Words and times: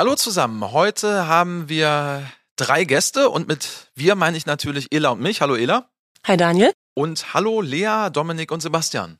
Hallo 0.00 0.14
zusammen. 0.14 0.72
Heute 0.72 1.26
haben 1.26 1.68
wir 1.68 2.26
drei 2.56 2.84
Gäste 2.84 3.28
und 3.28 3.48
mit 3.48 3.92
wir 3.94 4.14
meine 4.14 4.34
ich 4.38 4.46
natürlich 4.46 4.90
Ela 4.94 5.10
und 5.10 5.20
mich. 5.20 5.42
Hallo 5.42 5.56
Ela. 5.56 5.90
Hi 6.26 6.38
Daniel. 6.38 6.72
Und 6.94 7.34
hallo 7.34 7.60
Lea, 7.60 8.08
Dominik 8.10 8.50
und 8.50 8.60
Sebastian. 8.60 9.18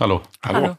Hallo. 0.00 0.22
Hallo. 0.44 0.60
hallo. 0.60 0.78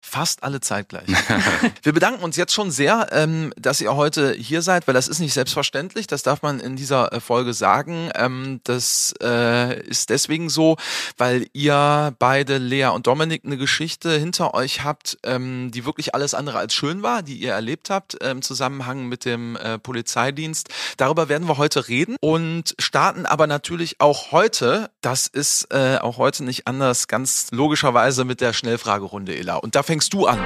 Fast 0.00 0.44
alle 0.44 0.60
zeitgleich. 0.60 1.08
Wir 1.82 1.92
bedanken 1.92 2.22
uns 2.22 2.36
jetzt 2.36 2.54
schon 2.54 2.70
sehr, 2.70 3.08
ähm, 3.10 3.52
dass 3.56 3.80
ihr 3.80 3.94
heute 3.96 4.32
hier 4.32 4.62
seid, 4.62 4.86
weil 4.86 4.94
das 4.94 5.08
ist 5.08 5.18
nicht 5.18 5.34
selbstverständlich. 5.34 6.06
Das 6.06 6.22
darf 6.22 6.40
man 6.40 6.60
in 6.60 6.76
dieser 6.76 7.12
äh, 7.12 7.20
Folge 7.20 7.52
sagen. 7.52 8.10
Ähm, 8.14 8.60
das 8.64 9.12
äh, 9.20 9.82
ist 9.82 10.08
deswegen 10.10 10.50
so, 10.50 10.76
weil 11.18 11.48
ihr 11.52 12.14
beide, 12.18 12.58
Lea 12.58 12.86
und 12.86 13.06
Dominik, 13.08 13.44
eine 13.44 13.58
Geschichte 13.58 14.12
hinter 14.12 14.54
euch 14.54 14.84
habt, 14.84 15.18
ähm, 15.24 15.72
die 15.72 15.84
wirklich 15.84 16.14
alles 16.14 16.32
andere 16.32 16.58
als 16.58 16.74
schön 16.74 17.02
war, 17.02 17.22
die 17.22 17.36
ihr 17.36 17.52
erlebt 17.52 17.90
habt 17.90 18.22
äh, 18.22 18.30
im 18.30 18.40
Zusammenhang 18.40 19.06
mit 19.06 19.24
dem 19.24 19.56
äh, 19.56 19.78
Polizeidienst. 19.78 20.68
Darüber 20.96 21.28
werden 21.28 21.48
wir 21.48 21.58
heute 21.58 21.88
reden 21.88 22.16
und 22.20 22.74
starten 22.78 23.26
aber 23.26 23.46
natürlich 23.46 24.00
auch 24.00 24.30
heute, 24.32 24.90
das 25.00 25.26
ist 25.26 25.72
äh, 25.72 25.98
auch 25.98 26.18
heute 26.18 26.44
nicht 26.44 26.66
anders, 26.66 27.08
ganz 27.08 27.48
logischerweise 27.50 28.24
mit 28.24 28.40
der 28.40 28.52
Schnellfragerunde, 28.52 29.36
Ela. 29.36 29.56
Und 29.56 29.74
da 29.74 29.82
fängt 29.82 29.87
fängst 29.88 30.12
du 30.12 30.26
an. 30.26 30.38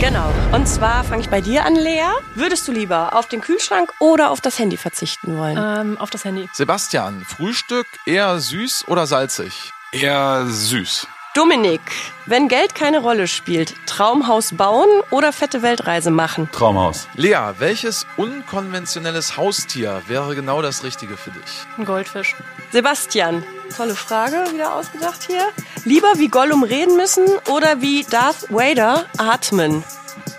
Genau. 0.00 0.32
Und 0.52 0.66
zwar 0.66 1.04
fange 1.04 1.20
ich 1.20 1.28
bei 1.28 1.42
dir 1.42 1.66
an, 1.66 1.76
Lea. 1.76 2.08
Würdest 2.34 2.66
du 2.66 2.72
lieber 2.72 3.14
auf 3.14 3.28
den 3.28 3.42
Kühlschrank 3.42 3.92
oder 4.00 4.30
auf 4.30 4.40
das 4.40 4.58
Handy 4.58 4.78
verzichten 4.78 5.36
wollen? 5.36 5.58
Ähm, 5.60 5.98
auf 5.98 6.08
das 6.08 6.24
Handy. 6.24 6.48
Sebastian, 6.54 7.26
Frühstück 7.26 7.86
eher 8.06 8.40
süß 8.40 8.88
oder 8.88 9.06
salzig? 9.06 9.70
Eher 9.92 10.46
süß. 10.46 11.06
Dominik, 11.34 11.80
wenn 12.26 12.46
Geld 12.46 12.76
keine 12.76 13.00
Rolle 13.00 13.26
spielt, 13.26 13.74
Traumhaus 13.86 14.54
bauen 14.54 14.88
oder 15.10 15.32
fette 15.32 15.62
Weltreise 15.62 16.12
machen? 16.12 16.48
Traumhaus. 16.52 17.08
Lea, 17.14 17.54
welches 17.58 18.06
unkonventionelles 18.16 19.36
Haustier 19.36 20.00
wäre 20.06 20.36
genau 20.36 20.62
das 20.62 20.84
Richtige 20.84 21.16
für 21.16 21.32
dich? 21.32 21.66
Ein 21.76 21.86
Goldfisch. 21.86 22.36
Sebastian, 22.70 23.42
tolle 23.76 23.96
Frage, 23.96 24.44
wieder 24.52 24.76
ausgedacht 24.76 25.24
hier. 25.26 25.48
Lieber 25.84 26.12
wie 26.18 26.28
Gollum 26.28 26.62
reden 26.62 26.96
müssen 26.96 27.24
oder 27.50 27.80
wie 27.80 28.04
Darth 28.04 28.46
Vader 28.50 29.06
atmen? 29.18 29.82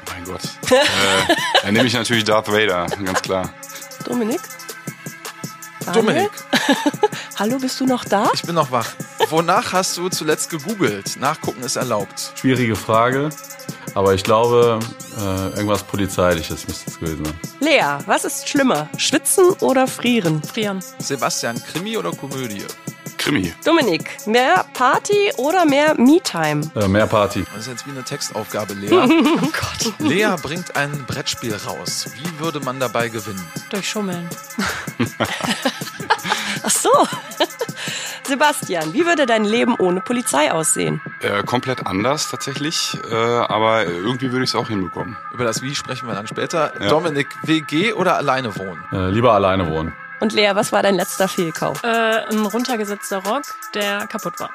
Mein 0.10 0.24
Gott. 0.24 0.44
äh, 0.72 1.36
dann 1.62 1.74
nehme 1.74 1.88
ich 1.88 1.94
natürlich 1.94 2.24
Darth 2.24 2.48
Vader, 2.48 2.86
ganz 3.04 3.22
klar. 3.22 3.50
Dominik? 4.06 4.40
Dominik. 5.94 6.32
Hallo, 7.40 7.58
bist 7.60 7.80
du 7.80 7.86
noch 7.86 8.06
da? 8.06 8.30
Ich 8.34 8.44
bin 8.44 8.56
noch 8.56 8.72
wach. 8.72 8.88
Wonach 9.30 9.74
hast 9.74 9.98
du 9.98 10.10
zuletzt 10.10 10.50
gegoogelt? 10.50 11.18
Nachgucken 11.20 11.62
ist 11.64 11.76
erlaubt. 11.76 12.32
Schwierige 12.36 12.76
Frage, 12.76 13.30
aber 13.94 14.14
ich 14.14 14.24
glaube, 14.24 14.80
äh, 15.18 15.48
irgendwas 15.56 15.84
Polizeiliches 15.84 16.68
müsste 16.68 16.90
es 16.90 17.00
gewesen 17.00 17.26
sein. 17.26 17.34
Lea, 17.60 17.98
was 18.06 18.26
ist 18.26 18.48
schlimmer? 18.50 18.90
Schwitzen 18.98 19.46
oder 19.62 19.88
frieren? 19.88 20.42
Frieren. 20.44 20.84
Sebastian, 21.00 21.62
Krimi 21.64 21.98
oder 21.98 22.12
Komödie? 22.12 22.66
Krimi. 23.26 23.52
Dominik, 23.66 24.28
mehr 24.28 24.64
Party 24.76 25.32
oder 25.38 25.66
mehr 25.66 25.96
Me-Time? 26.00 26.62
Äh, 26.76 26.88
mehr 26.88 27.08
Party. 27.08 27.44
Das 27.56 27.62
ist 27.62 27.68
jetzt 27.70 27.88
wie 27.88 27.90
eine 27.90 28.04
Textaufgabe, 28.04 28.76
Lea. 28.76 28.92
oh 28.94 29.08
Gott. 29.08 29.94
Lea 29.98 30.36
bringt 30.40 30.76
ein 30.76 31.06
Brettspiel 31.08 31.56
raus. 31.56 32.08
Wie 32.14 32.40
würde 32.40 32.60
man 32.60 32.80
dabei 32.80 33.10
gewinnen? 33.10 33.44
Durch 33.72 33.90
Schummeln. 33.90 34.30
Ach 36.64 36.70
so. 36.70 36.92
Sebastian, 38.28 38.94
wie 38.94 39.08
würde 39.08 39.26
dein 39.26 39.44
Leben 39.44 39.74
ohne 39.80 40.02
Polizei 40.02 40.52
aussehen? 40.52 41.02
Äh, 41.22 41.42
komplett 41.42 41.88
anders 41.88 42.30
tatsächlich, 42.30 42.96
äh, 43.10 43.16
aber 43.16 43.86
irgendwie 43.86 44.32
würde 44.32 44.44
ich 44.44 44.52
es 44.52 44.56
auch 44.56 44.68
hinbekommen. 44.68 45.18
Über 45.34 45.46
das 45.46 45.64
Wie 45.64 45.74
sprechen 45.74 46.08
wir 46.08 46.14
dann 46.14 46.28
später. 46.28 46.80
Ja. 46.80 46.90
Dominik, 46.90 47.28
WG 47.42 47.94
oder 47.94 48.18
alleine 48.18 48.56
wohnen? 48.56 48.84
Äh, 48.92 49.10
lieber 49.10 49.34
alleine 49.34 49.68
wohnen. 49.72 49.94
Und 50.20 50.34
Lea, 50.34 50.52
was 50.54 50.72
war 50.72 50.82
dein 50.82 50.96
letzter 50.96 51.28
Fehlkauf? 51.28 51.84
Äh, 51.84 51.88
ein 51.88 52.46
runtergesetzter 52.46 53.18
Rock, 53.18 53.44
der 53.74 54.08
kaputt 54.08 54.40
war. 54.40 54.50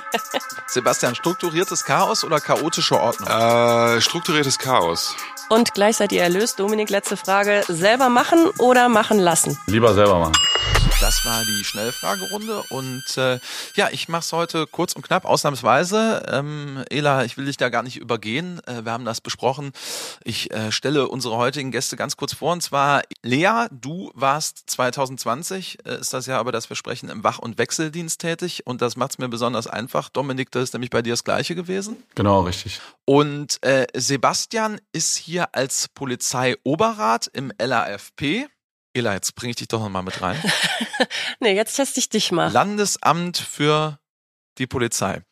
Sebastian, 0.66 1.14
strukturiertes 1.14 1.84
Chaos 1.84 2.24
oder 2.24 2.40
chaotische 2.40 2.98
Ordnung? 2.98 3.28
Äh, 3.28 4.00
strukturiertes 4.00 4.58
Chaos. 4.58 5.14
Und 5.48 5.74
gleich 5.74 5.96
seid 5.96 6.12
ihr 6.12 6.22
erlöst. 6.22 6.58
Dominik, 6.58 6.90
letzte 6.90 7.16
Frage. 7.16 7.62
Selber 7.68 8.08
machen 8.08 8.50
oder 8.58 8.88
machen 8.88 9.18
lassen? 9.18 9.58
Lieber 9.66 9.94
selber 9.94 10.18
machen. 10.18 10.32
Das 11.00 11.24
war 11.26 11.44
die 11.44 11.62
Schnellfragerunde 11.62 12.62
und 12.70 13.18
äh, 13.18 13.38
ja, 13.74 13.90
ich 13.92 14.08
mache 14.08 14.22
es 14.22 14.32
heute 14.32 14.66
kurz 14.66 14.94
und 14.94 15.02
knapp, 15.02 15.26
ausnahmsweise. 15.26 16.24
Ähm, 16.26 16.82
Ela, 16.88 17.24
ich 17.24 17.36
will 17.36 17.44
dich 17.44 17.58
da 17.58 17.68
gar 17.68 17.82
nicht 17.82 17.98
übergehen. 17.98 18.62
Äh, 18.66 18.86
wir 18.86 18.92
haben 18.92 19.04
das 19.04 19.20
besprochen. 19.20 19.72
Ich 20.24 20.50
äh, 20.52 20.72
stelle 20.72 21.08
unsere 21.08 21.36
heutigen 21.36 21.70
Gäste 21.70 21.96
ganz 21.96 22.16
kurz 22.16 22.32
vor 22.32 22.54
und 22.54 22.62
zwar 22.62 23.02
Lea, 23.22 23.66
du 23.70 24.10
warst 24.14 24.70
2020, 24.70 25.78
äh, 25.84 26.00
ist 26.00 26.14
das 26.14 26.24
ja 26.26 26.38
aber 26.40 26.50
das 26.50 26.64
Versprechen 26.64 27.10
im 27.10 27.22
Wach- 27.22 27.40
und 27.40 27.58
Wechseldienst 27.58 28.20
tätig 28.22 28.66
und 28.66 28.80
das 28.80 28.96
macht 28.96 29.12
es 29.12 29.18
mir 29.18 29.28
besonders 29.28 29.66
einfach. 29.66 30.08
Dominik, 30.08 30.50
das 30.50 30.64
ist 30.64 30.72
nämlich 30.72 30.90
bei 30.90 31.02
dir 31.02 31.12
das 31.12 31.24
Gleiche 31.24 31.54
gewesen. 31.54 32.02
Genau, 32.14 32.40
richtig. 32.40 32.80
Und 33.04 33.62
äh, 33.62 33.86
Sebastian 33.94 34.80
ist 34.92 35.16
hier 35.16 35.35
als 35.40 35.88
Polizeioberrat 35.88 37.28
im 37.32 37.52
LAFP. 37.60 38.48
Ela, 38.94 39.14
jetzt 39.14 39.34
bringe 39.34 39.50
ich 39.50 39.56
dich 39.56 39.68
doch 39.68 39.80
nochmal 39.80 40.02
mit 40.02 40.20
rein. 40.22 40.42
nee, 41.40 41.54
jetzt 41.54 41.74
teste 41.74 42.00
ich 42.00 42.08
dich 42.08 42.32
mal. 42.32 42.50
Landesamt 42.50 43.36
für 43.36 43.98
die 44.58 44.66
Polizei. 44.66 45.22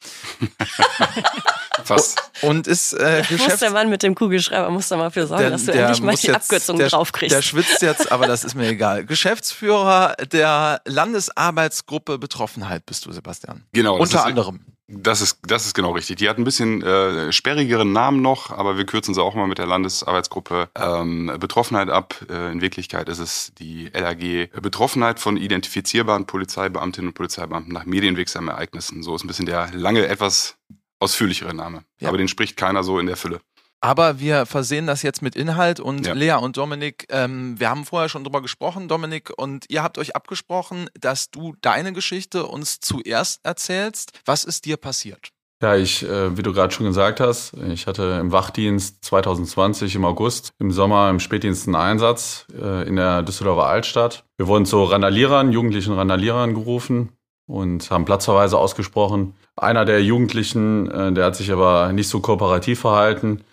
Was? 1.87 2.15
Und 2.43 2.67
ist 2.67 2.93
äh, 2.93 3.23
Geschäfts 3.23 3.49
muss 3.49 3.59
der 3.61 3.71
Mann 3.71 3.91
mit 3.91 4.03
dem 4.03 4.15
Kugelschreiber 4.15 4.71
muss 4.71 4.89
da 4.89 4.97
mal 4.97 5.11
für 5.11 5.27
sorgen, 5.27 5.43
der, 5.43 5.51
dass 5.51 5.65
du 5.65 5.73
endlich 5.73 6.01
mal 6.01 6.15
die 6.15 6.27
jetzt, 6.27 6.37
Abkürzung 6.37 6.79
der, 6.79 6.89
draufkriegst. 6.89 7.35
Der 7.35 7.43
schwitzt 7.43 7.83
jetzt, 7.83 8.13
aber 8.13 8.27
das 8.27 8.45
ist 8.45 8.55
mir 8.55 8.69
egal. 8.69 9.05
Geschäftsführer 9.05 10.15
der 10.31 10.81
Landesarbeitsgruppe 10.85 12.19
Betroffenheit 12.19 12.87
bist 12.87 13.07
du, 13.07 13.13
Sebastian. 13.13 13.65
Genau. 13.73 13.99
Unter 13.99 14.19
ist, 14.19 14.25
anderem. 14.25 14.65
Das 14.87 15.23
ist, 15.23 15.39
das 15.47 15.65
ist 15.65 15.75
genau 15.75 15.93
richtig. 15.93 16.17
Die 16.17 16.29
hat 16.29 16.37
ein 16.37 16.45
bisschen 16.45 16.83
äh, 16.83 17.33
sperrigeren 17.33 17.93
Namen 17.93 18.21
noch, 18.21 18.51
aber 18.51 18.77
wir 18.77 18.85
kürzen 18.85 19.15
sie 19.15 19.23
auch 19.23 19.35
mal 19.35 19.47
mit 19.47 19.57
der 19.57 19.67
Landesarbeitsgruppe 19.67 20.69
ähm, 20.75 21.33
Betroffenheit 21.41 21.89
ab. 21.89 22.15
Äh, 22.29 22.53
in 22.53 22.61
Wirklichkeit 22.61 23.09
ist 23.09 23.19
es 23.19 23.53
die 23.59 23.89
LAG 23.95 24.51
Betroffenheit 24.61 25.21
von 25.21 25.39
identifizierbaren 25.39 26.27
Polizeibeamtinnen 26.27 27.09
und 27.09 27.15
Polizeibeamten 27.15 27.73
nach 27.73 27.87
medienwirksamen 27.87 28.51
Ereignissen. 28.51 29.03
So 29.03 29.15
ist 29.15 29.25
ein 29.25 29.29
bisschen 29.29 29.47
der 29.47 29.73
lange, 29.73 30.07
etwas 30.07 30.59
ausführlichere 30.99 31.55
Name. 31.55 31.85
Ja. 31.99 32.09
Aber 32.09 32.19
den 32.19 32.29
spricht 32.29 32.59
keiner 32.59 32.85
so 32.85 32.99
in 32.99 33.07
der 33.07 33.17
Fülle. 33.17 33.41
Aber 33.85 34.19
wir 34.19 34.47
versehen 34.47 34.87
das 34.87 35.03
jetzt 35.03 35.21
mit 35.21 35.37
Inhalt 35.37 35.79
und 35.79 36.07
ja. 36.07 36.15
Lea 36.15 36.37
und 36.41 36.57
Dominik, 36.57 37.07
ähm, 37.11 37.61
wir 37.61 37.69
haben 37.69 37.85
vorher 37.85 38.09
schon 38.09 38.25
drüber 38.25 38.41
gesprochen, 38.41 38.89
Dominik, 38.89 39.31
und 39.37 39.67
ihr 39.69 39.83
habt 39.83 39.99
euch 39.99 40.17
abgesprochen, 40.17 40.89
dass 40.99 41.31
du 41.31 41.55
deine 41.61 41.93
Geschichte 41.93 42.47
uns 42.47 42.81
zuerst 42.81 43.45
erzählst. 43.45 44.19
Was 44.25 44.45
ist 44.45 44.65
dir 44.65 44.79
passiert? 44.79 45.33
Ja, 45.61 45.77
ich, 45.77 46.03
äh, 46.03 46.35
wie 46.35 46.43
du 46.43 46.55
gerade 46.55 46.73
schon 46.73 46.87
gesagt 46.87 47.21
hast, 47.21 47.53
ich 47.69 47.87
hatte 47.87 48.17
im 48.23 48.33
Wachdienst 48.33 49.05
2020 49.05 49.97
im 49.97 50.07
August, 50.07 50.55
im 50.59 50.71
Sommer 50.71 51.11
im 51.11 51.21
Spätdienst 51.21 51.67
einen 51.67 51.77
Einsatz 51.77 52.47
äh, 52.59 52.89
in 52.89 52.97
der 52.97 53.21
Düsseldorfer 53.21 53.67
Altstadt. 53.67 54.25
Wir 54.39 54.47
wurden 54.47 54.65
zu 54.65 54.83
Randalierern, 54.83 55.53
jugendlichen 55.53 55.93
Randalierern 55.93 56.55
gerufen 56.55 57.11
und 57.47 57.91
haben 57.91 58.07
Platzverweise 58.07 58.57
ausgesprochen. 58.57 59.35
Einer 59.57 59.85
der 59.85 60.03
Jugendlichen, 60.03 60.91
äh, 60.91 61.13
der 61.13 61.27
hat 61.27 61.37
sich 61.37 61.53
aber 61.53 61.93
nicht 61.93 62.09
so 62.09 62.21
kooperativ 62.21 62.81
verhalten 62.81 63.45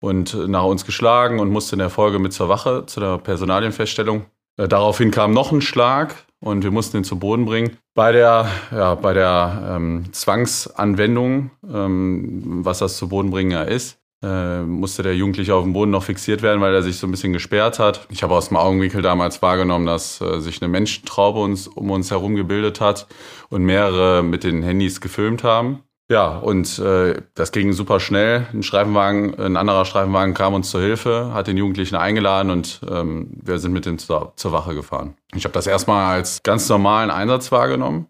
und 0.00 0.34
nach 0.48 0.64
uns 0.64 0.84
geschlagen 0.84 1.40
und 1.40 1.50
musste 1.50 1.74
in 1.74 1.80
der 1.80 1.90
Folge 1.90 2.18
mit 2.18 2.32
zur 2.32 2.48
Wache, 2.48 2.86
zu 2.86 3.00
der 3.00 3.18
Personalienfeststellung. 3.18 4.26
Äh, 4.56 4.68
daraufhin 4.68 5.10
kam 5.10 5.32
noch 5.32 5.52
ein 5.52 5.62
Schlag 5.62 6.14
und 6.40 6.62
wir 6.62 6.70
mussten 6.70 6.98
ihn 6.98 7.04
zu 7.04 7.18
Boden 7.18 7.44
bringen. 7.44 7.76
Bei 7.94 8.12
der, 8.12 8.48
ja, 8.70 8.94
bei 8.94 9.12
der 9.12 9.74
ähm, 9.76 10.12
Zwangsanwendung, 10.12 11.50
ähm, 11.68 12.64
was 12.64 12.78
das 12.78 12.96
zu 12.96 13.08
Boden 13.08 13.30
bringen 13.30 13.50
ja 13.50 13.62
ist, 13.62 13.98
äh, 14.22 14.62
musste 14.62 15.04
der 15.04 15.14
Jugendliche 15.14 15.54
auf 15.54 15.62
dem 15.62 15.72
Boden 15.72 15.92
noch 15.92 16.02
fixiert 16.02 16.42
werden, 16.42 16.60
weil 16.60 16.74
er 16.74 16.82
sich 16.82 16.98
so 16.98 17.06
ein 17.06 17.10
bisschen 17.12 17.32
gesperrt 17.32 17.78
hat. 17.78 18.06
Ich 18.10 18.22
habe 18.22 18.34
aus 18.34 18.48
dem 18.48 18.56
Augenwinkel 18.56 19.00
damals 19.00 19.42
wahrgenommen, 19.42 19.86
dass 19.86 20.20
äh, 20.20 20.40
sich 20.40 20.60
eine 20.60 20.68
Menschentraube 20.68 21.38
uns, 21.38 21.68
um 21.68 21.90
uns 21.90 22.10
herum 22.10 22.34
gebildet 22.34 22.80
hat 22.80 23.06
und 23.48 23.62
mehrere 23.62 24.22
mit 24.22 24.42
den 24.42 24.62
Handys 24.62 25.00
gefilmt 25.00 25.44
haben. 25.44 25.84
Ja, 26.10 26.38
und 26.38 26.78
äh, 26.78 27.20
das 27.34 27.52
ging 27.52 27.72
super 27.74 28.00
schnell. 28.00 28.46
Ein 28.54 28.62
Streifenwagen, 28.62 29.38
ein 29.38 29.58
anderer 29.58 29.84
Streifenwagen 29.84 30.32
kam 30.32 30.54
uns 30.54 30.70
zur 30.70 30.80
Hilfe, 30.80 31.32
hat 31.34 31.48
den 31.48 31.58
Jugendlichen 31.58 31.96
eingeladen 31.96 32.50
und 32.50 32.80
ähm, 32.90 33.30
wir 33.42 33.58
sind 33.58 33.72
mit 33.72 33.84
ihm 33.86 33.98
zur, 33.98 34.32
zur 34.36 34.52
Wache 34.52 34.74
gefahren. 34.74 35.16
Ich 35.34 35.44
habe 35.44 35.52
das 35.52 35.66
erstmal 35.66 36.16
als 36.16 36.42
ganz 36.42 36.66
normalen 36.70 37.10
Einsatz 37.10 37.52
wahrgenommen 37.52 38.06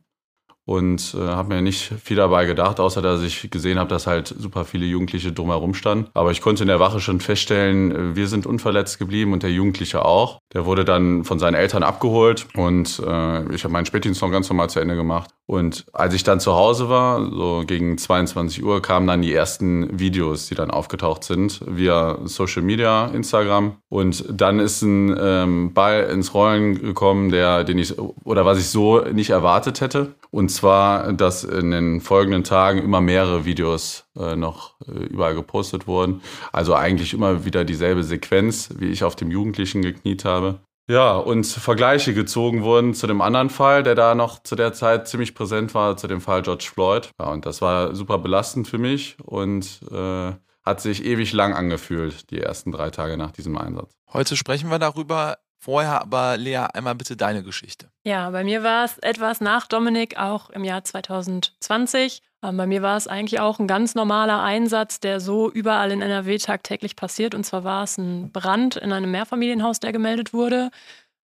und 0.69 1.15
äh, 1.19 1.29
habe 1.29 1.55
mir 1.55 1.63
nicht 1.63 1.95
viel 2.05 2.19
dabei 2.19 2.45
gedacht, 2.45 2.79
außer 2.79 3.01
dass 3.01 3.23
ich 3.23 3.51
gesehen 3.51 3.79
habe, 3.79 3.89
dass 3.89 4.07
halt 4.07 4.35
super 4.39 4.67
viele 4.67 4.85
Jugendliche 4.85 5.33
drumherum 5.33 5.73
standen. 5.73 6.11
Aber 6.13 6.31
ich 6.31 6.43
konnte 6.43 6.63
in 6.63 6.69
der 6.69 6.79
Wache 6.79 7.01
schon 7.01 7.21
feststellen, 7.21 7.91
äh, 7.91 8.17
wir 8.17 8.29
sind 8.29 8.45
unverletzt 8.45 8.99
geblieben 8.99 9.33
und 9.33 9.43
der 9.43 9.51
Jugendliche 9.51 10.05
auch. 10.05 10.41
Der 10.53 10.67
wurde 10.67 10.85
dann 10.85 11.25
von 11.25 11.39
seinen 11.39 11.55
Eltern 11.55 11.83
abgeholt 11.83 12.49
und 12.55 12.99
äh, 12.99 13.55
ich 13.55 13.65
habe 13.65 13.73
meinen 13.73 13.87
Spätdienst 13.87 14.21
noch 14.21 14.31
ganz 14.31 14.51
normal 14.51 14.69
zu 14.69 14.79
Ende 14.79 14.95
gemacht. 14.95 15.31
Und 15.47 15.87
als 15.95 16.13
ich 16.13 16.25
dann 16.25 16.41
zu 16.41 16.55
Hause 16.55 16.91
war, 16.91 17.25
so 17.25 17.65
gegen 17.67 17.97
22 17.97 18.63
Uhr, 18.63 18.83
kamen 18.83 19.07
dann 19.07 19.23
die 19.23 19.33
ersten 19.33 19.99
Videos, 19.99 20.47
die 20.47 20.55
dann 20.55 20.71
aufgetaucht 20.71 21.25
sind, 21.25 21.63
via 21.67 22.19
Social 22.25 22.61
Media, 22.61 23.07
Instagram. 23.07 23.77
Und 23.89 24.27
dann 24.29 24.61
ist 24.61 24.83
ein 24.83 25.17
ähm, 25.19 25.73
Ball 25.73 26.11
ins 26.13 26.35
Rollen 26.35 26.83
gekommen, 26.83 27.31
der, 27.31 27.65
den 27.65 27.79
ich, 27.79 27.99
oder 27.99 28.45
was 28.45 28.59
ich 28.59 28.69
so 28.69 29.01
nicht 29.01 29.31
erwartet 29.31 29.81
hätte. 29.81 30.17
Und 30.31 30.51
zwar, 30.59 31.13
dass 31.13 31.45
in 31.45 31.71
den 31.71 32.01
folgenden 32.01 32.45
Tagen 32.45 32.79
immer 32.79 33.01
mehrere 33.01 33.45
Videos 33.45 34.05
äh, 34.17 34.37
noch 34.37 34.75
äh, 34.87 34.93
überall 35.07 35.35
gepostet 35.35 35.87
wurden. 35.87 36.21
Also 36.53 36.75
eigentlich 36.75 37.15
immer 37.15 37.45
wieder 37.45 37.65
dieselbe 37.65 38.05
Sequenz, 38.05 38.71
wie 38.77 38.89
ich 38.89 39.05
auf 39.05 39.17
dem 39.17 39.31
Jugendlichen 39.31 39.83
gekniet 39.83 40.25
habe. 40.25 40.61
Ja, 40.91 41.17
und 41.17 41.47
Vergleiche 41.47 42.15
gezogen 42.15 42.63
wurden 42.63 42.95
zu 42.95 43.07
dem 43.07 43.21
anderen 43.21 43.51
Fall, 43.51 43.83
der 43.83 43.95
da 43.95 44.15
noch 44.15 44.43
zu 44.43 44.57
der 44.57 44.73
Zeit 44.73 45.07
ziemlich 45.07 45.35
präsent 45.35 45.75
war, 45.75 45.99
zu 45.99 46.07
dem 46.07 46.23
Fall 46.23 46.41
George 46.43 46.69
Floyd. 46.73 47.11
Ja, 47.21 47.31
und 47.31 47.45
das 47.45 47.61
war 47.61 47.95
super 47.95 48.19
belastend 48.19 48.69
für 48.69 48.79
mich 48.79 49.17
und 49.23 49.81
äh, 49.93 50.33
hat 50.65 50.81
sich 50.81 51.05
ewig 51.05 51.33
lang 51.35 51.53
angefühlt, 51.53 52.31
die 52.31 52.41
ersten 52.41 52.73
drei 52.73 52.91
Tage 52.91 53.19
nach 53.19 53.33
diesem 53.33 53.59
Einsatz. 53.59 53.93
Heute 54.13 54.37
sprechen 54.37 54.71
wir 54.71 54.79
darüber. 54.79 55.37
Vorher 55.61 56.01
aber, 56.01 56.37
Lea, 56.37 56.67
einmal 56.73 56.95
bitte 56.95 57.17
deine 57.17 57.43
Geschichte. 57.43 57.91
Ja, 58.05 58.31
bei 58.31 58.45
mir 58.45 58.63
war 58.63 58.85
es 58.85 58.97
etwas 58.99 59.41
nach 59.41 59.67
Dominik, 59.67 60.17
auch 60.17 60.51
im 60.51 60.63
Jahr 60.63 60.85
2020. 60.85 62.23
Ähm, 62.43 62.57
bei 62.57 62.67
mir 62.67 62.83
war 62.83 62.97
es 62.97 63.09
eigentlich 63.09 63.41
auch 63.41 63.59
ein 63.59 63.67
ganz 63.67 63.97
normaler 63.97 64.41
Einsatz, 64.43 65.01
der 65.01 65.19
so 65.19 65.51
überall 65.51 65.91
in 65.91 66.01
NRW 66.01 66.39
tagtäglich 66.39 66.95
passiert. 66.95 67.35
Und 67.35 67.45
zwar 67.45 67.65
war 67.65 67.83
es 67.83 67.99
ein 67.99 68.31
Brand 68.31 68.77
in 68.77 68.93
einem 68.93 69.11
Mehrfamilienhaus, 69.11 69.81
der 69.81 69.93
gemeldet 69.93 70.33
wurde. 70.33 70.71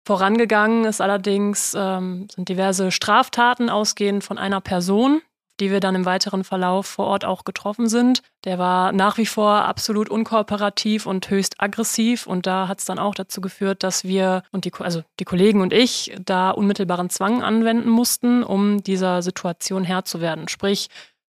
Vorangegangen 0.06 0.86
ist 0.86 1.02
allerdings, 1.02 1.76
ähm, 1.78 2.28
sind 2.34 2.50
diverse 2.50 2.92
Straftaten 2.92 3.70
ausgehend 3.70 4.24
von 4.24 4.38
einer 4.38 4.62
Person, 4.62 5.22
die 5.59 5.71
wir 5.71 5.79
dann 5.79 5.95
im 5.95 6.06
weiteren 6.06 6.44
Verlauf 6.44 6.85
vor 6.85 7.07
Ort 7.07 7.25
auch 7.25 7.44
getroffen 7.44 7.88
sind. 7.88 8.21
Der 8.45 8.57
war 8.57 8.91
nach 8.91 9.17
wie 9.17 9.25
vor 9.25 9.65
absolut 9.65 10.09
unkooperativ 10.09 11.06
und 11.06 11.29
höchst 11.29 11.61
aggressiv 11.61 12.27
und 12.27 12.47
da 12.47 12.67
hat 12.67 12.79
es 12.79 12.85
dann 12.85 13.00
auch 13.00 13.15
dazu 13.15 13.41
geführt, 13.41 13.83
dass 13.83 14.03
wir 14.03 14.44
und 14.51 14.65
die, 14.65 14.71
also 14.79 15.03
die 15.19 15.25
Kollegen 15.25 15.61
und 15.61 15.73
ich 15.73 16.15
da 16.23 16.51
unmittelbaren 16.51 17.09
Zwang 17.09 17.44
anwenden 17.44 17.89
mussten, 17.89 18.44
um 18.44 18.81
dieser 18.83 19.21
Situation 19.21 19.83
Herr 19.83 20.06
zu 20.06 20.21
werden. 20.21 20.47
Sprich, 20.47 20.89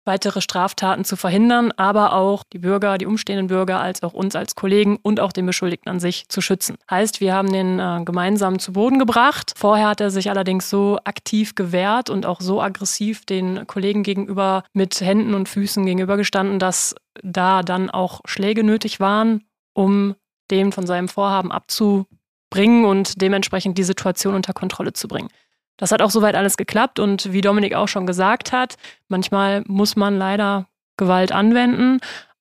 weitere 0.05 0.41
Straftaten 0.41 1.05
zu 1.05 1.15
verhindern, 1.15 1.71
aber 1.77 2.13
auch 2.13 2.44
die 2.51 2.59
Bürger, 2.59 2.97
die 2.97 3.05
umstehenden 3.05 3.47
Bürger, 3.47 3.79
als 3.79 4.03
auch 4.03 4.13
uns 4.13 4.35
als 4.35 4.55
Kollegen 4.55 4.97
und 5.01 5.19
auch 5.19 5.31
den 5.31 5.45
Beschuldigten 5.45 5.89
an 5.89 6.00
sich 6.00 6.27
zu 6.29 6.41
schützen. 6.41 6.75
Heißt, 6.89 7.21
wir 7.21 7.33
haben 7.33 7.51
den 7.51 7.79
äh, 7.79 8.01
gemeinsam 8.03 8.59
zu 8.59 8.73
Boden 8.73 9.00
gebracht. 9.00 9.53
Vorher 9.55 9.88
hat 9.88 10.01
er 10.01 10.11
sich 10.11 10.29
allerdings 10.29 10.69
so 10.69 11.00
aktiv 11.03 11.55
gewehrt 11.55 12.09
und 12.09 12.25
auch 12.25 12.41
so 12.41 12.61
aggressiv 12.61 13.25
den 13.25 13.65
Kollegen 13.67 14.03
gegenüber 14.03 14.63
mit 14.73 15.00
Händen 15.00 15.33
und 15.33 15.50
Füßen 15.50 15.85
gegenübergestanden, 15.85 16.59
dass 16.59 16.95
da 17.21 17.63
dann 17.63 17.89
auch 17.89 18.21
Schläge 18.25 18.63
nötig 18.63 18.99
waren, 18.99 19.44
um 19.73 20.15
den 20.51 20.71
von 20.71 20.85
seinem 20.85 21.07
Vorhaben 21.07 21.51
abzubringen 21.51 22.85
und 22.85 23.21
dementsprechend 23.21 23.77
die 23.77 23.83
Situation 23.83 24.35
unter 24.35 24.53
Kontrolle 24.53 24.94
zu 24.94 25.07
bringen. 25.07 25.29
Das 25.77 25.91
hat 25.91 26.01
auch 26.01 26.11
soweit 26.11 26.35
alles 26.35 26.57
geklappt 26.57 26.99
und 26.99 27.31
wie 27.33 27.41
Dominik 27.41 27.73
auch 27.73 27.87
schon 27.87 28.05
gesagt 28.05 28.51
hat, 28.51 28.75
manchmal 29.07 29.63
muss 29.67 29.95
man 29.95 30.17
leider 30.17 30.67
Gewalt 30.97 31.31
anwenden. 31.31 31.99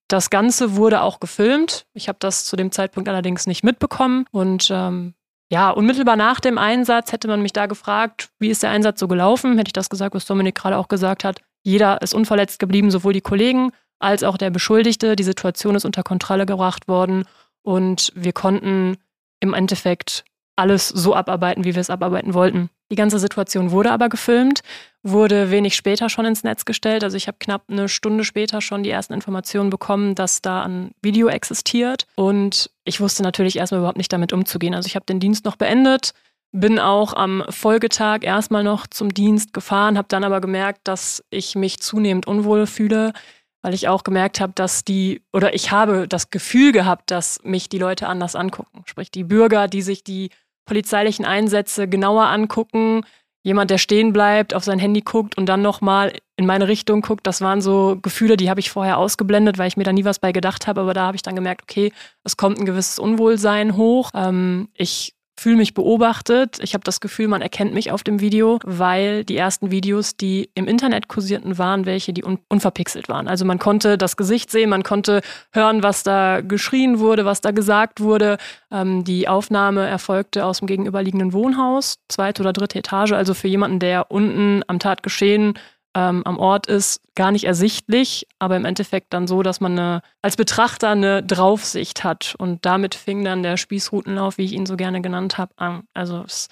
Das 0.09 0.29
Ganze 0.29 0.77
wurde 0.77 1.03
auch 1.03 1.21
gefilmt. 1.21 1.87
Ich 1.95 2.09
habe 2.09 2.19
das 2.21 2.45
zu 2.45 2.57
dem 2.57 2.71
Zeitpunkt 2.71 3.09
allerdings 3.09 3.47
nicht 3.47 3.65
mitbekommen 3.65 4.27
und 4.31 4.69
ähm, 4.71 5.15
ja, 5.51 5.71
unmittelbar 5.71 6.17
nach 6.17 6.41
dem 6.41 6.57
Einsatz 6.57 7.13
hätte 7.13 7.29
man 7.29 7.43
mich 7.43 7.53
da 7.53 7.67
gefragt, 7.67 8.31
wie 8.39 8.49
ist 8.49 8.63
der 8.63 8.71
Einsatz 8.71 9.01
so 9.01 9.07
gelaufen? 9.07 9.59
Hätte 9.59 9.69
ich 9.69 9.75
das 9.75 9.91
gesagt, 9.91 10.15
was 10.15 10.25
Dominik 10.25 10.55
gerade 10.55 10.79
auch 10.79 10.89
gesagt 10.89 11.25
hat. 11.25 11.41
Jeder 11.63 12.01
ist 12.01 12.15
unverletzt 12.15 12.59
geblieben, 12.59 12.91
sowohl 12.91 13.13
die 13.13 13.21
Kollegen 13.21 13.71
als 13.99 14.25
auch 14.25 14.39
der 14.39 14.51
Beschuldigte. 14.51 15.15
Die 15.15 15.23
Situation 15.23 15.75
ist 15.75 15.85
unter 15.85 16.03
Kontrolle 16.03 16.47
gebracht 16.47 16.89
worden 16.89 17.25
und 17.63 18.13
wir 18.15 18.33
konnten 18.33 18.97
im 19.41 19.55
Endeffekt 19.55 20.25
alles 20.57 20.89
so 20.89 21.15
abarbeiten, 21.15 21.65
wie 21.65 21.75
wir 21.75 21.81
es 21.81 21.91
abarbeiten 21.91 22.35
wollten. 22.35 22.71
Die 22.93 22.97
ganze 22.97 23.19
Situation 23.19 23.71
wurde 23.71 23.91
aber 23.91 24.11
gefilmt, 24.11 24.61
wurde 25.03 25.51
wenig 25.51 25.77
später 25.77 26.11
schon 26.11 26.27
ins 26.27 26.45
Netz 26.45 26.67
gestellt. 26.67 27.03
Also 27.03 27.17
ich 27.17 27.27
habe 27.27 27.39
knapp 27.41 27.63
eine 27.71 27.89
Stunde 27.89 28.23
später 28.23 28.61
schon 28.61 28.83
die 28.83 28.91
ersten 28.91 29.15
Informationen 29.15 29.71
bekommen, 29.71 30.15
dass 30.15 30.43
da 30.43 30.63
ein 30.65 30.91
Video 31.01 31.29
existiert. 31.29 32.07
Und 32.17 32.71
ich 32.85 33.01
wusste 33.01 33.23
natürlich 33.23 33.57
erstmal 33.57 33.79
überhaupt 33.79 33.97
nicht 33.97 34.13
damit 34.13 34.35
umzugehen. 34.35 34.75
Also 34.75 34.89
ich 34.89 34.95
habe 34.95 35.07
den 35.07 35.21
Dienst 35.21 35.47
noch 35.47 35.57
beendet, 35.57 36.13
bin 36.51 36.79
auch 36.79 37.15
am 37.15 37.43
Folgetag 37.49 38.25
erstmal 38.25 38.63
noch 38.63 38.87
zum 38.87 39.15
Dienst 39.15 39.55
gefahren, 39.55 39.97
habe 39.97 40.09
dann 40.09 40.23
aber 40.23 40.43
gemerkt, 40.43 40.81
dass 40.85 41.25
ich 41.31 41.55
mich 41.55 41.81
zunehmend 41.81 42.27
unwohl 42.27 42.67
fühle, 42.67 43.15
weil 43.63 43.73
ich 43.73 43.89
auch 43.89 44.05
gemerkt 44.05 44.39
habe, 44.39 44.53
dass 44.55 44.85
die, 44.85 45.23
oder 45.33 45.55
ich 45.55 45.71
habe 45.71 46.07
das 46.09 46.29
Gefühl 46.29 46.73
gehabt, 46.73 47.11
dass 47.11 47.41
mich 47.43 47.71
die 47.71 47.79
Leute 47.79 48.07
anders 48.07 48.37
angucken. 48.37 48.83
Sprich, 48.85 49.11
die 49.11 49.25
Bürger, 49.25 49.67
die 49.67 49.81
sich 49.81 50.05
die 50.05 50.29
polizeilichen 50.65 51.25
Einsätze 51.25 51.89
genauer 51.89 52.27
angucken. 52.27 53.03
Jemand, 53.45 53.71
der 53.71 53.79
stehen 53.79 54.13
bleibt, 54.13 54.55
auf 54.55 54.63
sein 54.63 54.79
Handy 54.79 55.01
guckt 55.01 55.37
und 55.37 55.47
dann 55.47 55.63
nochmal 55.63 56.13
in 56.37 56.47
meine 56.47 56.69
Richtung 56.69 57.01
guckt, 57.03 57.27
das 57.27 57.41
waren 57.41 57.61
so 57.61 57.99
Gefühle, 58.01 58.37
die 58.37 58.49
habe 58.49 58.61
ich 58.61 58.71
vorher 58.71 58.99
ausgeblendet, 58.99 59.59
weil 59.59 59.69
ich 59.69 59.77
mir 59.77 59.85
da 59.85 59.93
nie 59.93 60.05
was 60.05 60.21
bei 60.21 60.31
gedacht 60.33 60.67
habe. 60.67 60.81
Aber 60.81 60.95
da 60.95 61.07
habe 61.07 61.17
ich 61.17 61.23
dann 61.23 61.35
gemerkt, 61.35 61.63
okay, 61.63 61.93
es 62.25 62.37
kommt 62.37 62.59
ein 62.59 62.67
gewisses 62.67 62.99
Unwohlsein 62.99 63.77
hoch. 63.77 64.11
Ähm, 64.15 64.69
ich 64.75 65.15
fühle 65.43 65.57
mich 65.57 65.75
beobachtet. 65.75 66.59
Ich 66.63 66.75
habe 66.75 66.85
das 66.85 67.01
Gefühl, 67.01 67.29
man 67.29 67.43
erkennt 67.43 67.75
mich 67.75 67.91
auf 67.91 68.03
dem 68.03 68.21
Video, 68.21 68.61
weil 68.65 69.25
die 69.25 69.37
ersten 69.37 69.71
Videos, 69.71 70.17
die 70.17 70.51
im 70.55 70.69
Internet 70.69 71.09
kursierten, 71.09 71.59
waren 71.59 71.85
welche, 71.85 72.13
die 72.13 72.25
un 72.25 72.39
unverpixelt 72.49 73.09
waren. 73.09 73.29
Also 73.29 73.45
man 73.45 73.59
konnte 73.59 73.99
das 73.99 74.17
Gesicht 74.17 74.51
sehen, 74.51 74.71
man 74.71 74.83
konnte 74.83 75.21
hören, 75.53 75.83
was 75.83 76.03
da 76.03 76.41
geschrien 76.41 77.01
wurde, 77.01 77.25
was 77.25 77.41
da 77.41 77.51
gesagt 77.51 78.01
wurde. 78.01 78.39
Ähm, 78.71 79.05
die 79.05 79.29
Aufnahme 79.29 79.87
erfolgte 79.87 80.47
aus 80.47 80.59
dem 80.59 80.69
gegenüberliegenden 80.69 81.33
Wohnhaus, 81.33 81.97
zweite 82.09 82.43
oder 82.43 82.53
dritte 82.53 82.79
Etage. 82.79 83.13
Also 83.13 83.35
für 83.35 83.49
jemanden, 83.49 83.81
der 83.81 84.11
unten 84.11 84.63
am 84.69 84.79
Tatgeschehen 84.79 85.55
ähm, 85.95 86.23
am 86.25 86.39
Ort 86.39 86.67
ist, 86.67 87.03
gar 87.15 87.33
nicht 87.33 87.45
ersichtlich, 87.45 88.27
aber 88.39 88.57
im 88.57 88.65
Endeffekt 88.65 89.13
dann 89.13 89.27
so, 89.27 89.43
dass 89.43 89.61
man 89.61 89.73
eine, 89.79 90.03
als 90.23 90.37
Betrachter 90.37 90.91
eine 90.91 91.23
Draufsicht 91.23 92.05
hat. 92.05 92.35
Und 92.39 92.65
damit 92.65 92.95
fing 92.95 93.25
dann 93.25 93.43
der 93.43 93.57
Spießrutenlauf, 93.57 94.39
wie 94.39 94.45
ich 94.45 94.53
ihn 94.53 94.67
so 94.67 94.77
gerne 94.77 95.03
genannt 95.03 95.39
habe, 95.39 95.53
an. 95.57 95.85
Also 95.95 96.23
es 96.27 96.49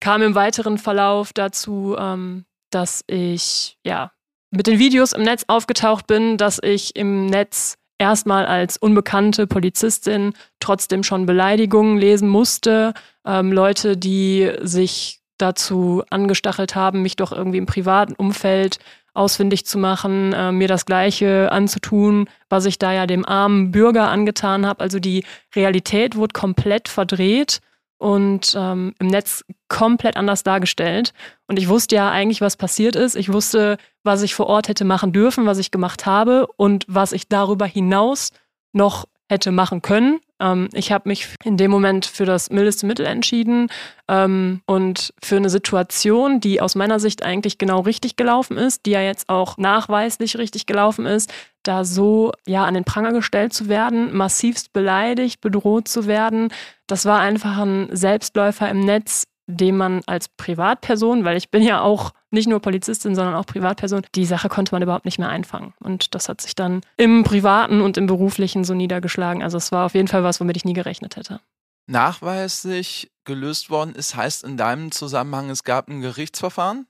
kam 0.00 0.22
im 0.22 0.34
weiteren 0.34 0.78
Verlauf 0.78 1.32
dazu, 1.32 1.96
ähm, 1.98 2.44
dass 2.70 3.04
ich 3.06 3.78
ja 3.84 4.12
mit 4.50 4.66
den 4.66 4.78
Videos 4.78 5.12
im 5.12 5.22
Netz 5.22 5.44
aufgetaucht 5.48 6.06
bin, 6.06 6.36
dass 6.36 6.58
ich 6.62 6.96
im 6.96 7.26
Netz 7.26 7.76
erstmal 7.98 8.46
als 8.46 8.76
unbekannte 8.76 9.46
Polizistin 9.46 10.34
trotzdem 10.60 11.02
schon 11.02 11.26
Beleidigungen 11.26 11.98
lesen 11.98 12.28
musste. 12.28 12.94
Ähm, 13.24 13.52
Leute, 13.52 13.96
die 13.96 14.52
sich 14.60 15.20
dazu 15.44 16.02
angestachelt 16.10 16.74
haben, 16.74 17.02
mich 17.02 17.16
doch 17.16 17.30
irgendwie 17.30 17.58
im 17.58 17.66
privaten 17.66 18.14
Umfeld 18.14 18.78
ausfindig 19.12 19.64
zu 19.64 19.78
machen, 19.78 20.32
äh, 20.32 20.50
mir 20.50 20.66
das 20.66 20.86
Gleiche 20.86 21.52
anzutun, 21.52 22.28
was 22.48 22.64
ich 22.64 22.78
da 22.78 22.92
ja 22.92 23.06
dem 23.06 23.24
armen 23.24 23.70
Bürger 23.70 24.08
angetan 24.08 24.66
habe. 24.66 24.80
Also 24.80 24.98
die 24.98 25.24
Realität 25.54 26.16
wurde 26.16 26.32
komplett 26.32 26.88
verdreht 26.88 27.60
und 27.98 28.54
ähm, 28.58 28.94
im 28.98 29.06
Netz 29.06 29.44
komplett 29.68 30.16
anders 30.16 30.42
dargestellt. 30.42 31.12
Und 31.46 31.58
ich 31.58 31.68
wusste 31.68 31.94
ja 31.94 32.10
eigentlich, 32.10 32.40
was 32.40 32.56
passiert 32.56 32.96
ist. 32.96 33.14
Ich 33.14 33.32
wusste, 33.32 33.76
was 34.02 34.22
ich 34.22 34.34
vor 34.34 34.46
Ort 34.46 34.68
hätte 34.68 34.84
machen 34.84 35.12
dürfen, 35.12 35.46
was 35.46 35.58
ich 35.58 35.70
gemacht 35.70 36.06
habe 36.06 36.48
und 36.56 36.84
was 36.88 37.12
ich 37.12 37.28
darüber 37.28 37.66
hinaus 37.66 38.30
noch 38.72 39.06
hätte 39.28 39.52
machen 39.52 39.80
können. 39.80 40.20
Ähm, 40.40 40.68
ich 40.72 40.92
habe 40.92 41.08
mich 41.08 41.28
in 41.44 41.56
dem 41.56 41.70
Moment 41.70 42.06
für 42.06 42.24
das 42.24 42.50
mildeste 42.50 42.86
Mittel 42.86 43.06
entschieden 43.06 43.68
ähm, 44.08 44.62
und 44.66 45.12
für 45.22 45.36
eine 45.36 45.50
Situation, 45.50 46.40
die 46.40 46.60
aus 46.60 46.74
meiner 46.74 47.00
Sicht 47.00 47.22
eigentlich 47.22 47.58
genau 47.58 47.80
richtig 47.80 48.16
gelaufen 48.16 48.56
ist, 48.56 48.86
die 48.86 48.90
ja 48.90 49.00
jetzt 49.00 49.28
auch 49.28 49.56
nachweislich 49.56 50.36
richtig 50.36 50.66
gelaufen 50.66 51.06
ist, 51.06 51.32
da 51.62 51.84
so 51.84 52.32
ja 52.46 52.64
an 52.64 52.74
den 52.74 52.84
Pranger 52.84 53.12
gestellt 53.12 53.52
zu 53.52 53.68
werden, 53.68 54.14
massivst 54.14 54.72
beleidigt, 54.72 55.40
bedroht 55.40 55.88
zu 55.88 56.06
werden. 56.06 56.48
Das 56.86 57.04
war 57.06 57.20
einfach 57.20 57.58
ein 57.58 57.88
Selbstläufer 57.92 58.68
im 58.68 58.80
Netz, 58.80 59.24
dem 59.46 59.76
man 59.76 60.02
als 60.06 60.28
Privatperson, 60.28 61.24
weil 61.24 61.36
ich 61.36 61.50
bin 61.50 61.62
ja 61.62 61.82
auch 61.82 62.12
nicht 62.30 62.48
nur 62.48 62.60
Polizistin, 62.60 63.14
sondern 63.14 63.34
auch 63.34 63.46
Privatperson, 63.46 64.02
die 64.14 64.24
Sache 64.24 64.48
konnte 64.48 64.74
man 64.74 64.82
überhaupt 64.82 65.04
nicht 65.04 65.18
mehr 65.18 65.28
einfangen. 65.28 65.74
Und 65.80 66.14
das 66.14 66.28
hat 66.28 66.40
sich 66.40 66.54
dann 66.54 66.80
im 66.96 67.22
Privaten 67.22 67.80
und 67.80 67.96
im 67.96 68.06
Beruflichen 68.06 68.64
so 68.64 68.74
niedergeschlagen. 68.74 69.42
Also 69.42 69.58
es 69.58 69.70
war 69.70 69.86
auf 69.86 69.94
jeden 69.94 70.08
Fall 70.08 70.24
was, 70.24 70.40
womit 70.40 70.56
ich 70.56 70.64
nie 70.64 70.72
gerechnet 70.72 71.16
hätte. 71.16 71.40
Nachweislich 71.86 73.10
gelöst 73.24 73.70
worden 73.70 73.94
ist, 73.94 74.16
heißt 74.16 74.44
in 74.44 74.56
deinem 74.56 74.90
Zusammenhang, 74.90 75.50
es 75.50 75.64
gab 75.64 75.88
ein 75.88 76.00
Gerichtsverfahren? 76.00 76.86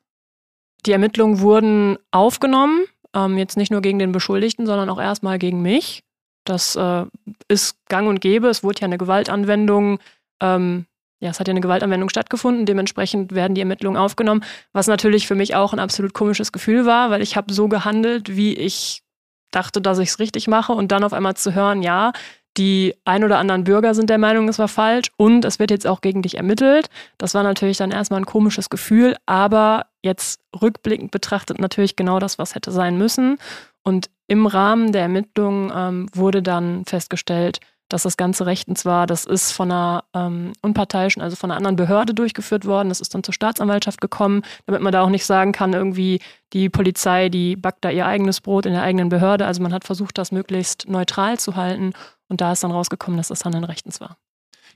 Die 0.86 0.92
Ermittlungen 0.92 1.40
wurden 1.40 1.98
aufgenommen, 2.10 2.84
ähm, 3.14 3.38
jetzt 3.38 3.56
nicht 3.56 3.72
nur 3.72 3.80
gegen 3.80 3.98
den 3.98 4.12
Beschuldigten, 4.12 4.66
sondern 4.66 4.90
auch 4.90 5.00
erstmal 5.00 5.38
gegen 5.38 5.62
mich. 5.62 6.04
Das 6.44 6.76
äh, 6.76 7.06
ist 7.48 7.76
gang 7.88 8.08
und 8.08 8.20
gäbe. 8.20 8.48
Es 8.48 8.62
wurde 8.62 8.80
ja 8.80 8.84
eine 8.84 8.98
Gewaltanwendung, 8.98 9.98
ähm, 10.40 10.86
ja, 11.24 11.30
es 11.30 11.40
hat 11.40 11.48
ja 11.48 11.52
eine 11.52 11.62
Gewaltanwendung 11.62 12.10
stattgefunden. 12.10 12.66
Dementsprechend 12.66 13.34
werden 13.34 13.54
die 13.54 13.62
Ermittlungen 13.62 13.96
aufgenommen, 13.96 14.44
was 14.74 14.86
natürlich 14.86 15.26
für 15.26 15.34
mich 15.34 15.56
auch 15.56 15.72
ein 15.72 15.78
absolut 15.78 16.12
komisches 16.12 16.52
Gefühl 16.52 16.84
war, 16.84 17.10
weil 17.10 17.22
ich 17.22 17.34
habe 17.36 17.52
so 17.52 17.66
gehandelt, 17.66 18.36
wie 18.36 18.52
ich 18.52 19.02
dachte, 19.50 19.80
dass 19.80 19.98
ich 19.98 20.10
es 20.10 20.18
richtig 20.18 20.48
mache 20.48 20.72
und 20.72 20.92
dann 20.92 21.02
auf 21.02 21.14
einmal 21.14 21.34
zu 21.34 21.54
hören, 21.54 21.82
ja, 21.82 22.12
die 22.58 22.94
ein 23.06 23.24
oder 23.24 23.38
anderen 23.38 23.64
Bürger 23.64 23.94
sind 23.94 24.10
der 24.10 24.18
Meinung, 24.18 24.48
es 24.48 24.58
war 24.58 24.68
falsch 24.68 25.10
und 25.16 25.46
es 25.46 25.58
wird 25.58 25.70
jetzt 25.70 25.86
auch 25.86 26.02
gegen 26.02 26.20
dich 26.20 26.36
ermittelt. 26.36 26.88
Das 27.16 27.34
war 27.34 27.42
natürlich 27.42 27.78
dann 27.78 27.90
erstmal 27.90 28.20
ein 28.20 28.26
komisches 28.26 28.68
Gefühl, 28.68 29.16
aber 29.24 29.86
jetzt 30.02 30.40
rückblickend 30.60 31.10
betrachtet 31.10 31.58
natürlich 31.58 31.96
genau 31.96 32.18
das, 32.18 32.38
was 32.38 32.54
hätte 32.54 32.70
sein 32.70 32.98
müssen. 32.98 33.38
Und 33.82 34.10
im 34.26 34.46
Rahmen 34.46 34.92
der 34.92 35.02
Ermittlungen 35.02 35.72
ähm, 35.74 36.06
wurde 36.14 36.42
dann 36.42 36.84
festgestellt, 36.84 37.60
dass 37.88 38.02
das 38.02 38.16
Ganze 38.16 38.46
rechtens 38.46 38.84
war. 38.84 39.06
Das 39.06 39.24
ist 39.24 39.52
von 39.52 39.70
einer 39.70 40.04
ähm, 40.14 40.52
unparteiischen, 40.62 41.22
also 41.22 41.36
von 41.36 41.50
einer 41.50 41.58
anderen 41.58 41.76
Behörde 41.76 42.14
durchgeführt 42.14 42.64
worden. 42.64 42.88
Das 42.88 43.00
ist 43.00 43.14
dann 43.14 43.22
zur 43.22 43.34
Staatsanwaltschaft 43.34 44.00
gekommen, 44.00 44.42
damit 44.66 44.80
man 44.80 44.92
da 44.92 45.02
auch 45.02 45.10
nicht 45.10 45.26
sagen 45.26 45.52
kann, 45.52 45.72
irgendwie 45.72 46.20
die 46.52 46.68
Polizei, 46.68 47.28
die 47.28 47.56
backt 47.56 47.84
da 47.84 47.90
ihr 47.90 48.06
eigenes 48.06 48.40
Brot 48.40 48.66
in 48.66 48.72
der 48.72 48.82
eigenen 48.82 49.08
Behörde. 49.08 49.46
Also 49.46 49.62
man 49.62 49.72
hat 49.72 49.84
versucht, 49.84 50.18
das 50.18 50.32
möglichst 50.32 50.88
neutral 50.88 51.38
zu 51.38 51.56
halten. 51.56 51.92
Und 52.28 52.40
da 52.40 52.52
ist 52.52 52.64
dann 52.64 52.70
rausgekommen, 52.70 53.18
dass 53.18 53.28
das 53.28 53.44
Handeln 53.44 53.64
rechtens 53.64 54.00
war. 54.00 54.16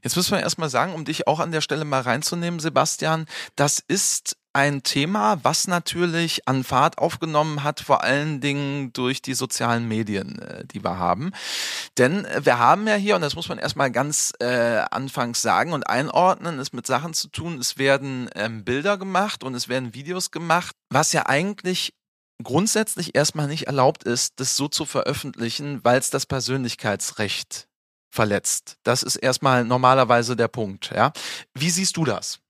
Jetzt 0.02 0.16
müssen 0.16 0.32
wir 0.32 0.40
erstmal 0.40 0.70
sagen, 0.70 0.94
um 0.94 1.04
dich 1.04 1.26
auch 1.26 1.40
an 1.40 1.50
der 1.50 1.60
Stelle 1.60 1.84
mal 1.84 2.02
reinzunehmen, 2.02 2.60
Sebastian, 2.60 3.26
das 3.56 3.82
ist 3.86 4.36
ein 4.58 4.82
Thema, 4.82 5.38
was 5.44 5.68
natürlich 5.68 6.48
an 6.48 6.64
Fahrt 6.64 6.98
aufgenommen 6.98 7.62
hat, 7.62 7.78
vor 7.78 8.02
allen 8.02 8.40
Dingen 8.40 8.92
durch 8.92 9.22
die 9.22 9.34
sozialen 9.34 9.86
Medien, 9.86 10.40
äh, 10.40 10.64
die 10.66 10.82
wir 10.82 10.98
haben. 10.98 11.30
Denn 11.96 12.26
wir 12.40 12.58
haben 12.58 12.88
ja 12.88 12.96
hier, 12.96 13.14
und 13.14 13.22
das 13.22 13.36
muss 13.36 13.48
man 13.48 13.58
erstmal 13.58 13.92
ganz 13.92 14.32
äh, 14.40 14.82
anfangs 14.90 15.42
sagen 15.42 15.72
und 15.72 15.88
einordnen, 15.88 16.58
es 16.58 16.72
mit 16.72 16.88
Sachen 16.88 17.14
zu 17.14 17.28
tun, 17.28 17.58
es 17.58 17.78
werden 17.78 18.28
ähm, 18.34 18.64
Bilder 18.64 18.98
gemacht 18.98 19.44
und 19.44 19.54
es 19.54 19.68
werden 19.68 19.94
Videos 19.94 20.32
gemacht, 20.32 20.74
was 20.90 21.12
ja 21.12 21.26
eigentlich 21.26 21.94
grundsätzlich 22.42 23.14
erstmal 23.14 23.46
nicht 23.46 23.68
erlaubt 23.68 24.02
ist, 24.02 24.40
das 24.40 24.56
so 24.56 24.66
zu 24.66 24.86
veröffentlichen, 24.86 25.84
weil 25.84 26.00
es 26.00 26.10
das 26.10 26.26
Persönlichkeitsrecht 26.26 27.68
verletzt. 28.10 28.76
Das 28.82 29.04
ist 29.04 29.16
erstmal 29.16 29.64
normalerweise 29.64 30.34
der 30.34 30.48
Punkt. 30.48 30.90
Ja? 30.92 31.12
Wie 31.54 31.70
siehst 31.70 31.96
du 31.96 32.04
das? 32.04 32.40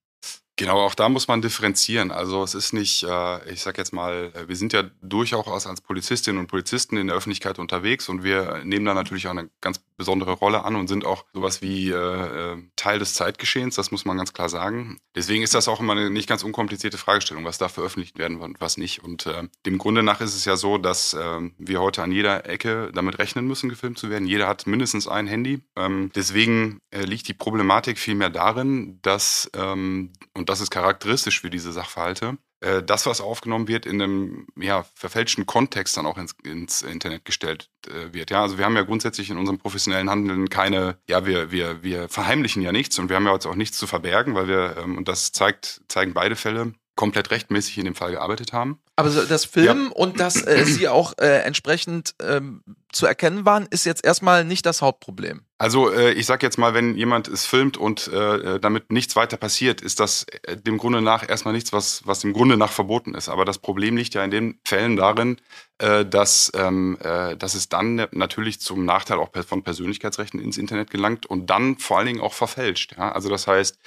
Genau, 0.59 0.81
auch 0.81 0.97
da 0.97 1.09
muss 1.09 1.29
man 1.29 1.41
differenzieren. 1.41 2.11
Also 2.11 2.43
es 2.43 2.57
ist 2.57 2.73
nicht, 2.73 3.05
äh, 3.05 3.53
ich 3.53 3.63
sag 3.63 3.79
jetzt 3.79 3.93
mal, 3.93 4.33
äh, 4.35 4.49
wir 4.49 4.57
sind 4.57 4.73
ja 4.73 4.83
durchaus 5.01 5.69
als 5.69 5.81
Polizistinnen 5.81 6.41
und 6.41 6.49
Polizisten 6.49 6.97
in 6.97 7.07
der 7.07 7.15
Öffentlichkeit 7.15 7.61
unterwegs 7.61 8.09
und 8.09 8.25
wir 8.25 8.63
nehmen 8.65 8.85
da 8.85 8.93
natürlich 8.93 9.29
auch 9.29 9.31
eine 9.31 9.51
ganz 9.61 9.81
besondere 9.97 10.33
Rolle 10.33 10.65
an 10.65 10.75
und 10.75 10.89
sind 10.89 11.05
auch 11.05 11.25
sowas 11.33 11.63
wie 11.63 11.91
äh, 11.91 12.57
Teil 12.75 12.99
des 12.99 13.15
Zeitgeschehens, 13.15 13.77
das 13.77 13.93
muss 13.93 14.05
man 14.05 14.17
ganz 14.17 14.33
klar 14.33 14.49
sagen. 14.49 14.99
Deswegen 15.15 15.45
ist 15.45 15.55
das 15.55 15.69
auch 15.69 15.79
immer 15.79 15.93
eine 15.93 16.11
nicht 16.11 16.29
ganz 16.29 16.43
unkomplizierte 16.43 16.99
Fragestellung, 16.99 17.45
was 17.45 17.59
da 17.59 17.69
veröffentlicht 17.69 18.19
werden 18.19 18.41
und 18.41 18.61
was 18.61 18.79
nicht. 18.79 19.05
Und 19.05 19.27
äh, 19.27 19.49
dem 19.65 19.79
Grunde 19.79 20.03
nach 20.03 20.21
ist 20.21 20.35
es 20.35 20.45
ja 20.45 20.57
so, 20.57 20.77
dass 20.77 21.15
äh, 21.15 21.51
wir 21.59 21.81
heute 21.81 22.03
an 22.03 22.11
jeder 22.11 22.49
Ecke 22.49 22.91
damit 22.95 23.19
rechnen 23.19 23.47
müssen, 23.47 23.69
gefilmt 23.69 23.99
zu 23.99 24.11
werden. 24.11 24.27
Jeder 24.27 24.49
hat 24.49 24.67
mindestens 24.67 25.07
ein 25.07 25.29
Handy. 25.29 25.61
Ähm, 25.77 26.11
deswegen 26.15 26.81
äh, 26.91 27.03
liegt 27.03 27.29
die 27.29 27.35
Problematik 27.35 27.99
vielmehr 27.99 28.31
darin, 28.31 29.01
dass, 29.03 29.51
ähm, 29.55 30.13
und 30.39 30.49
das 30.49 30.61
ist 30.61 30.71
charakteristisch 30.71 31.41
für 31.41 31.51
diese 31.51 31.73
Sachverhalte, 31.73 32.39
äh, 32.61 32.83
das, 32.83 33.07
was 33.07 33.21
aufgenommen 33.21 33.69
wird, 33.69 33.87
in 33.87 34.01
einem 34.01 34.47
ja, 34.57 34.85
verfälschten 34.95 35.47
Kontext 35.47 35.97
dann 35.97 36.07
auch 36.07 36.17
ins, 36.17 36.35
ins 36.45 36.83
Internet 36.83 37.25
gestellt 37.25 37.71
äh, 37.87 38.13
wird. 38.15 38.31
Ja, 38.31 38.43
also 38.43 38.57
wir 38.57 38.65
haben 38.65 38.77
ja 38.77 38.83
grundsätzlich 38.83 39.31
in 39.31 39.37
unserem 39.37 39.59
professionellen 39.59 40.09
Handeln 40.09 40.49
keine, 40.49 40.99
ja, 41.09 41.27
wir, 41.27 41.51
wir, 41.51 41.83
wir 41.83 42.09
verheimlichen 42.09 42.63
ja 42.63 42.73
nichts 42.73 42.99
und 42.99 43.09
wir 43.09 43.17
haben 43.17 43.27
ja 43.27 43.35
jetzt 43.35 43.47
auch 43.47 43.55
nichts 43.55 43.79
zu 43.79 43.87
verbergen, 43.87 44.35
weil 44.35 44.49
wir, 44.49 44.77
ähm, 44.79 44.97
und 44.97 45.09
das 45.09 45.33
zeigt, 45.33 45.83
zeigen 45.89 46.15
beide 46.15 46.37
Fälle, 46.37 46.73
komplett 46.99 47.31
rechtmäßig 47.31 47.79
in 47.79 47.85
dem 47.85 47.95
Fall 47.95 48.11
gearbeitet 48.11 48.53
haben. 48.53 48.81
Aber 48.97 49.09
das 49.09 49.45
Filmen 49.45 49.87
ja. 49.87 49.93
und 49.93 50.19
dass 50.19 50.45
äh, 50.45 50.65
sie 50.67 50.89
auch 50.89 51.15
äh, 51.19 51.43
entsprechend 51.43 52.17
ähm, 52.21 52.65
zu 52.91 53.07
erkennen 53.07 53.45
waren, 53.45 53.69
ist 53.71 53.87
jetzt 53.87 54.05
erstmal 54.05 54.45
nicht 54.45 54.67
das 54.67 54.83
Hauptproblem. 54.83 55.43
Also 55.59 55.93
äh, 55.93 56.11
ich 56.13 56.27
sag 56.27 56.43
jetzt 56.43 56.59
mal, 56.59 56.75
wenn 56.75 56.97
jemand 56.97 57.29
es 57.29 57.47
filmt 57.47 57.77
und 57.77 58.09
äh, 58.09 58.59
damit 58.59 58.91
nichts 58.91 59.15
weiter 59.15 59.37
passiert, 59.37 59.81
ist 59.81 60.01
das 60.01 60.27
äh, 60.43 60.57
dem 60.57 60.77
Grunde 60.77 61.01
nach 61.01 61.29
erstmal 61.29 61.55
nichts, 61.55 61.73
was, 61.73 62.05
was 62.05 62.19
dem 62.19 62.33
Grunde 62.33 62.57
nach 62.57 62.73
verboten 62.73 63.15
ist. 63.15 63.29
Aber 63.29 63.45
das 63.45 63.59
Problem 63.59 63.97
liegt 63.97 64.15
ja 64.15 64.25
in 64.25 64.33
den 64.33 64.59
Fällen 64.65 64.97
darin, 64.97 65.37
äh, 65.79 66.05
dass, 66.05 66.51
ähm, 66.57 66.99
äh, 67.01 67.37
dass 67.37 67.55
es 67.55 67.69
dann 67.69 68.09
natürlich 68.11 68.61
zum 68.61 68.85
Nachteil 68.85 69.19
auch 69.19 69.31
von 69.47 69.63
Persönlichkeitsrechten 69.63 70.41
ins 70.41 70.59
Internet 70.59 70.91
gelangt 70.91 71.27
und 71.27 71.49
dann 71.49 71.79
vor 71.79 71.99
allen 71.99 72.09
Dingen 72.09 72.21
auch 72.21 72.35
verfälscht. 72.35 72.97
Ja? 72.97 73.13
Also 73.13 73.29
das 73.29 73.47
heißt, 73.47 73.79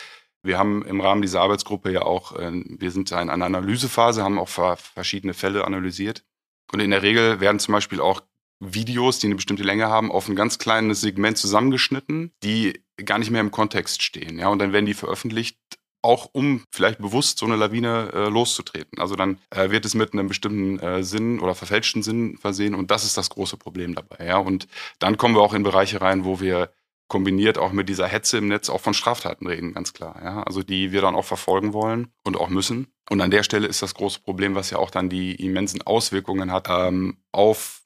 wir 0.44 0.58
haben 0.58 0.84
im 0.86 1.02
Rahmen 1.02 1.22
dieser 1.22 1.42
Arbeitsgruppe 1.42 1.92
ja 1.92 2.02
auch, 2.02 2.36
äh, 2.38 2.52
wir 2.52 2.92
sind 2.92 3.12
in 3.12 3.30
einer 3.30 3.46
Analysephase, 3.46 4.24
haben 4.24 4.40
auch 4.40 4.50
verschiedene 4.50 5.34
Fälle 5.34 5.66
analysiert. 5.66 6.24
Und 6.72 6.80
in 6.80 6.92
der 6.92 7.04
Regel 7.04 7.40
werden 7.40 7.60
zum 7.60 7.74
Beispiel 7.74 8.00
auch 8.00 8.22
Videos, 8.62 9.20
die 9.20 9.28
eine 9.28 9.36
bestimmte 9.36 9.64
Länge 9.64 9.88
haben, 9.88 10.12
auf 10.12 10.30
ein 10.30 10.36
ganz 10.36 10.60
kleines 10.60 11.02
Segment 11.02 11.38
zusammengeschnitten, 11.38 12.32
die 12.44 12.84
gar 13.04 13.18
nicht 13.18 13.32
mehr 13.32 13.42
im 13.42 13.52
Kontext 13.52 14.04
stehen. 14.04 14.38
Ja, 14.38 14.50
und 14.50 14.60
dann 14.60 14.72
werden 14.72 14.86
die 14.86 14.94
veröffentlicht, 14.94 15.58
auch 16.04 16.30
um 16.32 16.64
vielleicht 16.72 17.00
bewusst 17.00 17.38
so 17.38 17.46
eine 17.46 17.56
Lawine 17.56 18.12
äh, 18.14 18.30
loszutreten. 18.30 19.00
Also 19.00 19.16
dann 19.16 19.38
äh, 19.52 19.70
wird 19.70 19.86
es 19.86 19.94
mit 19.94 20.14
einem 20.14 20.28
bestimmten 20.28 20.80
äh, 20.80 21.04
Sinn 21.04 21.40
oder 21.40 21.54
verfälschten 21.56 22.02
Sinn 22.02 22.38
versehen 22.38 22.74
und 22.74 22.90
das 22.90 23.04
ist 23.04 23.18
das 23.18 23.30
große 23.30 23.58
Problem 23.58 23.94
dabei. 23.94 24.26
Ja, 24.26 24.38
und 24.38 24.68
dann 25.00 25.18
kommen 25.18 25.36
wir 25.36 25.42
auch 25.42 25.54
in 25.54 25.64
Bereiche 25.64 26.02
rein, 26.02 26.26
wo 26.26 26.40
wir 26.40 26.72
kombiniert 27.12 27.58
auch 27.58 27.74
mit 27.74 27.90
dieser 27.90 28.08
Hetze 28.08 28.38
im 28.38 28.48
Netz 28.48 28.70
auch 28.70 28.80
von 28.80 28.94
Straftaten 28.94 29.46
reden, 29.46 29.74
ganz 29.74 29.92
klar. 29.92 30.18
Ja? 30.24 30.44
Also 30.44 30.64
die 30.64 30.94
wir 30.94 31.02
dann 31.02 31.14
auch 31.14 31.26
verfolgen 31.26 31.74
wollen 31.74 32.08
und 32.24 32.38
auch 32.38 32.48
müssen. 32.48 32.88
Und 33.10 33.20
an 33.20 33.32
der 33.32 33.44
Stelle 33.44 33.68
ist 33.68 33.82
das 33.82 33.96
große 33.96 34.22
Problem, 34.22 34.56
was 34.56 34.70
ja 34.70 34.78
auch 34.78 34.90
dann 34.90 35.10
die 35.10 35.36
immensen 35.36 35.82
Auswirkungen 35.82 36.54
hat 36.54 36.68
ähm, 36.70 37.18
auf 37.34 37.82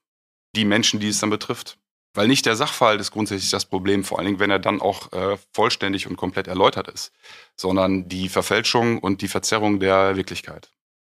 die 0.55 0.63
Menschen, 0.63 0.99
die 0.99 1.07
es 1.07 1.19
dann 1.19 1.31
betrifft. 1.31 1.79
Weil 2.13 2.27
nicht 2.27 2.45
der 2.45 2.55
Sachverhalt 2.55 3.01
ist 3.01 3.09
grundsätzlich 3.09 3.49
das 3.49 3.65
Problem, 3.65 4.03
vor 4.03 4.19
allen 4.19 4.27
Dingen, 4.27 4.39
wenn 4.39 4.51
er 4.51 4.59
dann 4.59 4.79
auch 4.79 5.11
äh, 5.11 5.37
vollständig 5.51 6.05
und 6.05 6.17
komplett 6.17 6.47
erläutert 6.47 6.87
ist, 6.87 7.11
sondern 7.57 8.07
die 8.07 8.29
Verfälschung 8.29 8.99
und 8.99 9.23
die 9.23 9.27
Verzerrung 9.27 9.79
der 9.79 10.15
Wirklichkeit. 10.15 10.69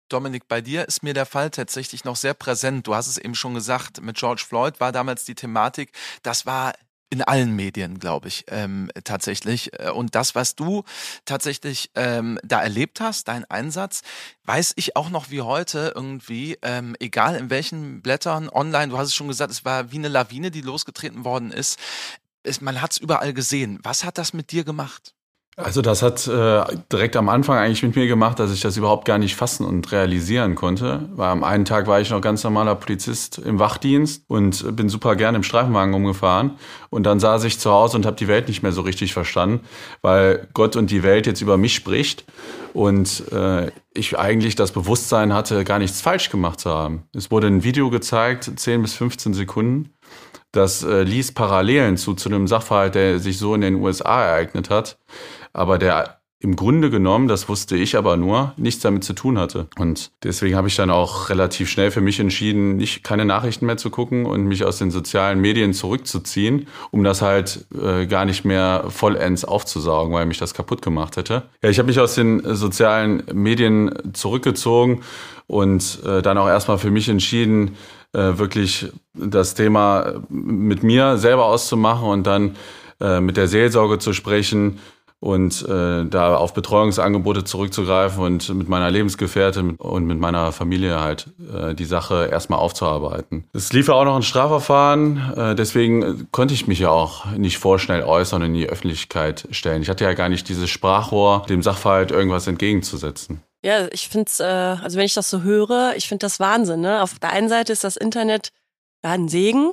Dominik, 0.08 0.46
bei 0.46 0.60
dir 0.60 0.86
ist 0.86 1.02
mir 1.02 1.12
der 1.12 1.26
Fall 1.26 1.50
tatsächlich 1.50 2.04
noch 2.04 2.14
sehr 2.14 2.34
präsent. 2.34 2.86
Du 2.86 2.94
hast 2.94 3.08
es 3.08 3.18
eben 3.18 3.34
schon 3.34 3.54
gesagt, 3.54 4.00
mit 4.00 4.16
George 4.16 4.44
Floyd 4.46 4.78
war 4.78 4.92
damals 4.92 5.24
die 5.24 5.34
Thematik, 5.34 5.90
das 6.22 6.46
war 6.46 6.72
in 7.10 7.22
allen 7.22 7.54
Medien, 7.54 7.98
glaube 7.98 8.28
ich, 8.28 8.44
ähm, 8.48 8.90
tatsächlich. 9.04 9.72
Äh, 9.78 9.90
und 9.90 10.14
das, 10.14 10.34
was 10.34 10.56
du 10.56 10.84
tatsächlich 11.24 11.90
ähm, 11.94 12.38
da 12.42 12.62
erlebt 12.62 13.00
hast, 13.00 13.28
dein 13.28 13.44
Einsatz, 13.44 14.02
weiß 14.44 14.72
ich 14.76 14.96
auch 14.96 15.10
noch 15.10 15.30
wie 15.30 15.42
heute 15.42 15.92
irgendwie, 15.94 16.58
ähm, 16.62 16.96
egal 17.00 17.36
in 17.36 17.50
welchen 17.50 18.02
Blättern, 18.02 18.48
online, 18.48 18.88
du 18.88 18.98
hast 18.98 19.08
es 19.08 19.14
schon 19.14 19.28
gesagt, 19.28 19.50
es 19.52 19.64
war 19.64 19.92
wie 19.92 19.98
eine 19.98 20.08
Lawine, 20.08 20.50
die 20.50 20.62
losgetreten 20.62 21.24
worden 21.24 21.52
ist. 21.52 21.78
Es, 22.42 22.60
man 22.60 22.80
hat 22.80 22.92
es 22.92 22.98
überall 22.98 23.32
gesehen. 23.32 23.78
Was 23.82 24.04
hat 24.04 24.18
das 24.18 24.32
mit 24.32 24.52
dir 24.52 24.64
gemacht? 24.64 25.15
Also 25.58 25.80
das 25.80 26.02
hat 26.02 26.28
äh, 26.28 26.64
direkt 26.92 27.16
am 27.16 27.30
Anfang 27.30 27.56
eigentlich 27.56 27.82
mit 27.82 27.96
mir 27.96 28.06
gemacht, 28.06 28.38
dass 28.38 28.52
ich 28.52 28.60
das 28.60 28.76
überhaupt 28.76 29.06
gar 29.06 29.16
nicht 29.16 29.36
fassen 29.36 29.64
und 29.64 29.90
realisieren 29.90 30.54
konnte. 30.54 31.08
Weil 31.14 31.30
am 31.30 31.42
einen 31.42 31.64
Tag 31.64 31.86
war 31.86 31.98
ich 31.98 32.10
noch 32.10 32.20
ganz 32.20 32.44
normaler 32.44 32.74
Polizist 32.74 33.38
im 33.38 33.58
Wachdienst 33.58 34.22
und 34.28 34.76
bin 34.76 34.90
super 34.90 35.16
gerne 35.16 35.36
im 35.36 35.42
Streifenwagen 35.42 35.94
umgefahren. 35.94 36.58
Und 36.90 37.04
dann 37.04 37.20
saß 37.20 37.44
ich 37.44 37.58
zu 37.58 37.70
Hause 37.70 37.96
und 37.96 38.04
habe 38.04 38.16
die 38.16 38.28
Welt 38.28 38.48
nicht 38.48 38.62
mehr 38.62 38.72
so 38.72 38.82
richtig 38.82 39.14
verstanden, 39.14 39.60
weil 40.02 40.46
Gott 40.52 40.76
und 40.76 40.90
die 40.90 41.02
Welt 41.02 41.26
jetzt 41.26 41.40
über 41.40 41.56
mich 41.56 41.74
spricht 41.74 42.26
und 42.74 43.32
äh, 43.32 43.70
ich 43.94 44.18
eigentlich 44.18 44.56
das 44.56 44.72
Bewusstsein 44.72 45.32
hatte, 45.32 45.64
gar 45.64 45.78
nichts 45.78 46.02
falsch 46.02 46.28
gemacht 46.28 46.60
zu 46.60 46.68
haben. 46.68 47.04
Es 47.14 47.30
wurde 47.30 47.46
ein 47.46 47.64
Video 47.64 47.88
gezeigt, 47.88 48.50
10 48.54 48.82
bis 48.82 48.92
15 48.92 49.32
Sekunden. 49.32 49.94
Das 50.52 50.84
äh, 50.84 51.02
ließ 51.02 51.32
Parallelen 51.32 51.96
zu, 51.96 52.12
zu 52.12 52.28
einem 52.28 52.46
Sachverhalt, 52.46 52.94
der 52.94 53.18
sich 53.20 53.38
so 53.38 53.54
in 53.54 53.62
den 53.62 53.76
USA 53.76 54.22
ereignet 54.22 54.68
hat 54.68 54.98
aber 55.56 55.78
der 55.78 56.20
im 56.38 56.54
Grunde 56.54 56.90
genommen, 56.90 57.28
das 57.28 57.48
wusste 57.48 57.76
ich 57.76 57.96
aber 57.96 58.18
nur, 58.18 58.52
nichts 58.58 58.82
damit 58.82 59.04
zu 59.04 59.14
tun 59.14 59.38
hatte. 59.38 59.68
Und 59.78 60.12
deswegen 60.22 60.54
habe 60.54 60.68
ich 60.68 60.76
dann 60.76 60.90
auch 60.90 61.30
relativ 61.30 61.70
schnell 61.70 61.90
für 61.90 62.02
mich 62.02 62.20
entschieden, 62.20 62.76
nicht 62.76 63.02
keine 63.02 63.24
Nachrichten 63.24 63.64
mehr 63.64 63.78
zu 63.78 63.88
gucken 63.88 64.26
und 64.26 64.44
mich 64.44 64.62
aus 64.62 64.76
den 64.76 64.90
sozialen 64.90 65.40
Medien 65.40 65.72
zurückzuziehen, 65.72 66.68
um 66.90 67.04
das 67.04 67.22
halt 67.22 67.66
äh, 67.74 68.06
gar 68.06 68.26
nicht 68.26 68.44
mehr 68.44 68.84
vollends 68.90 69.46
aufzusaugen, 69.46 70.12
weil 70.12 70.26
mich 70.26 70.36
das 70.36 70.52
kaputt 70.52 70.82
gemacht 70.82 71.16
hätte. 71.16 71.44
Ja, 71.62 71.70
ich 71.70 71.78
habe 71.78 71.86
mich 71.86 71.98
aus 71.98 72.14
den 72.14 72.42
sozialen 72.54 73.22
Medien 73.32 74.12
zurückgezogen 74.12 75.00
und 75.46 76.00
äh, 76.04 76.20
dann 76.20 76.36
auch 76.36 76.48
erstmal 76.48 76.76
für 76.76 76.90
mich 76.90 77.08
entschieden, 77.08 77.76
äh, 78.12 78.36
wirklich 78.36 78.92
das 79.14 79.54
Thema 79.54 80.20
mit 80.28 80.82
mir 80.82 81.16
selber 81.16 81.46
auszumachen 81.46 82.06
und 82.06 82.26
dann 82.26 82.56
äh, 83.00 83.20
mit 83.20 83.38
der 83.38 83.48
Seelsorge 83.48 83.98
zu 83.98 84.12
sprechen 84.12 84.78
und 85.20 85.66
äh, 85.68 86.04
da 86.04 86.36
auf 86.36 86.52
Betreuungsangebote 86.52 87.44
zurückzugreifen 87.44 88.22
und 88.22 88.48
mit 88.54 88.68
meiner 88.68 88.90
Lebensgefährtin 88.90 89.76
und 89.76 90.04
mit 90.04 90.18
meiner 90.18 90.52
Familie 90.52 91.00
halt 91.00 91.28
äh, 91.52 91.74
die 91.74 91.84
Sache 91.84 92.28
erstmal 92.30 92.58
aufzuarbeiten. 92.58 93.44
Es 93.52 93.72
lief 93.72 93.88
ja 93.88 93.94
auch 93.94 94.04
noch 94.04 94.16
ein 94.16 94.22
Strafverfahren, 94.22 95.32
äh, 95.36 95.54
deswegen 95.54 96.28
konnte 96.30 96.54
ich 96.54 96.66
mich 96.66 96.80
ja 96.80 96.90
auch 96.90 97.24
nicht 97.32 97.58
vorschnell 97.58 98.02
äußern 98.02 98.42
und 98.42 98.48
in 98.48 98.54
die 98.54 98.68
Öffentlichkeit 98.68 99.48
stellen. 99.50 99.82
Ich 99.82 99.88
hatte 99.88 100.04
ja 100.04 100.12
gar 100.12 100.28
nicht 100.28 100.48
dieses 100.48 100.68
Sprachrohr, 100.68 101.44
dem 101.48 101.62
Sachverhalt 101.62 102.10
irgendwas 102.10 102.46
entgegenzusetzen. 102.46 103.42
Ja, 103.62 103.88
ich 103.90 104.08
finde 104.08 104.26
es, 104.28 104.40
äh, 104.40 104.44
also 104.44 104.98
wenn 104.98 105.06
ich 105.06 105.14
das 105.14 105.30
so 105.30 105.42
höre, 105.42 105.94
ich 105.96 106.08
finde 106.08 106.26
das 106.26 106.38
Wahnsinn. 106.38 106.80
Ne? 106.80 107.02
Auf 107.02 107.18
der 107.18 107.30
einen 107.30 107.48
Seite 107.48 107.72
ist 107.72 107.84
das 107.84 107.96
Internet 107.96 108.50
ja, 109.02 109.10
ein 109.12 109.28
Segen, 109.28 109.72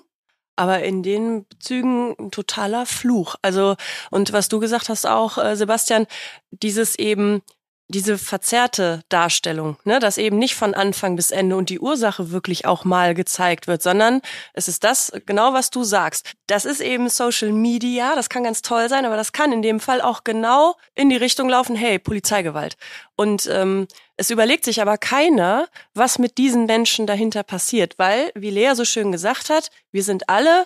aber 0.55 0.83
in 0.83 1.03
den 1.03 1.45
Bezügen 1.47 2.15
ein 2.19 2.31
totaler 2.31 2.85
Fluch. 2.85 3.35
Also, 3.41 3.75
und 4.11 4.33
was 4.33 4.49
du 4.49 4.59
gesagt 4.59 4.89
hast 4.89 5.05
auch, 5.05 5.37
äh, 5.37 5.55
Sebastian, 5.55 6.07
dieses 6.51 6.97
eben, 6.97 7.41
diese 7.89 8.17
verzerrte 8.17 9.01
Darstellung, 9.09 9.77
ne, 9.83 9.99
dass 9.99 10.17
eben 10.17 10.37
nicht 10.37 10.55
von 10.55 10.73
Anfang 10.73 11.15
bis 11.15 11.31
Ende 11.31 11.55
und 11.57 11.69
die 11.69 11.79
Ursache 11.79 12.31
wirklich 12.31 12.65
auch 12.65 12.85
mal 12.85 13.13
gezeigt 13.13 13.67
wird, 13.67 13.83
sondern 13.83 14.21
es 14.53 14.67
ist 14.67 14.83
das, 14.83 15.11
genau 15.25 15.53
was 15.53 15.69
du 15.69 15.83
sagst. 15.83 16.33
Das 16.47 16.65
ist 16.65 16.81
eben 16.81 17.09
Social 17.09 17.51
Media, 17.51 18.15
das 18.15 18.29
kann 18.29 18.43
ganz 18.43 18.61
toll 18.61 18.89
sein, 18.89 19.05
aber 19.05 19.17
das 19.17 19.31
kann 19.31 19.51
in 19.51 19.61
dem 19.61 19.79
Fall 19.79 20.01
auch 20.01 20.23
genau 20.23 20.75
in 20.95 21.09
die 21.09 21.17
Richtung 21.17 21.49
laufen, 21.49 21.75
hey, 21.75 21.99
Polizeigewalt. 21.99 22.77
Und 23.15 23.47
ähm, 23.51 23.87
es 24.23 24.29
überlegt 24.29 24.63
sich 24.63 24.81
aber 24.81 24.97
keiner, 24.97 25.67
was 25.93 26.17
mit 26.17 26.37
diesen 26.37 26.65
Menschen 26.65 27.05
dahinter 27.05 27.43
passiert, 27.43 27.99
weil, 27.99 28.31
wie 28.35 28.51
Lea 28.51 28.71
so 28.73 28.85
schön 28.85 29.11
gesagt 29.11 29.49
hat, 29.49 29.69
wir 29.91 30.01
sind 30.01 30.29
alle, 30.29 30.65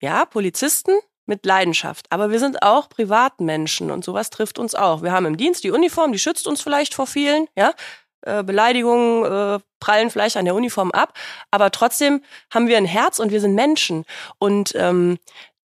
ja, 0.00 0.24
Polizisten 0.24 0.90
mit 1.24 1.46
Leidenschaft, 1.46 2.06
aber 2.10 2.32
wir 2.32 2.40
sind 2.40 2.64
auch 2.64 2.88
Privatmenschen 2.88 3.92
und 3.92 4.04
sowas 4.04 4.30
trifft 4.30 4.58
uns 4.58 4.74
auch. 4.74 5.04
Wir 5.04 5.12
haben 5.12 5.24
im 5.24 5.36
Dienst 5.36 5.62
die 5.62 5.70
Uniform, 5.70 6.10
die 6.10 6.18
schützt 6.18 6.48
uns 6.48 6.62
vielleicht 6.62 6.94
vor 6.94 7.06
vielen, 7.06 7.46
ja, 7.56 7.74
äh, 8.22 8.42
Beleidigungen 8.42 9.24
äh, 9.24 9.60
prallen 9.78 10.10
vielleicht 10.10 10.36
an 10.36 10.44
der 10.44 10.56
Uniform 10.56 10.90
ab, 10.90 11.16
aber 11.52 11.70
trotzdem 11.70 12.24
haben 12.52 12.66
wir 12.66 12.76
ein 12.76 12.86
Herz 12.86 13.20
und 13.20 13.30
wir 13.30 13.40
sind 13.40 13.54
Menschen. 13.54 14.04
Und 14.38 14.74
ähm, 14.74 15.18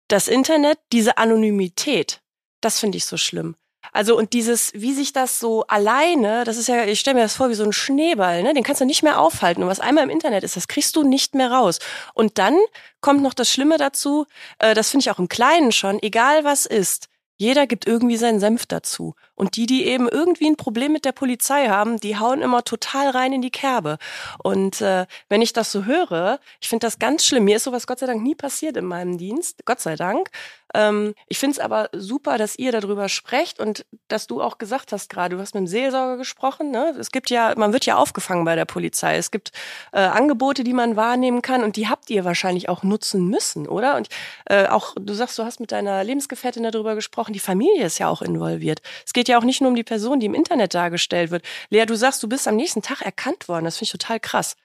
das 0.09 0.29
Internet, 0.29 0.79
diese 0.93 1.19
Anonymität, 1.19 2.23
das 2.63 2.81
finde 2.81 2.97
ich 2.97 3.05
so 3.05 3.19
schlimm. 3.19 3.55
Also 3.93 4.17
und 4.17 4.33
dieses, 4.33 4.73
wie 4.75 4.93
sich 4.93 5.13
das 5.13 5.41
so 5.41 5.65
alleine, 5.67 6.45
das 6.45 6.57
ist 6.57 6.69
ja, 6.69 6.85
ich 6.85 7.01
stelle 7.01 7.17
mir 7.17 7.23
das 7.23 7.37
vor 7.37 7.51
wie 7.51 7.55
so 7.55 7.65
ein 7.65 7.73
Schneeball, 7.73 8.43
ne? 8.43 8.55
Den 8.55 8.63
kannst 8.63 8.81
du 8.81 8.85
nicht 8.85 9.03
mehr 9.03 9.21
aufhalten. 9.21 9.63
Und 9.63 9.69
was 9.69 9.81
einmal 9.81 10.05
im 10.05 10.11
Internet 10.11 10.45
ist, 10.45 10.57
das 10.57 10.69
kriegst 10.69 10.97
du 10.97 11.03
nicht 11.03 11.35
mehr 11.35 11.51
raus. 11.51 11.79
Und 12.15 12.39
dann 12.39 12.57
kommt 13.01 13.23
noch 13.23 13.35
das 13.35 13.51
Schlimme 13.51 13.79
dazu, 13.79 14.27
äh, 14.59 14.75
das 14.75 14.91
finde 14.91 15.03
ich 15.03 15.11
auch 15.11 15.19
im 15.19 15.29
Kleinen 15.29 15.73
schon, 15.73 16.03
egal 16.03 16.45
was 16.45 16.67
ist, 16.67 17.09
jeder 17.37 17.67
gibt 17.67 17.87
irgendwie 17.87 18.17
seinen 18.17 18.41
Senf 18.41 18.67
dazu. 18.67 19.15
Und 19.39 19.57
die, 19.57 19.67
die 19.67 19.87
eben 19.87 20.09
irgendwie 20.09 20.49
ein 20.49 20.57
Problem 20.57 20.93
mit 20.93 21.05
der 21.05 21.13
Polizei 21.13 21.69
haben, 21.69 21.99
die 22.01 22.19
hauen 22.19 22.43
immer 22.43 22.65
total 22.65 23.11
rein 23.11 23.33
in 23.33 23.41
die 23.41 23.51
Kerbe. 23.51 23.99
Und 24.43 24.81
äh, 24.81 25.07
wenn 25.29 25.43
ich 25.43 25.53
das 25.53 25.71
so 25.71 25.85
höre, 25.85 26.41
ich 26.61 26.69
finde 26.69 26.87
das 26.87 26.99
ganz 26.99 27.25
schlimm. 27.25 27.45
Mir 27.45 27.57
ist 27.57 27.65
sowas 27.65 27.87
Gott 27.87 28.01
sei 28.01 28.07
Dank 28.07 28.23
nie 28.23 28.35
passiert 28.35 28.77
in 28.77 28.85
meinem 28.85 29.17
Dienst. 29.17 29.65
Gott 29.65 29.81
sei 29.81 29.95
Dank. 29.95 30.31
Ähm, 30.75 31.15
ich 31.29 31.39
finde 31.39 31.53
es 31.53 31.59
aber 31.59 31.89
super, 31.93 32.37
dass 32.37 32.59
ihr 32.59 32.73
darüber 32.73 33.09
sprecht 33.09 33.59
und 33.61 33.87
dass 34.09 34.27
du 34.27 34.43
auch 34.43 34.59
gesagt 34.59 34.93
hast 34.93 35.09
gerade, 35.09 35.37
du 35.37 35.41
hast 35.41 35.55
mit 35.55 35.63
dem 35.63 35.67
Seelsorger 35.67 36.17
gesprochen. 36.17 36.71
Ne? 36.71 36.95
Es 36.99 37.11
gibt 37.11 37.31
ja, 37.31 37.55
man 37.57 37.73
wird 37.73 37.87
ja 37.87 37.97
aufgefangen 37.97 38.45
bei 38.45 38.55
der 38.55 38.65
Polizei. 38.65 39.17
Es 39.17 39.31
gibt 39.31 39.53
äh, 39.93 40.01
Angebote, 40.01 40.65
die 40.65 40.75
man 40.75 40.97
wahrnehmen 40.97 41.43
kann 41.43 41.63
und 41.63 41.77
die 41.77 41.89
habt 41.89 42.11
ihr 42.11 42.25
wahrscheinlich 42.25 42.69
auch 42.69 42.83
nutzen 42.83 43.29
müssen, 43.29 43.67
oder? 43.67 43.97
Und 43.97 44.09
äh, 44.47 44.67
auch, 44.67 44.95
du 45.01 45.15
sagst, 45.15 45.39
du 45.39 45.45
hast 45.45 45.61
mit 45.61 45.73
deiner 45.73 46.05
Lebensgefährtin 46.05 46.63
darüber 46.65 46.95
gesprochen, 46.95 47.33
die 47.33 47.39
Familie 47.39 47.87
ist 47.87 47.99
ja 47.99 48.09
auch 48.09 48.21
involviert. 48.21 48.83
Es 49.07 49.13
geht 49.13 49.28
ja 49.29 49.39
auch 49.39 49.45
nicht 49.45 49.61
nur 49.61 49.71
um 49.71 49.77
die 49.77 49.85
Person, 49.85 50.21
die 50.21 50.27
im 50.27 50.35
Internet 50.35 50.75
dargestellt 50.75 51.31
wird. 51.31 51.45
Lea, 51.71 51.87
du 51.87 51.95
sagst, 51.95 52.23
du 52.23 52.29
bist 52.29 52.49
am 52.49 52.57
nächsten 52.57 52.83
Tag 52.83 53.03
erkannt 53.03 53.49
worden. 53.49 53.65
Das 53.65 53.77
finde 53.77 53.87
ich 53.87 53.93
total 53.93 54.21
krass. 54.21 54.57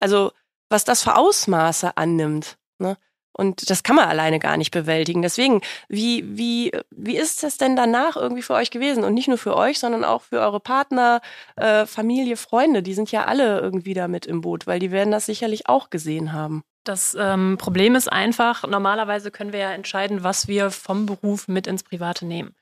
Also, 0.00 0.32
was 0.68 0.84
das 0.84 1.02
für 1.02 1.16
Ausmaße 1.16 1.96
annimmt. 1.96 2.56
Ne? 2.78 2.96
Und 3.32 3.70
das 3.70 3.82
kann 3.82 3.96
man 3.96 4.08
alleine 4.08 4.38
gar 4.38 4.56
nicht 4.56 4.70
bewältigen. 4.70 5.22
Deswegen, 5.22 5.62
wie, 5.88 6.24
wie, 6.36 6.72
wie 6.90 7.16
ist 7.16 7.42
das 7.42 7.56
denn 7.56 7.76
danach 7.76 8.16
irgendwie 8.16 8.42
für 8.42 8.54
euch 8.54 8.70
gewesen? 8.70 9.04
Und 9.04 9.14
nicht 9.14 9.28
nur 9.28 9.38
für 9.38 9.56
euch, 9.56 9.78
sondern 9.78 10.04
auch 10.04 10.22
für 10.22 10.40
eure 10.40 10.60
Partner, 10.60 11.20
äh, 11.56 11.86
Familie, 11.86 12.36
Freunde. 12.36 12.82
Die 12.82 12.94
sind 12.94 13.10
ja 13.10 13.24
alle 13.24 13.60
irgendwie 13.60 13.94
da 13.94 14.08
mit 14.08 14.26
im 14.26 14.42
Boot, 14.42 14.66
weil 14.66 14.80
die 14.80 14.90
werden 14.90 15.10
das 15.10 15.26
sicherlich 15.26 15.68
auch 15.68 15.88
gesehen 15.88 16.32
haben. 16.32 16.62
Das 16.84 17.16
ähm, 17.18 17.56
Problem 17.58 17.94
ist 17.94 18.12
einfach, 18.12 18.66
normalerweise 18.66 19.30
können 19.30 19.52
wir 19.52 19.60
ja 19.60 19.72
entscheiden, 19.72 20.24
was 20.24 20.48
wir 20.48 20.70
vom 20.70 21.06
Beruf 21.06 21.46
mit 21.48 21.66
ins 21.66 21.84
Private 21.84 22.26
nehmen. 22.26 22.54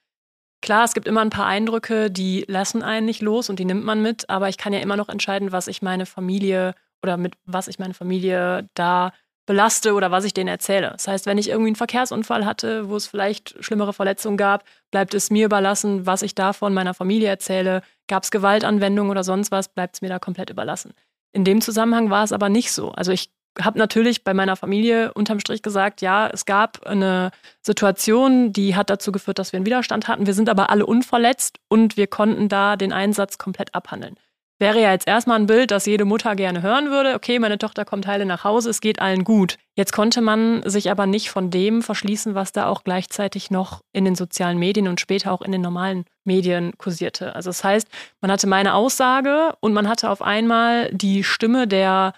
Klar, 0.62 0.84
es 0.84 0.92
gibt 0.92 1.08
immer 1.08 1.22
ein 1.22 1.30
paar 1.30 1.46
Eindrücke, 1.46 2.10
die 2.10 2.44
lassen 2.46 2.82
einen 2.82 3.06
nicht 3.06 3.22
los 3.22 3.48
und 3.48 3.58
die 3.58 3.64
nimmt 3.64 3.84
man 3.84 4.02
mit, 4.02 4.28
aber 4.28 4.48
ich 4.48 4.58
kann 4.58 4.72
ja 4.72 4.80
immer 4.80 4.96
noch 4.96 5.08
entscheiden, 5.08 5.52
was 5.52 5.68
ich 5.68 5.80
meine 5.80 6.04
Familie 6.04 6.74
oder 7.02 7.16
mit 7.16 7.34
was 7.46 7.66
ich 7.66 7.78
meine 7.78 7.94
Familie 7.94 8.68
da 8.74 9.12
belaste 9.46 9.94
oder 9.94 10.10
was 10.10 10.24
ich 10.24 10.34
denen 10.34 10.48
erzähle. 10.48 10.90
Das 10.90 11.08
heißt, 11.08 11.26
wenn 11.26 11.38
ich 11.38 11.48
irgendwie 11.48 11.70
einen 11.70 11.76
Verkehrsunfall 11.76 12.44
hatte, 12.44 12.88
wo 12.88 12.96
es 12.96 13.06
vielleicht 13.06 13.56
schlimmere 13.64 13.92
Verletzungen 13.92 14.36
gab, 14.36 14.64
bleibt 14.90 15.14
es 15.14 15.30
mir 15.30 15.46
überlassen, 15.46 16.06
was 16.06 16.22
ich 16.22 16.34
davon 16.34 16.74
meiner 16.74 16.94
Familie 16.94 17.28
erzähle. 17.28 17.82
Gab 18.06 18.22
es 18.22 18.30
Gewaltanwendungen 18.30 19.10
oder 19.10 19.24
sonst 19.24 19.50
was, 19.50 19.68
bleibt 19.68 19.96
es 19.96 20.02
mir 20.02 20.08
da 20.08 20.18
komplett 20.18 20.50
überlassen. 20.50 20.92
In 21.32 21.44
dem 21.44 21.60
Zusammenhang 21.62 22.10
war 22.10 22.22
es 22.22 22.32
aber 22.32 22.48
nicht 22.48 22.70
so. 22.70 22.92
Also 22.92 23.12
ich 23.12 23.30
habe 23.60 23.78
natürlich 23.78 24.24
bei 24.24 24.34
meiner 24.34 24.56
Familie 24.56 25.12
unterm 25.14 25.40
Strich 25.40 25.62
gesagt, 25.62 26.02
ja, 26.02 26.28
es 26.28 26.44
gab 26.44 26.86
eine 26.86 27.30
Situation, 27.62 28.52
die 28.52 28.76
hat 28.76 28.90
dazu 28.90 29.12
geführt, 29.12 29.38
dass 29.38 29.52
wir 29.52 29.58
einen 29.58 29.66
Widerstand 29.66 30.08
hatten. 30.08 30.26
Wir 30.26 30.34
sind 30.34 30.48
aber 30.48 30.70
alle 30.70 30.86
unverletzt 30.86 31.58
und 31.68 31.96
wir 31.96 32.06
konnten 32.06 32.48
da 32.48 32.76
den 32.76 32.92
Einsatz 32.92 33.38
komplett 33.38 33.74
abhandeln 33.74 34.16
wäre 34.60 34.80
ja 34.80 34.92
jetzt 34.92 35.08
erstmal 35.08 35.40
ein 35.40 35.46
Bild, 35.46 35.70
das 35.70 35.86
jede 35.86 36.04
Mutter 36.04 36.36
gerne 36.36 36.62
hören 36.62 36.90
würde. 36.90 37.14
Okay, 37.14 37.38
meine 37.38 37.58
Tochter 37.58 37.84
kommt 37.84 38.06
heile 38.06 38.26
nach 38.26 38.44
Hause, 38.44 38.70
es 38.70 38.80
geht 38.80 39.00
allen 39.00 39.24
gut. 39.24 39.56
Jetzt 39.74 39.92
konnte 39.92 40.20
man 40.20 40.62
sich 40.68 40.90
aber 40.90 41.06
nicht 41.06 41.30
von 41.30 41.50
dem 41.50 41.82
verschließen, 41.82 42.34
was 42.34 42.52
da 42.52 42.68
auch 42.68 42.84
gleichzeitig 42.84 43.50
noch 43.50 43.80
in 43.92 44.04
den 44.04 44.14
sozialen 44.14 44.58
Medien 44.58 44.86
und 44.86 45.00
später 45.00 45.32
auch 45.32 45.40
in 45.40 45.50
den 45.50 45.62
normalen 45.62 46.04
Medien 46.24 46.76
kursierte. 46.76 47.34
Also 47.34 47.48
das 47.48 47.64
heißt, 47.64 47.88
man 48.20 48.30
hatte 48.30 48.46
meine 48.46 48.74
Aussage 48.74 49.54
und 49.60 49.72
man 49.72 49.88
hatte 49.88 50.10
auf 50.10 50.20
einmal 50.20 50.90
die 50.92 51.24
Stimme 51.24 51.66
der 51.66 52.12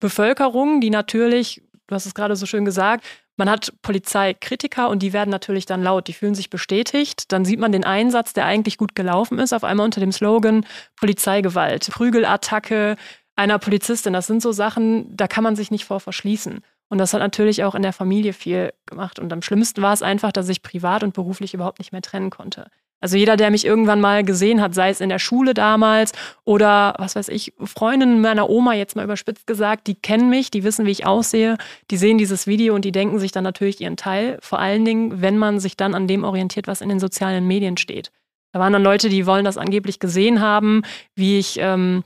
Bevölkerung, 0.00 0.80
die 0.80 0.90
natürlich, 0.90 1.62
du 1.86 1.94
hast 1.94 2.06
es 2.06 2.14
gerade 2.14 2.36
so 2.36 2.46
schön 2.46 2.64
gesagt, 2.64 3.04
man 3.36 3.50
hat 3.50 3.72
Polizeikritiker 3.82 4.88
und 4.88 5.02
die 5.02 5.12
werden 5.12 5.30
natürlich 5.30 5.66
dann 5.66 5.82
laut, 5.82 6.08
die 6.08 6.14
fühlen 6.14 6.34
sich 6.34 6.48
bestätigt. 6.48 7.30
Dann 7.32 7.44
sieht 7.44 7.60
man 7.60 7.70
den 7.70 7.84
Einsatz, 7.84 8.32
der 8.32 8.46
eigentlich 8.46 8.78
gut 8.78 8.94
gelaufen 8.94 9.38
ist, 9.38 9.52
auf 9.52 9.62
einmal 9.62 9.84
unter 9.84 10.00
dem 10.00 10.12
Slogan 10.12 10.64
Polizeigewalt, 10.98 11.90
Prügelattacke 11.90 12.96
einer 13.36 13.58
Polizistin. 13.58 14.14
Das 14.14 14.26
sind 14.26 14.40
so 14.40 14.52
Sachen, 14.52 15.14
da 15.14 15.28
kann 15.28 15.44
man 15.44 15.54
sich 15.54 15.70
nicht 15.70 15.84
vor 15.84 16.00
verschließen. 16.00 16.60
Und 16.88 16.98
das 16.98 17.12
hat 17.12 17.20
natürlich 17.20 17.64
auch 17.64 17.74
in 17.74 17.82
der 17.82 17.92
Familie 17.92 18.32
viel 18.32 18.72
gemacht. 18.86 19.18
Und 19.18 19.32
am 19.32 19.42
schlimmsten 19.42 19.82
war 19.82 19.92
es 19.92 20.02
einfach, 20.02 20.32
dass 20.32 20.48
ich 20.48 20.62
privat 20.62 21.02
und 21.02 21.12
beruflich 21.12 21.52
überhaupt 21.52 21.78
nicht 21.78 21.92
mehr 21.92 22.02
trennen 22.02 22.30
konnte. 22.30 22.70
Also 23.00 23.16
jeder, 23.16 23.36
der 23.36 23.50
mich 23.50 23.64
irgendwann 23.64 24.00
mal 24.00 24.24
gesehen 24.24 24.60
hat, 24.60 24.74
sei 24.74 24.88
es 24.88 25.00
in 25.00 25.10
der 25.10 25.18
Schule 25.18 25.52
damals 25.52 26.12
oder 26.44 26.94
was 26.98 27.14
weiß 27.14 27.28
ich, 27.28 27.52
Freundinnen 27.62 28.20
meiner 28.20 28.48
Oma 28.48 28.74
jetzt 28.74 28.96
mal 28.96 29.04
überspitzt 29.04 29.46
gesagt, 29.46 29.86
die 29.86 29.94
kennen 29.94 30.30
mich, 30.30 30.50
die 30.50 30.64
wissen, 30.64 30.86
wie 30.86 30.92
ich 30.92 31.06
aussehe, 31.06 31.58
die 31.90 31.98
sehen 31.98 32.16
dieses 32.16 32.46
Video 32.46 32.74
und 32.74 32.84
die 32.84 32.92
denken 32.92 33.18
sich 33.18 33.32
dann 33.32 33.44
natürlich 33.44 33.80
ihren 33.80 33.96
Teil. 33.96 34.38
Vor 34.40 34.58
allen 34.58 34.84
Dingen, 34.84 35.20
wenn 35.20 35.36
man 35.36 35.60
sich 35.60 35.76
dann 35.76 35.94
an 35.94 36.08
dem 36.08 36.24
orientiert, 36.24 36.66
was 36.66 36.80
in 36.80 36.88
den 36.88 37.00
sozialen 37.00 37.46
Medien 37.46 37.76
steht. 37.76 38.10
Da 38.52 38.60
waren 38.60 38.72
dann 38.72 38.82
Leute, 38.82 39.10
die 39.10 39.26
wollen 39.26 39.44
das 39.44 39.58
angeblich 39.58 40.00
gesehen 40.00 40.40
haben, 40.40 40.82
wie 41.14 41.38
ich 41.38 41.58
ähm, 41.60 42.02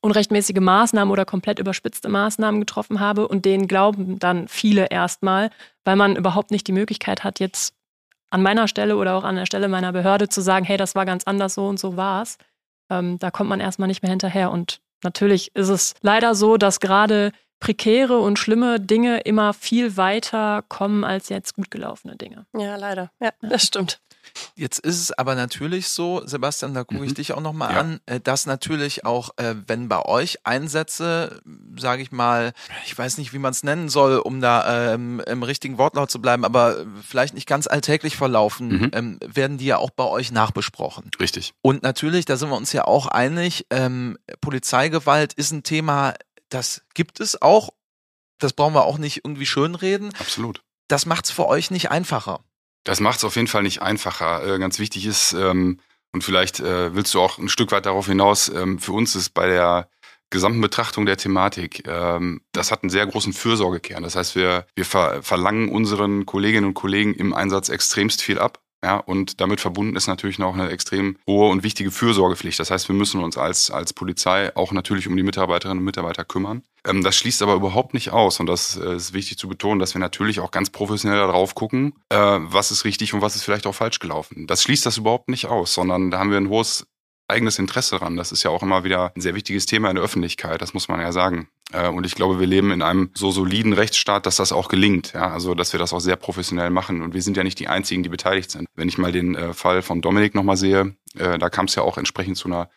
unrechtmäßige 0.00 0.60
Maßnahmen 0.60 1.10
oder 1.10 1.24
komplett 1.24 1.58
überspitzte 1.58 2.08
Maßnahmen 2.08 2.60
getroffen 2.60 3.00
habe 3.00 3.26
und 3.26 3.44
denen 3.44 3.66
glauben 3.66 4.18
dann 4.20 4.46
viele 4.46 4.86
erstmal, 4.90 5.50
weil 5.84 5.96
man 5.96 6.16
überhaupt 6.16 6.52
nicht 6.52 6.66
die 6.68 6.72
Möglichkeit 6.72 7.24
hat, 7.24 7.40
jetzt 7.40 7.74
an 8.30 8.42
meiner 8.42 8.68
Stelle 8.68 8.96
oder 8.96 9.16
auch 9.16 9.24
an 9.24 9.36
der 9.36 9.46
Stelle 9.46 9.68
meiner 9.68 9.92
Behörde 9.92 10.28
zu 10.28 10.40
sagen, 10.40 10.64
hey, 10.64 10.76
das 10.76 10.94
war 10.94 11.04
ganz 11.04 11.24
anders, 11.24 11.54
so 11.54 11.66
und 11.66 11.78
so 11.78 11.96
war's. 11.96 12.38
Ähm, 12.90 13.18
da 13.18 13.30
kommt 13.30 13.50
man 13.50 13.60
erstmal 13.60 13.88
nicht 13.88 14.02
mehr 14.02 14.10
hinterher. 14.10 14.50
Und 14.50 14.80
natürlich 15.02 15.54
ist 15.54 15.68
es 15.68 15.94
leider 16.00 16.34
so, 16.34 16.56
dass 16.56 16.80
gerade 16.80 17.32
prekäre 17.60 18.18
und 18.18 18.38
schlimme 18.38 18.80
Dinge 18.80 19.20
immer 19.20 19.52
viel 19.52 19.96
weiter 19.96 20.64
kommen 20.68 21.04
als 21.04 21.28
jetzt 21.28 21.54
gut 21.54 21.70
gelaufene 21.70 22.16
Dinge. 22.16 22.46
Ja, 22.56 22.76
leider. 22.76 23.10
Ja, 23.20 23.30
das 23.42 23.64
stimmt. 23.64 24.00
Jetzt 24.54 24.78
ist 24.78 25.00
es 25.00 25.12
aber 25.12 25.34
natürlich 25.34 25.88
so, 25.88 26.22
Sebastian, 26.26 26.74
da 26.74 26.84
gucke 26.84 27.04
ich 27.04 27.12
mhm. 27.12 27.14
dich 27.14 27.32
auch 27.32 27.40
nochmal 27.40 27.72
ja. 27.72 27.80
an, 27.80 28.00
äh, 28.06 28.20
dass 28.20 28.46
natürlich 28.46 29.04
auch, 29.04 29.30
äh, 29.36 29.54
wenn 29.66 29.88
bei 29.88 30.04
euch 30.04 30.46
Einsätze, 30.46 31.40
sage 31.76 32.02
ich 32.02 32.12
mal, 32.12 32.52
ich 32.86 32.96
weiß 32.96 33.18
nicht, 33.18 33.32
wie 33.32 33.38
man 33.38 33.52
es 33.52 33.62
nennen 33.62 33.88
soll, 33.88 34.18
um 34.18 34.40
da 34.40 34.94
ähm, 34.94 35.20
im 35.26 35.42
richtigen 35.42 35.78
Wortlaut 35.78 36.10
zu 36.10 36.20
bleiben, 36.20 36.44
aber 36.44 36.84
vielleicht 37.06 37.34
nicht 37.34 37.46
ganz 37.46 37.66
alltäglich 37.66 38.16
verlaufen, 38.16 38.68
mhm. 38.68 38.90
ähm, 38.92 39.18
werden 39.24 39.58
die 39.58 39.66
ja 39.66 39.78
auch 39.78 39.90
bei 39.90 40.04
euch 40.04 40.32
nachbesprochen. 40.32 41.10
Richtig. 41.18 41.54
Und 41.62 41.82
natürlich, 41.82 42.24
da 42.24 42.36
sind 42.36 42.50
wir 42.50 42.56
uns 42.56 42.72
ja 42.72 42.84
auch 42.84 43.06
einig, 43.06 43.66
ähm, 43.70 44.18
Polizeigewalt 44.40 45.32
ist 45.32 45.52
ein 45.52 45.62
Thema, 45.62 46.14
das 46.50 46.82
gibt 46.94 47.20
es 47.20 47.40
auch. 47.40 47.70
Das 48.38 48.52
brauchen 48.52 48.74
wir 48.74 48.84
auch 48.84 48.98
nicht 48.98 49.18
irgendwie 49.24 49.46
schönreden. 49.46 50.12
Absolut. 50.18 50.62
Das 50.88 51.06
macht 51.06 51.26
es 51.26 51.30
für 51.30 51.46
euch 51.46 51.70
nicht 51.70 51.90
einfacher. 51.90 52.40
Das 52.84 53.00
macht 53.00 53.18
es 53.18 53.24
auf 53.24 53.36
jeden 53.36 53.48
Fall 53.48 53.62
nicht 53.62 53.82
einfacher. 53.82 54.54
Äh, 54.54 54.58
ganz 54.58 54.78
wichtig 54.78 55.06
ist, 55.06 55.32
ähm, 55.32 55.80
und 56.12 56.24
vielleicht 56.24 56.60
äh, 56.60 56.94
willst 56.94 57.14
du 57.14 57.20
auch 57.20 57.38
ein 57.38 57.48
Stück 57.48 57.72
weit 57.72 57.86
darauf 57.86 58.06
hinaus, 58.06 58.48
ähm, 58.48 58.78
für 58.78 58.92
uns 58.92 59.14
ist 59.14 59.30
bei 59.30 59.46
der 59.46 59.88
gesamten 60.30 60.60
Betrachtung 60.60 61.06
der 61.06 61.16
Thematik, 61.16 61.86
ähm, 61.86 62.40
das 62.52 62.70
hat 62.70 62.82
einen 62.82 62.90
sehr 62.90 63.06
großen 63.06 63.32
Fürsorgekern. 63.32 64.02
Das 64.02 64.16
heißt, 64.16 64.36
wir, 64.36 64.66
wir 64.74 64.84
ver 64.84 65.22
verlangen 65.22 65.68
unseren 65.68 66.24
Kolleginnen 66.24 66.66
und 66.66 66.74
Kollegen 66.74 67.14
im 67.14 67.34
Einsatz 67.34 67.68
extremst 67.68 68.22
viel 68.22 68.38
ab. 68.38 68.60
Ja, 68.82 68.96
und 68.96 69.40
damit 69.42 69.60
verbunden 69.60 69.94
ist 69.94 70.06
natürlich 70.06 70.38
noch 70.38 70.54
eine 70.54 70.70
extrem 70.70 71.16
hohe 71.26 71.50
und 71.50 71.62
wichtige 71.62 71.90
Fürsorgepflicht. 71.90 72.58
Das 72.58 72.70
heißt, 72.70 72.88
wir 72.88 72.94
müssen 72.94 73.22
uns 73.22 73.36
als, 73.36 73.70
als 73.70 73.92
Polizei 73.92 74.56
auch 74.56 74.72
natürlich 74.72 75.06
um 75.06 75.16
die 75.16 75.22
Mitarbeiterinnen 75.22 75.78
und 75.78 75.84
Mitarbeiter 75.84 76.24
kümmern. 76.24 76.62
Ähm, 76.86 77.02
das 77.02 77.16
schließt 77.16 77.42
aber 77.42 77.54
überhaupt 77.54 77.92
nicht 77.92 78.10
aus. 78.10 78.40
Und 78.40 78.46
das 78.46 78.76
äh, 78.76 78.94
ist 78.94 79.12
wichtig 79.12 79.36
zu 79.36 79.48
betonen, 79.48 79.80
dass 79.80 79.94
wir 79.94 80.00
natürlich 80.00 80.40
auch 80.40 80.50
ganz 80.50 80.70
professionell 80.70 81.18
darauf 81.18 81.54
gucken, 81.54 81.92
äh, 82.08 82.16
was 82.16 82.70
ist 82.70 82.84
richtig 82.86 83.12
und 83.12 83.20
was 83.20 83.36
ist 83.36 83.42
vielleicht 83.42 83.66
auch 83.66 83.74
falsch 83.74 83.98
gelaufen. 83.98 84.46
Das 84.46 84.62
schließt 84.62 84.86
das 84.86 84.96
überhaupt 84.96 85.28
nicht 85.28 85.46
aus, 85.46 85.74
sondern 85.74 86.10
da 86.10 86.18
haben 86.18 86.30
wir 86.30 86.38
ein 86.38 86.48
hohes 86.48 86.86
eigenes 87.30 87.58
Interesse 87.58 87.98
dran. 87.98 88.16
Das 88.16 88.32
ist 88.32 88.42
ja 88.42 88.50
auch 88.50 88.62
immer 88.62 88.84
wieder 88.84 89.12
ein 89.16 89.20
sehr 89.20 89.34
wichtiges 89.34 89.66
Thema 89.66 89.88
in 89.88 89.96
der 89.96 90.04
Öffentlichkeit, 90.04 90.60
das 90.60 90.74
muss 90.74 90.88
man 90.88 91.00
ja 91.00 91.12
sagen. 91.12 91.48
Äh, 91.72 91.88
und 91.88 92.04
ich 92.04 92.14
glaube, 92.14 92.40
wir 92.40 92.46
leben 92.46 92.70
in 92.72 92.82
einem 92.82 93.10
so 93.14 93.30
soliden 93.30 93.72
Rechtsstaat, 93.72 94.26
dass 94.26 94.36
das 94.36 94.52
auch 94.52 94.68
gelingt. 94.68 95.12
Ja, 95.14 95.30
also, 95.30 95.54
dass 95.54 95.72
wir 95.72 95.80
das 95.80 95.92
auch 95.92 96.00
sehr 96.00 96.16
professionell 96.16 96.70
machen. 96.70 97.02
Und 97.02 97.14
wir 97.14 97.22
sind 97.22 97.36
ja 97.36 97.44
nicht 97.44 97.58
die 97.58 97.68
Einzigen, 97.68 98.02
die 98.02 98.08
beteiligt 98.08 98.50
sind. 98.50 98.68
Wenn 98.74 98.88
ich 98.88 98.98
mal 98.98 99.12
den 99.12 99.34
äh, 99.34 99.54
Fall 99.54 99.82
von 99.82 100.00
Dominik 100.00 100.34
nochmal 100.34 100.56
sehe, 100.56 100.94
äh, 101.16 101.38
da 101.38 101.48
kam 101.48 101.66
es 101.66 101.74
ja 101.74 101.82
auch 101.82 101.98
entsprechend 101.98 102.36
zu 102.36 102.48
einer 102.48 102.68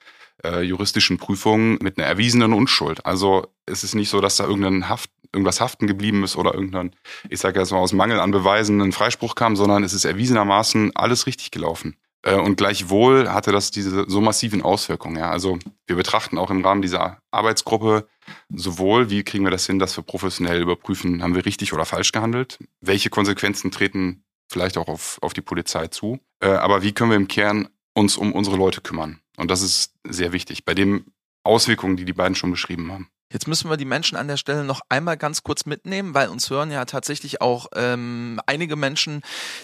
juristischen 0.64 1.20
Prüfung 1.20 1.78
mit 1.82 1.98
einer 1.98 2.08
erwiesenen 2.08 2.54
Unschuld. 2.54 3.06
Also, 3.06 3.48
es 3.66 3.84
ist 3.86 3.94
nicht 3.94 4.10
so, 4.10 4.20
dass 4.20 4.36
da 4.36 4.46
irgendein 4.46 4.90
Haft, 4.90 5.10
irgendwas 5.32 5.62
haften 5.62 5.88
geblieben 5.88 6.24
ist 6.24 6.36
oder 6.36 6.54
irgendein, 6.54 6.96
ich 7.30 7.40
sage 7.40 7.60
jetzt 7.60 7.72
mal 7.72 7.78
aus 7.78 7.94
Mangel 7.94 8.20
an 8.20 8.32
Beweisen, 8.32 8.82
ein 8.82 8.92
Freispruch 8.92 9.36
kam, 9.36 9.56
sondern 9.56 9.84
es 9.84 9.94
ist 9.94 10.06
erwiesenermaßen 10.06 10.92
alles 10.96 11.28
richtig 11.28 11.52
gelaufen. 11.52 11.96
Äh, 12.24 12.36
und 12.36 12.56
gleichwohl 12.56 13.30
hatte 13.30 13.52
das 13.52 13.72
diese 13.72 14.10
so 14.10 14.22
massiven 14.22 14.62
Auswirkungen. 14.62 15.18
Ja. 15.18 15.30
Also 15.30 15.60
wir 15.86 15.96
betrachten 15.96 16.38
auch 16.38 16.50
im 16.50 16.66
Rahmen 16.66 16.82
dieser 16.82 17.20
Arbeitsgruppe 17.32 18.08
sowohl, 18.50 19.10
wie 19.10 19.24
kriegen 19.24 19.44
wir 19.44 19.52
das 19.52 19.66
hin, 19.66 19.80
dass 19.80 19.96
wir 19.98 20.04
professionell 20.04 20.62
überprüfen, 20.62 21.22
haben 21.22 21.36
wir 21.36 21.46
richtig 21.46 21.74
oder 21.74 21.86
falsch 21.86 22.12
gehandelt, 22.12 22.60
welche 22.82 23.10
Konsequenzen 23.10 23.72
treten 23.72 24.24
vielleicht 24.50 24.78
auch 24.78 24.88
auf, 24.88 25.20
auf 25.22 25.34
die 25.34 25.42
Polizei 25.42 25.88
zu, 25.88 26.20
äh, 26.40 26.48
aber 26.48 26.84
wie 26.84 26.94
können 26.94 27.12
wir 27.12 27.18
im 27.18 27.28
Kern 27.28 27.70
uns 27.94 28.18
um 28.18 28.34
unsere 28.34 28.58
Leute 28.58 28.82
kümmern. 28.82 29.20
Und 29.38 29.52
das 29.52 29.62
ist 29.62 29.94
sehr 30.04 30.32
wichtig 30.32 30.66
bei 30.66 30.74
den 30.74 31.06
Auswirkungen, 31.44 31.98
die 31.98 32.06
die 32.06 32.14
beiden 32.14 32.36
schon 32.36 32.52
beschrieben 32.52 32.92
haben. 32.92 33.10
Jetzt 33.34 33.48
müssen 33.48 33.68
wir 33.68 33.78
die 33.78 33.86
Menschen 33.86 34.16
an 34.16 34.28
der 34.28 34.38
Stelle 34.38 34.64
noch 34.64 34.82
einmal 34.90 35.18
ganz 35.18 35.42
kurz 35.42 35.66
mitnehmen, 35.66 36.14
weil 36.14 36.30
uns 36.30 36.52
hören 36.52 36.70
ja 36.70 36.86
tatsächlich 36.86 37.42
auch 37.42 37.66
ähm, 37.76 38.40
einige 38.46 38.76
Menschen, 38.76 39.24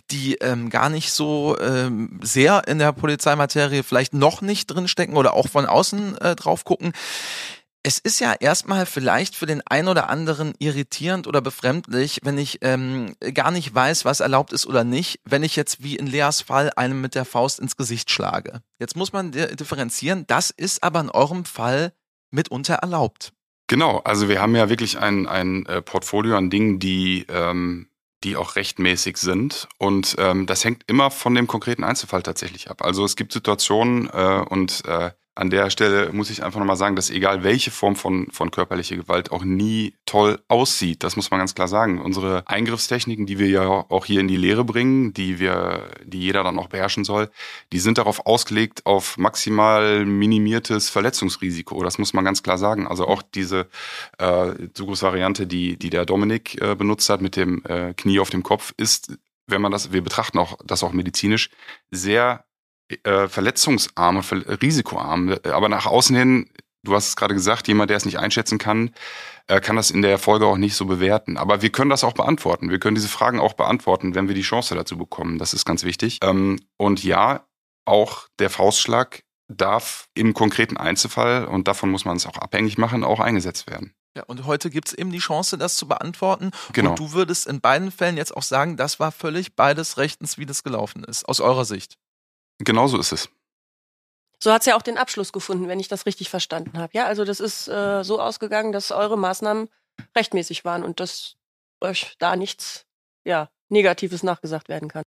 die 0.09 0.35
ähm, 0.35 0.71
gar 0.71 0.89
nicht 0.89 1.11
so 1.11 1.55
ähm, 1.59 2.19
sehr 2.23 2.67
in 2.67 2.79
der 2.79 2.91
Polizeimaterie 2.93 3.83
vielleicht 3.83 4.15
noch 4.15 4.41
nicht 4.41 4.65
drinstecken 4.65 5.15
oder 5.15 5.35
auch 5.35 5.47
von 5.47 5.67
außen 5.67 6.17
äh, 6.17 6.35
drauf 6.35 6.65
gucken. 6.65 6.93
Es 7.83 7.99
ist 7.99 8.19
ja 8.19 8.33
erstmal 8.33 8.87
vielleicht 8.87 9.35
für 9.35 9.45
den 9.45 9.61
einen 9.65 9.87
oder 9.87 10.09
anderen 10.09 10.53
irritierend 10.57 11.27
oder 11.27 11.39
befremdlich, 11.39 12.19
wenn 12.23 12.39
ich 12.39 12.57
ähm, 12.61 13.15
gar 13.35 13.51
nicht 13.51 13.73
weiß, 13.73 14.03
was 14.03 14.19
erlaubt 14.19 14.51
ist 14.51 14.65
oder 14.65 14.83
nicht, 14.83 15.21
wenn 15.25 15.43
ich 15.43 15.55
jetzt 15.55 15.83
wie 15.83 15.95
in 15.95 16.07
Leas 16.07 16.41
Fall 16.41 16.71
einem 16.75 17.01
mit 17.01 17.13
der 17.13 17.23
Faust 17.23 17.59
ins 17.59 17.77
Gesicht 17.77 18.09
schlage. 18.09 18.61
Jetzt 18.79 18.95
muss 18.97 19.13
man 19.13 19.31
differenzieren, 19.31 20.25
das 20.27 20.49
ist 20.49 20.83
aber 20.83 20.99
in 20.99 21.09
eurem 21.09 21.45
Fall 21.45 21.93
mitunter 22.31 22.75
erlaubt. 22.75 23.31
Genau, 23.69 23.99
also 23.99 24.27
wir 24.29 24.41
haben 24.41 24.55
ja 24.55 24.67
wirklich 24.67 24.97
ein, 24.97 25.27
ein 25.27 25.67
äh, 25.67 25.83
Portfolio 25.83 26.35
an 26.35 26.49
Dingen, 26.49 26.79
die, 26.79 27.27
ähm, 27.29 27.87
die 28.23 28.35
auch 28.35 28.55
rechtmäßig 28.55 29.17
sind. 29.17 29.67
Und 29.77 30.15
ähm, 30.17 30.47
das 30.47 30.65
hängt 30.65 30.83
immer 30.87 31.11
von 31.11 31.35
dem 31.35 31.45
konkreten 31.45 31.83
Einzelfall 31.83 32.23
tatsächlich 32.23 32.71
ab. 32.71 32.83
Also 32.83 33.05
es 33.05 33.15
gibt 33.15 33.31
Situationen 33.31 34.09
äh, 34.11 34.43
und 34.49 34.83
äh, 34.87 35.11
an 35.39 35.49
der 35.49 35.69
Stelle 35.69 36.11
muss 36.11 36.29
ich 36.29 36.43
einfach 36.43 36.59
nochmal 36.59 36.75
sagen, 36.75 36.97
dass 36.97 37.09
egal 37.09 37.43
welche 37.43 37.71
Form 37.71 37.95
von, 37.95 38.27
von 38.29 38.51
körperlicher 38.51 38.97
Gewalt 38.97 39.31
auch 39.31 39.45
nie 39.45 39.93
toll 40.05 40.37
aussieht. 40.49 41.01
Das 41.01 41.15
muss 41.15 41.31
man 41.31 41.39
ganz 41.39 41.55
klar 41.55 41.69
sagen. 41.69 42.01
Unsere 42.01 42.43
Eingriffstechniken, 42.45 43.25
die 43.25 43.39
wir 43.39 43.47
ja 43.47 43.65
auch 43.65 44.05
hier 44.05 44.19
in 44.19 44.27
die 44.27 44.35
Lehre 44.35 44.65
bringen, 44.65 45.13
die 45.13 45.39
wir, 45.39 45.91
die 46.03 46.19
jeder 46.19 46.43
dann 46.43 46.59
auch 46.59 46.67
beherrschen 46.67 47.05
soll, 47.05 47.29
die 47.71 47.79
sind 47.79 47.97
darauf 47.97 48.25
ausgelegt 48.25 48.85
auf 48.85 49.17
maximal 49.17 50.05
minimiertes 50.05 50.89
Verletzungsrisiko. 50.89 51.83
Das 51.83 51.99
muss 51.99 52.11
man 52.11 52.25
ganz 52.25 52.43
klar 52.43 52.57
sagen. 52.57 52.85
Also 52.85 53.07
auch 53.07 53.21
diese 53.21 53.67
äh, 54.17 54.51
Zugriffsvariante, 54.73 55.47
die, 55.47 55.77
die 55.77 55.89
der 55.89 56.05
Dominik 56.05 56.61
äh, 56.61 56.75
benutzt 56.75 57.09
hat 57.09 57.21
mit 57.21 57.37
dem 57.37 57.63
äh, 57.63 57.93
Knie 57.93 58.19
auf 58.19 58.29
dem 58.29 58.43
Kopf, 58.43 58.73
ist 58.75 59.17
wenn 59.47 59.61
man 59.61 59.71
das, 59.71 59.91
wir 59.91 60.03
betrachten 60.03 60.37
auch 60.37 60.57
das 60.63 60.83
auch 60.83 60.91
medizinisch, 60.91 61.49
sehr 61.91 62.45
äh, 63.03 63.27
verletzungsarm, 63.27 64.17
risikoarm. 64.17 65.35
Aber 65.43 65.69
nach 65.69 65.85
außen 65.85 66.15
hin, 66.15 66.49
du 66.83 66.93
hast 66.93 67.09
es 67.09 67.15
gerade 67.15 67.33
gesagt, 67.33 67.67
jemand, 67.67 67.89
der 67.89 67.97
es 67.97 68.05
nicht 68.05 68.19
einschätzen 68.19 68.57
kann, 68.57 68.91
äh, 69.47 69.59
kann 69.59 69.75
das 69.75 69.91
in 69.91 70.01
der 70.01 70.17
Folge 70.17 70.45
auch 70.45 70.57
nicht 70.57 70.75
so 70.75 70.85
bewerten. 70.85 71.37
Aber 71.37 71.61
wir 71.61 71.71
können 71.71 71.89
das 71.89 72.03
auch 72.03 72.13
beantworten. 72.13 72.69
Wir 72.69 72.79
können 72.79 72.95
diese 72.95 73.07
Fragen 73.07 73.39
auch 73.39 73.53
beantworten, 73.53 74.15
wenn 74.15 74.27
wir 74.27 74.35
die 74.35 74.41
Chance 74.41 74.75
dazu 74.75 74.97
bekommen. 74.97 75.37
Das 75.37 75.53
ist 75.53 75.65
ganz 75.65 75.83
wichtig. 75.83 76.19
Ähm, 76.23 76.59
und 76.77 77.03
ja, 77.03 77.45
auch 77.85 78.27
der 78.39 78.49
Faustschlag 78.49 79.23
darf 79.47 80.07
im 80.13 80.33
konkreten 80.35 80.77
Einzelfall, 80.77 81.45
und 81.45 81.67
davon 81.67 81.89
muss 81.89 82.05
man 82.05 82.17
es 82.17 82.27
auch 82.27 82.37
abhängig 82.37 82.77
machen, 82.77 83.03
auch 83.03 83.19
eingesetzt 83.19 83.67
werden. 83.67 83.93
Ja, 84.15 84.23
und 84.23 84.45
heute 84.45 84.69
gibt's 84.69 84.93
eben 84.93 85.11
die 85.11 85.19
Chance, 85.19 85.57
das 85.57 85.75
zu 85.75 85.87
beantworten. 85.87 86.51
Genau. 86.73 86.91
Und 86.91 86.99
du 86.99 87.13
würdest 87.13 87.47
in 87.47 87.61
beiden 87.61 87.91
Fällen 87.91 88.17
jetzt 88.17 88.35
auch 88.35 88.43
sagen, 88.43 88.77
das 88.77 88.99
war 88.99 89.11
völlig 89.11 89.55
beides 89.55 89.97
rechtens, 89.97 90.37
wie 90.37 90.45
das 90.45 90.63
gelaufen 90.63 91.03
ist, 91.03 91.27
aus 91.27 91.39
eurer 91.39 91.65
Sicht. 91.65 91.97
Genauso 92.59 92.99
ist 92.99 93.11
es. 93.11 93.29
So 94.41 94.53
hat 94.53 94.61
es 94.61 94.67
ja 94.67 94.77
auch 94.77 94.81
den 94.81 94.97
Abschluss 94.97 95.33
gefunden, 95.33 95.67
wenn 95.67 95.79
ich 95.79 95.89
das 95.89 96.05
richtig 96.05 96.29
verstanden 96.29 96.77
habe. 96.77 96.91
Ja, 96.93 97.05
also 97.05 97.25
das 97.25 97.39
ist 97.39 97.67
äh, 97.67 98.03
so 98.03 98.21
ausgegangen, 98.21 98.71
dass 98.71 98.91
eure 98.91 99.17
Maßnahmen 99.17 99.69
rechtmäßig 100.15 100.63
waren 100.63 100.83
und 100.83 100.99
dass 100.99 101.35
euch 101.81 102.15
da 102.19 102.35
nichts 102.35 102.85
ja, 103.25 103.49
Negatives 103.67 104.23
nachgesagt 104.23 104.69
werden 104.69 104.89
kann 104.89 105.03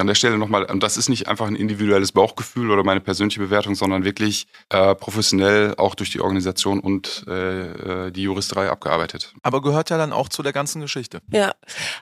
an 0.00 0.06
der 0.06 0.14
Stelle 0.14 0.38
nochmal, 0.38 0.64
und 0.64 0.82
das 0.82 0.96
ist 0.96 1.08
nicht 1.08 1.28
einfach 1.28 1.46
ein 1.46 1.56
individuelles 1.56 2.12
Bauchgefühl 2.12 2.70
oder 2.70 2.84
meine 2.84 3.00
persönliche 3.00 3.40
Bewertung, 3.40 3.74
sondern 3.74 4.04
wirklich 4.04 4.46
äh, 4.70 4.94
professionell 4.94 5.74
auch 5.76 5.94
durch 5.94 6.10
die 6.10 6.20
Organisation 6.20 6.80
und 6.80 7.24
äh, 7.28 8.06
äh, 8.06 8.10
die 8.10 8.22
Juristerei 8.22 8.68
abgearbeitet. 8.70 9.32
Aber 9.42 9.62
gehört 9.62 9.90
ja 9.90 9.98
dann 9.98 10.12
auch 10.12 10.28
zu 10.28 10.42
der 10.42 10.52
ganzen 10.52 10.80
Geschichte. 10.80 11.20
Ja. 11.30 11.52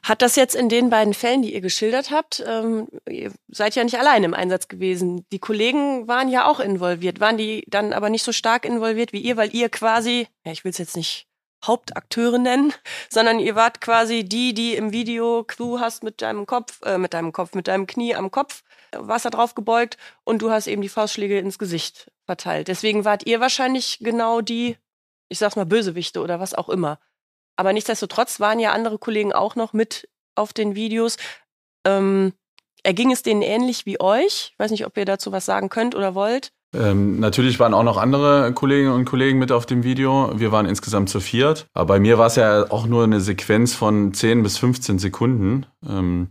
Hat 0.03 0.23
das 0.23 0.37
jetzt 0.37 0.55
in 0.55 0.69
den 0.69 0.91
beiden 0.91 1.15
Fällen, 1.15 1.43
die 1.43 1.55
ihr 1.55 1.61
geschildert 1.61 2.11
habt, 2.11 2.43
ähm, 2.47 2.89
ihr 3.09 3.33
seid 3.49 3.75
ja 3.75 3.85
nicht 3.85 3.99
allein 3.99 4.25
im 4.25 4.35
Einsatz 4.35 4.69
gewesen. 4.69 5.25
Die 5.33 5.39
Kollegen 5.39 6.09
waren 6.09 6.29
ja 6.29 6.47
auch 6.47 6.61
involviert. 6.61 7.21
Waren 7.21 7.39
die 7.39 7.65
dann 7.69 7.93
aber 7.93 8.11
nicht 8.11 8.25
so 8.25 8.33
stark 8.33 8.65
involviert 8.65 9.13
wie 9.13 9.21
ihr, 9.21 9.37
weil 9.37 9.55
ihr 9.55 9.69
quasi, 9.69 10.27
ja, 10.45 10.53
ich 10.53 10.65
will 10.65 10.71
es 10.71 10.79
jetzt 10.79 10.97
nicht 10.97 11.27
Hauptakteure 11.67 12.39
nennen, 12.39 12.73
sondern 13.11 13.39
ihr 13.39 13.55
wart 13.55 13.81
quasi 13.81 14.25
die, 14.25 14.55
die 14.55 14.75
im 14.75 14.93
Video 14.93 15.45
Crew 15.45 15.81
hast 15.81 16.03
mit 16.03 16.23
deinem 16.23 16.47
Kopf, 16.47 16.81
äh, 16.83 16.99
mit 16.99 17.15
deinem 17.15 17.33
Kopf, 17.33 17.55
mit 17.55 17.69
deinem 17.69 17.87
Knie 17.87 18.15
am 18.15 18.31
Kopf, 18.31 18.63
da 18.91 19.31
drauf 19.31 19.55
gebeugt 19.55 19.97
und 20.25 20.41
du 20.43 20.51
hast 20.51 20.67
eben 20.67 20.83
die 20.83 20.89
Faustschläge 20.89 21.39
ins 21.39 21.59
Gesicht 21.59 22.11
verteilt. 22.27 22.69
Deswegen 22.69 23.05
wart 23.05 23.27
ihr 23.27 23.41
wahrscheinlich 23.41 23.99
genau 24.01 24.41
die, 24.41 24.77
ich 25.29 25.39
sag's 25.39 25.57
mal, 25.57 25.67
Bösewichte 25.67 26.21
oder 26.21 26.41
was 26.41 26.55
auch 26.55 26.69
immer. 26.69 26.99
Aber 27.57 27.73
nichtsdestotrotz 27.73 28.41
waren 28.41 28.59
ja 28.59 28.73
andere 28.73 28.99
Kollegen 28.99 29.33
auch 29.33 29.57
noch 29.57 29.73
mit 29.73 30.09
auf 30.35 30.53
den 30.53 30.75
Videos. 30.75 31.17
Ähm, 31.87 32.33
erging 32.83 33.13
es 33.13 33.23
denen 33.23 33.43
ähnlich 33.43 33.87
wie 33.87 34.01
euch? 34.01 34.53
Ich 34.53 34.59
weiß 34.59 34.71
nicht, 34.71 34.87
ob 34.87 34.97
ihr 34.97 35.05
dazu 35.05 35.33
was 35.33 35.47
sagen 35.47 35.69
könnt 35.69 35.95
oder 35.95 36.15
wollt. 36.15 36.53
Ähm, 36.75 37.21
natürlich 37.21 37.61
waren 37.61 37.75
auch 37.75 37.83
noch 37.83 37.97
andere 37.97 38.53
Kolleginnen 38.53 38.93
und 38.93 39.05
Kollegen 39.05 39.39
mit 39.39 39.53
auf 39.53 39.67
dem 39.67 39.85
Video. 39.85 40.33
Wir 40.35 40.53
waren 40.53 40.67
insgesamt 40.67 41.09
zu 41.09 41.21
viert. 41.21 41.67
Aber 41.73 41.95
bei 41.95 42.01
mir 42.01 42.19
war 42.19 42.27
es 42.27 42.37
ja 42.37 42.71
auch 42.71 42.87
nur 42.87 43.05
eine 43.05 43.21
Sequenz 43.21 43.75
von 43.75 44.13
10 44.13 44.43
bis 44.43 44.59
15 44.59 44.99
Sekunden. 44.99 45.67
Ähm, 45.89 46.29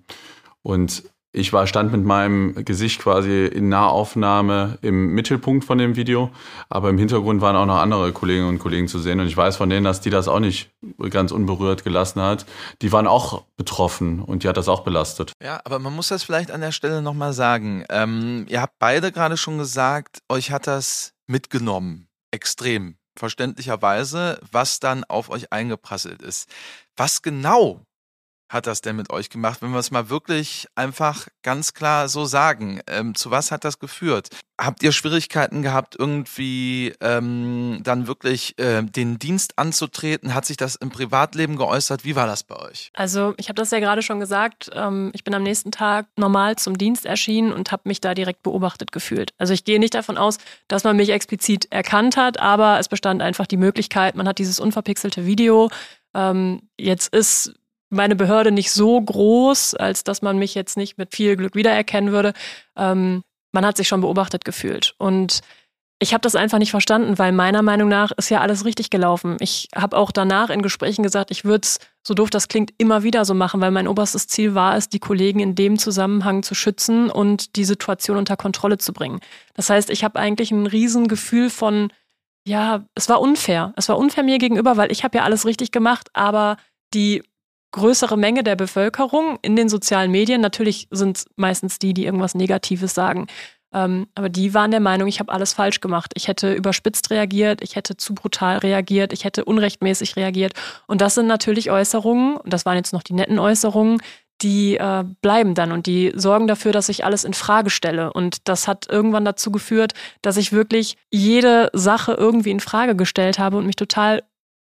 und 0.61 1.03
ich 1.35 1.51
war, 1.51 1.65
stand 1.65 1.91
mit 1.91 2.05
meinem 2.05 2.63
Gesicht 2.63 3.01
quasi 3.01 3.47
in 3.47 3.67
Nahaufnahme 3.67 4.77
im 4.83 5.15
Mittelpunkt 5.15 5.65
von 5.65 5.79
dem 5.79 5.95
Video, 5.95 6.29
aber 6.69 6.89
im 6.89 6.99
Hintergrund 6.99 7.41
waren 7.41 7.55
auch 7.55 7.65
noch 7.65 7.79
andere 7.79 8.13
Kolleginnen 8.13 8.47
und 8.47 8.59
Kollegen 8.59 8.87
zu 8.87 8.99
sehen 8.99 9.19
und 9.19 9.25
ich 9.25 9.35
weiß 9.35 9.57
von 9.57 9.67
denen, 9.67 9.83
dass 9.83 9.99
die 9.99 10.11
das 10.11 10.27
auch 10.27 10.39
nicht 10.39 10.69
ganz 11.09 11.31
unberührt 11.31 11.83
gelassen 11.83 12.21
hat. 12.21 12.45
Die 12.83 12.91
waren 12.91 13.07
auch 13.07 13.45
betroffen 13.57 14.21
und 14.21 14.43
die 14.43 14.47
hat 14.47 14.57
das 14.57 14.67
auch 14.67 14.81
belastet. 14.81 15.33
Ja, 15.43 15.59
aber 15.65 15.79
man 15.79 15.95
muss 15.95 16.09
das 16.09 16.21
vielleicht 16.21 16.51
an 16.51 16.61
der 16.61 16.71
Stelle 16.71 17.01
nochmal 17.01 17.33
sagen. 17.33 17.83
Ähm, 17.89 18.45
ihr 18.47 18.61
habt 18.61 18.77
beide 18.77 19.11
gerade 19.11 19.35
schon 19.35 19.57
gesagt, 19.57 20.19
euch 20.29 20.51
hat 20.51 20.67
das 20.67 21.13
mitgenommen. 21.25 22.07
Extrem. 22.29 22.97
Verständlicherweise, 23.17 24.39
was 24.51 24.79
dann 24.79 25.03
auf 25.03 25.29
euch 25.29 25.51
eingeprasselt 25.51 26.21
ist. 26.21 26.47
Was 26.95 27.23
genau 27.23 27.81
hat 28.53 28.67
das 28.67 28.81
denn 28.81 28.95
mit 28.95 29.09
euch 29.09 29.29
gemacht, 29.29 29.61
wenn 29.61 29.71
wir 29.71 29.79
es 29.79 29.91
mal 29.91 30.09
wirklich 30.09 30.67
einfach 30.75 31.27
ganz 31.41 31.73
klar 31.73 32.07
so 32.07 32.25
sagen? 32.25 32.81
Ähm, 32.87 33.15
zu 33.15 33.31
was 33.31 33.51
hat 33.51 33.65
das 33.65 33.79
geführt? 33.79 34.29
Habt 34.61 34.83
ihr 34.83 34.91
Schwierigkeiten 34.91 35.63
gehabt, 35.63 35.95
irgendwie 35.97 36.93
ähm, 37.01 37.79
dann 37.83 38.05
wirklich 38.05 38.57
äh, 38.59 38.83
den 38.83 39.17
Dienst 39.17 39.57
anzutreten? 39.57 40.35
Hat 40.35 40.45
sich 40.45 40.57
das 40.57 40.75
im 40.75 40.91
Privatleben 40.91 41.57
geäußert? 41.57 42.05
Wie 42.05 42.15
war 42.15 42.27
das 42.27 42.43
bei 42.43 42.55
euch? 42.55 42.91
Also 42.93 43.33
ich 43.37 43.49
habe 43.49 43.55
das 43.55 43.71
ja 43.71 43.79
gerade 43.79 44.03
schon 44.03 44.19
gesagt. 44.19 44.69
Ähm, 44.73 45.11
ich 45.13 45.23
bin 45.23 45.33
am 45.33 45.43
nächsten 45.43 45.71
Tag 45.71 46.05
normal 46.15 46.55
zum 46.57 46.77
Dienst 46.77 47.05
erschienen 47.07 47.51
und 47.51 47.71
habe 47.71 47.83
mich 47.85 47.99
da 47.99 48.13
direkt 48.13 48.43
beobachtet 48.43 48.91
gefühlt. 48.91 49.31
Also 49.39 49.53
ich 49.53 49.65
gehe 49.65 49.79
nicht 49.79 49.95
davon 49.95 50.17
aus, 50.17 50.37
dass 50.67 50.83
man 50.83 50.95
mich 50.95 51.09
explizit 51.09 51.71
erkannt 51.71 52.15
hat, 52.15 52.39
aber 52.39 52.77
es 52.77 52.87
bestand 52.87 53.23
einfach 53.23 53.47
die 53.47 53.57
Möglichkeit, 53.57 54.15
man 54.15 54.27
hat 54.27 54.37
dieses 54.37 54.59
unverpixelte 54.59 55.25
Video. 55.25 55.71
Ähm, 56.13 56.69
jetzt 56.77 57.13
ist 57.13 57.53
meine 57.93 58.15
Behörde 58.15 58.51
nicht 58.51 58.71
so 58.71 58.99
groß, 58.99 59.75
als 59.75 60.03
dass 60.03 60.21
man 60.21 60.37
mich 60.37 60.55
jetzt 60.55 60.77
nicht 60.77 60.97
mit 60.97 61.15
viel 61.15 61.35
Glück 61.35 61.55
wiedererkennen 61.55 62.11
würde. 62.11 62.33
Ähm, 62.75 63.23
man 63.51 63.65
hat 63.65 63.77
sich 63.77 63.87
schon 63.87 64.01
beobachtet 64.01 64.45
gefühlt. 64.45 64.95
Und 64.97 65.41
ich 66.03 66.13
habe 66.13 66.21
das 66.21 66.35
einfach 66.35 66.57
nicht 66.57 66.71
verstanden, 66.71 67.17
weil 67.17 67.31
meiner 67.31 67.61
Meinung 67.61 67.87
nach 67.87 68.11
ist 68.17 68.29
ja 68.29 68.41
alles 68.41 68.65
richtig 68.65 68.89
gelaufen. 68.89 69.37
Ich 69.39 69.69
habe 69.73 69.95
auch 69.95 70.11
danach 70.11 70.49
in 70.49 70.61
Gesprächen 70.61 71.01
gesagt, 71.01 71.31
ich 71.31 71.45
würde 71.45 71.61
es, 71.63 71.79
so 72.05 72.13
doof 72.13 72.29
das 72.29 72.49
klingt, 72.49 72.73
immer 72.77 73.03
wieder 73.03 73.23
so 73.23 73.33
machen, 73.33 73.61
weil 73.61 73.71
mein 73.71 73.87
oberstes 73.87 74.27
Ziel 74.27 74.53
war 74.53 74.75
es, 74.75 74.89
die 74.89 74.99
Kollegen 74.99 75.39
in 75.39 75.55
dem 75.55 75.79
Zusammenhang 75.79 76.43
zu 76.43 76.55
schützen 76.55 77.09
und 77.09 77.55
die 77.55 77.63
Situation 77.63 78.17
unter 78.17 78.35
Kontrolle 78.35 78.77
zu 78.79 78.91
bringen. 78.91 79.21
Das 79.53 79.69
heißt, 79.69 79.89
ich 79.89 80.03
habe 80.03 80.19
eigentlich 80.19 80.51
ein 80.51 80.67
Riesengefühl 80.67 81.49
von, 81.49 81.89
ja, 82.45 82.83
es 82.95 83.07
war 83.07 83.21
unfair. 83.21 83.73
Es 83.77 83.87
war 83.87 83.97
unfair 83.97 84.25
mir 84.25 84.39
gegenüber, 84.39 84.75
weil 84.75 84.91
ich 84.91 85.05
habe 85.05 85.19
ja 85.19 85.23
alles 85.23 85.45
richtig 85.45 85.71
gemacht, 85.71 86.09
aber 86.11 86.57
die 86.93 87.23
größere 87.73 88.17
Menge 88.17 88.43
der 88.43 88.55
Bevölkerung 88.55 89.37
in 89.41 89.57
den 89.57 89.67
sozialen 89.67 90.11
Medien, 90.11 90.39
natürlich 90.39 90.87
sind 90.91 91.17
es 91.17 91.25
meistens 91.35 91.79
die, 91.79 91.93
die 91.93 92.05
irgendwas 92.05 92.35
Negatives 92.35 92.93
sagen, 92.93 93.27
ähm, 93.73 94.07
aber 94.15 94.29
die 94.29 94.53
waren 94.53 94.71
der 94.71 94.79
Meinung, 94.79 95.07
ich 95.07 95.19
habe 95.19 95.31
alles 95.31 95.53
falsch 95.53 95.81
gemacht. 95.81 96.11
Ich 96.15 96.27
hätte 96.27 96.53
überspitzt 96.53 97.09
reagiert, 97.09 97.61
ich 97.63 97.75
hätte 97.75 97.97
zu 97.97 98.13
brutal 98.13 98.59
reagiert, 98.59 99.13
ich 99.13 99.25
hätte 99.25 99.45
unrechtmäßig 99.45 100.15
reagiert. 100.15 100.53
Und 100.87 101.01
das 101.01 101.15
sind 101.15 101.27
natürlich 101.27 101.71
Äußerungen, 101.71 102.37
und 102.37 102.53
das 102.53 102.65
waren 102.65 102.77
jetzt 102.77 102.93
noch 102.93 103.03
die 103.03 103.13
netten 103.13 103.39
Äußerungen, 103.39 103.99
die 104.41 104.77
äh, 104.77 105.03
bleiben 105.21 105.55
dann 105.55 105.71
und 105.71 105.87
die 105.87 106.11
sorgen 106.15 106.47
dafür, 106.47 106.71
dass 106.71 106.89
ich 106.89 107.05
alles 107.05 107.23
in 107.23 107.33
Frage 107.33 107.69
stelle. 107.69 108.11
Und 108.13 108.47
das 108.47 108.67
hat 108.67 108.87
irgendwann 108.89 109.25
dazu 109.25 109.51
geführt, 109.51 109.93
dass 110.21 110.37
ich 110.37 110.51
wirklich 110.51 110.97
jede 111.11 111.69
Sache 111.73 112.13
irgendwie 112.13 112.51
in 112.51 112.59
Frage 112.59 112.95
gestellt 112.95 113.39
habe 113.39 113.57
und 113.57 113.65
mich 113.65 113.77
total 113.77 114.23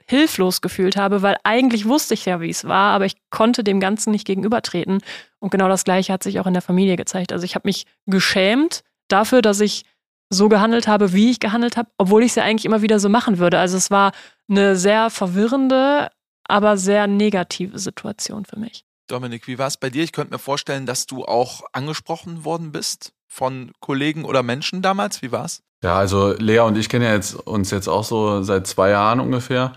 hilflos 0.10 0.62
gefühlt 0.62 0.98
habe, 0.98 1.22
weil 1.22 1.38
eigentlich 1.43 1.86
wusste 1.86 2.15
ich 2.15 2.26
ja, 2.26 2.41
wie 2.41 2.50
es 2.50 2.65
war, 2.65 2.93
aber 2.93 3.06
ich 3.06 3.15
konnte 3.30 3.63
dem 3.63 3.80
Ganzen 3.80 4.10
nicht 4.10 4.26
gegenübertreten. 4.26 5.04
Und 5.38 5.52
genau 5.52 5.69
das 5.69 5.84
Gleiche 5.84 6.12
hat 6.12 6.24
sich 6.24 6.39
auch 6.39 6.48
in 6.48 6.54
der 6.54 6.63
Familie 6.63 6.95
gezeigt. 6.95 7.32
Also 7.32 7.45
ich 7.45 7.54
habe 7.54 7.67
mich 7.67 7.86
geschämt 8.08 8.84
dafür, 9.08 9.43
dass 9.43 9.60
ich 9.60 9.86
so 10.32 10.50
gehandelt 10.50 10.88
habe, 10.88 11.13
wie 11.13 11.30
ich 11.30 11.39
gehandelt 11.39 11.78
habe, 11.78 11.89
obwohl 11.98 12.24
ich 12.24 12.30
es 12.30 12.36
ja 12.36 12.43
eigentlich 12.43 12.65
immer 12.65 12.82
wieder 12.82 13.00
so 13.00 13.08
machen 13.08 13.38
würde. 13.38 13.60
Also 13.60 13.78
es 13.78 13.91
war 13.91 14.12
eine 14.50 14.76
sehr 14.76 15.12
verwirrende, 15.12 16.10
aber 16.43 16.78
sehr 16.78 17.06
negative 17.06 17.78
Situation 17.78 18.45
für 18.45 18.60
mich. 18.60 18.86
Dominik, 19.08 19.48
wie 19.48 19.60
war 19.60 19.67
es 19.67 19.78
bei 19.78 19.91
dir? 19.91 20.04
Ich 20.04 20.12
könnte 20.12 20.34
mir 20.34 20.39
vorstellen, 20.39 20.88
dass 20.88 21.06
du 21.06 21.24
auch 21.24 21.62
angesprochen 21.72 22.45
worden 22.45 22.72
bist 22.72 23.13
von 23.29 23.71
Kollegen 23.79 24.25
oder 24.25 24.43
Menschen 24.43 24.81
damals. 24.81 25.21
Wie 25.21 25.31
war 25.31 25.45
es? 25.45 25.61
Ja, 25.81 25.97
also 25.97 26.33
Lea 26.37 26.59
und 26.59 26.77
ich 26.77 26.89
kennen 26.89 27.05
ja 27.05 27.13
jetzt, 27.13 27.35
uns 27.35 27.71
jetzt 27.71 27.87
auch 27.87 28.03
so 28.03 28.43
seit 28.43 28.67
zwei 28.67 28.89
Jahren 28.89 29.21
ungefähr. 29.21 29.71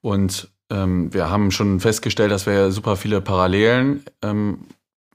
Und 0.00 0.48
ähm, 0.70 1.14
wir 1.14 1.30
haben 1.30 1.52
schon 1.52 1.78
festgestellt, 1.78 2.32
dass 2.32 2.46
wir 2.46 2.72
super 2.72 2.96
viele 2.96 3.20
Parallelen 3.20 4.04
ähm, 4.22 4.66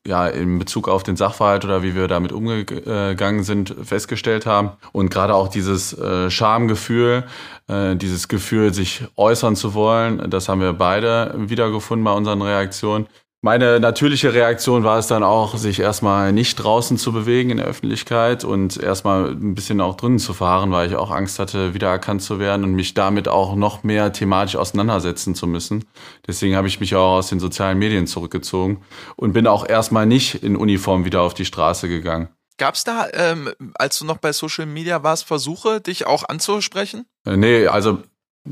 ja, 0.08 0.28
in 0.28 0.60
Bezug 0.60 0.88
auf 0.88 1.04
den 1.04 1.18
Sachverhalt 1.18 1.66
oder 1.66 1.84
wie 1.84 1.94
wir 1.94 2.08
damit 2.08 2.32
umgegangen 2.32 3.44
sind, 3.44 3.76
festgestellt 3.84 4.46
haben. 4.46 4.72
Und 4.92 5.12
gerade 5.12 5.36
auch 5.36 5.50
dieses 5.50 5.94
äh, 5.98 6.32
Schamgefühl, 6.32 7.26
äh, 7.68 7.96
dieses 7.96 8.28
Gefühl, 8.28 8.74
sich 8.74 9.04
äußern 9.18 9.56
zu 9.56 9.74
wollen, 9.74 10.30
das 10.30 10.48
haben 10.48 10.62
wir 10.62 10.74
beide 10.74 11.34
wiedergefunden 11.38 12.06
bei 12.06 12.14
unseren 12.14 12.42
Reaktionen. 12.42 13.08
Meine 13.42 13.80
natürliche 13.80 14.34
Reaktion 14.34 14.84
war 14.84 14.98
es 14.98 15.08
dann 15.08 15.24
auch, 15.24 15.56
sich 15.56 15.80
erstmal 15.80 16.34
nicht 16.34 16.56
draußen 16.56 16.98
zu 16.98 17.14
bewegen 17.14 17.52
in 17.52 17.58
der 17.58 17.68
Öffentlichkeit 17.68 18.44
und 18.44 18.76
erstmal 18.76 19.30
ein 19.30 19.56
bisschen 19.56 19.80
auch 19.80 19.96
drinnen 19.96 20.20
zu 20.20 20.34
fahren, 20.34 20.72
weil 20.72 20.90
ich 20.90 20.98
auch 20.98 21.10
Angst 21.10 21.40
hatte, 21.40 21.74
wiedererkannt 21.74 22.22
zu 22.22 22.38
werden 22.40 22.66
und 22.66 22.74
mich 22.74 22.96
damit 22.96 23.30
auch 23.30 23.56
noch 23.56 23.82
mehr 23.84 24.12
thematisch 24.12 24.58
auseinandersetzen 24.58 25.36
zu 25.36 25.48
müssen. 25.48 25.86
Deswegen 26.28 26.58
habe 26.58 26.68
ich 26.68 26.82
mich 26.82 26.96
auch 26.96 27.20
aus 27.20 27.30
den 27.30 27.40
sozialen 27.40 27.80
Medien 27.80 28.08
zurückgezogen 28.08 28.82
und 29.16 29.32
bin 29.32 29.48
auch 29.48 29.66
erstmal 29.66 30.06
nicht 30.06 30.44
in 30.44 30.58
Uniform 30.58 31.06
wieder 31.06 31.22
auf 31.22 31.34
die 31.34 31.46
Straße 31.46 31.88
gegangen. 31.88 32.28
Gab 32.58 32.76
es 32.76 32.84
da, 32.84 33.08
ähm, 33.14 33.54
als 33.76 34.00
du 34.00 34.06
noch 34.06 34.18
bei 34.18 34.34
Social 34.34 34.66
Media 34.66 35.02
warst, 35.02 35.24
Versuche, 35.24 35.80
dich 35.80 36.06
auch 36.06 36.28
anzusprechen? 36.28 37.06
Äh, 37.26 37.38
nee, 37.38 37.68
also 37.68 38.04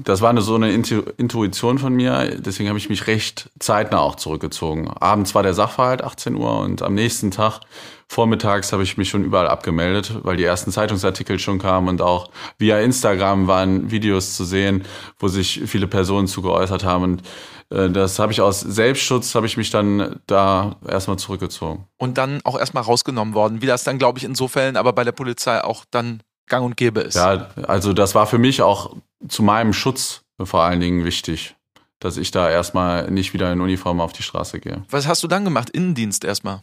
das 0.03 0.21
war 0.21 0.29
eine, 0.29 0.41
so 0.41 0.55
eine 0.55 0.71
Intuition 0.71 1.79
von 1.79 1.93
mir, 1.93 2.39
deswegen 2.39 2.69
habe 2.69 2.77
ich 2.77 2.89
mich 2.89 3.07
recht 3.07 3.49
zeitnah 3.59 3.99
auch 3.99 4.15
zurückgezogen. 4.15 4.89
Abends 4.89 5.33
war 5.33 5.43
der 5.43 5.53
Sachverhalt 5.53 6.03
18 6.03 6.35
Uhr 6.35 6.59
und 6.59 6.81
am 6.81 6.93
nächsten 6.93 7.31
Tag 7.31 7.61
vormittags 8.07 8.71
habe 8.71 8.83
ich 8.83 8.97
mich 8.97 9.09
schon 9.09 9.23
überall 9.23 9.47
abgemeldet, 9.47 10.19
weil 10.23 10.37
die 10.37 10.43
ersten 10.43 10.71
Zeitungsartikel 10.71 11.39
schon 11.39 11.59
kamen 11.59 11.87
und 11.87 12.01
auch 12.01 12.29
via 12.57 12.79
Instagram 12.79 13.47
waren 13.47 13.91
Videos 13.91 14.35
zu 14.35 14.45
sehen, 14.45 14.83
wo 15.19 15.27
sich 15.27 15.61
viele 15.65 15.87
Personen 15.87 16.27
zu 16.27 16.41
geäußert 16.41 16.83
haben 16.83 17.03
und 17.03 17.23
äh, 17.69 17.89
das 17.89 18.19
habe 18.19 18.31
ich 18.31 18.41
aus 18.41 18.61
Selbstschutz, 18.61 19.35
habe 19.35 19.45
ich 19.45 19.57
mich 19.57 19.69
dann 19.69 20.19
da 20.27 20.75
erstmal 20.87 21.17
zurückgezogen. 21.17 21.85
Und 21.97 22.17
dann 22.17 22.39
auch 22.43 22.57
erstmal 22.57 22.83
rausgenommen 22.83 23.33
worden, 23.33 23.61
wie 23.61 23.65
das 23.65 23.83
dann, 23.83 23.97
glaube 23.97 24.19
ich, 24.19 24.25
in 24.25 24.35
so 24.35 24.47
Fällen 24.47 24.77
aber 24.77 24.93
bei 24.93 25.03
der 25.03 25.11
Polizei 25.11 25.63
auch 25.63 25.85
dann 25.91 26.21
gang 26.47 26.65
und 26.65 26.77
gäbe 26.77 27.01
ist. 27.01 27.15
Ja, 27.15 27.49
also 27.63 27.93
das 27.93 28.15
war 28.15 28.27
für 28.27 28.37
mich 28.37 28.61
auch 28.61 28.95
zu 29.27 29.43
meinem 29.43 29.73
Schutz 29.73 30.23
vor 30.41 30.61
allen 30.61 30.79
Dingen 30.79 31.03
wichtig, 31.05 31.55
dass 31.99 32.17
ich 32.17 32.31
da 32.31 32.49
erstmal 32.49 33.09
nicht 33.11 33.33
wieder 33.33 33.51
in 33.51 33.61
Uniform 33.61 34.01
auf 34.01 34.13
die 34.13 34.23
Straße 34.23 34.59
gehe. 34.59 34.83
Was 34.89 35.07
hast 35.07 35.23
du 35.23 35.27
dann 35.27 35.43
gemacht? 35.43 35.69
Innendienst 35.69 36.23
erstmal? 36.23 36.61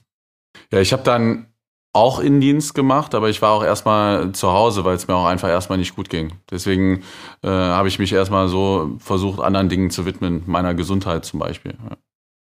Ja, 0.70 0.80
ich 0.80 0.92
habe 0.92 1.02
dann 1.02 1.46
auch 1.92 2.18
Innendienst 2.18 2.74
gemacht, 2.74 3.14
aber 3.14 3.30
ich 3.30 3.40
war 3.40 3.52
auch 3.52 3.62
erstmal 3.62 4.32
zu 4.32 4.50
Hause, 4.50 4.84
weil 4.84 4.96
es 4.96 5.06
mir 5.06 5.14
auch 5.14 5.26
einfach 5.26 5.48
erstmal 5.48 5.78
nicht 5.78 5.94
gut 5.94 6.10
ging. 6.10 6.32
Deswegen 6.50 7.04
äh, 7.42 7.48
habe 7.48 7.86
ich 7.88 8.00
mich 8.00 8.12
erstmal 8.12 8.48
so 8.48 8.96
versucht, 8.98 9.40
anderen 9.40 9.68
Dingen 9.68 9.90
zu 9.90 10.04
widmen, 10.04 10.42
meiner 10.46 10.74
Gesundheit 10.74 11.24
zum 11.24 11.38
Beispiel. 11.38 11.76
Ja. 11.88 11.96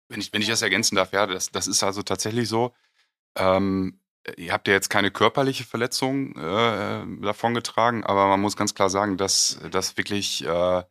Wenn, 0.08 0.20
ich, 0.20 0.32
wenn 0.32 0.40
ich 0.40 0.48
das 0.48 0.62
ergänzen 0.62 0.96
darf, 0.96 1.12
ja, 1.12 1.26
das, 1.26 1.50
das 1.50 1.66
ist 1.66 1.82
also 1.82 2.02
tatsächlich 2.02 2.48
so. 2.48 2.72
Ähm, 3.36 4.00
ihr 4.36 4.52
habt 4.52 4.68
ja 4.68 4.74
jetzt 4.74 4.90
keine 4.90 5.10
körperliche 5.10 5.64
Verletzung 5.64 6.36
äh, 6.36 7.04
davongetragen, 7.22 8.04
aber 8.04 8.26
man 8.28 8.40
muss 8.40 8.56
ganz 8.56 8.74
klar 8.74 8.90
sagen, 8.90 9.16
dass 9.16 9.60
das 9.70 9.96
wirklich, 9.96 10.44
äh, 10.44 10.82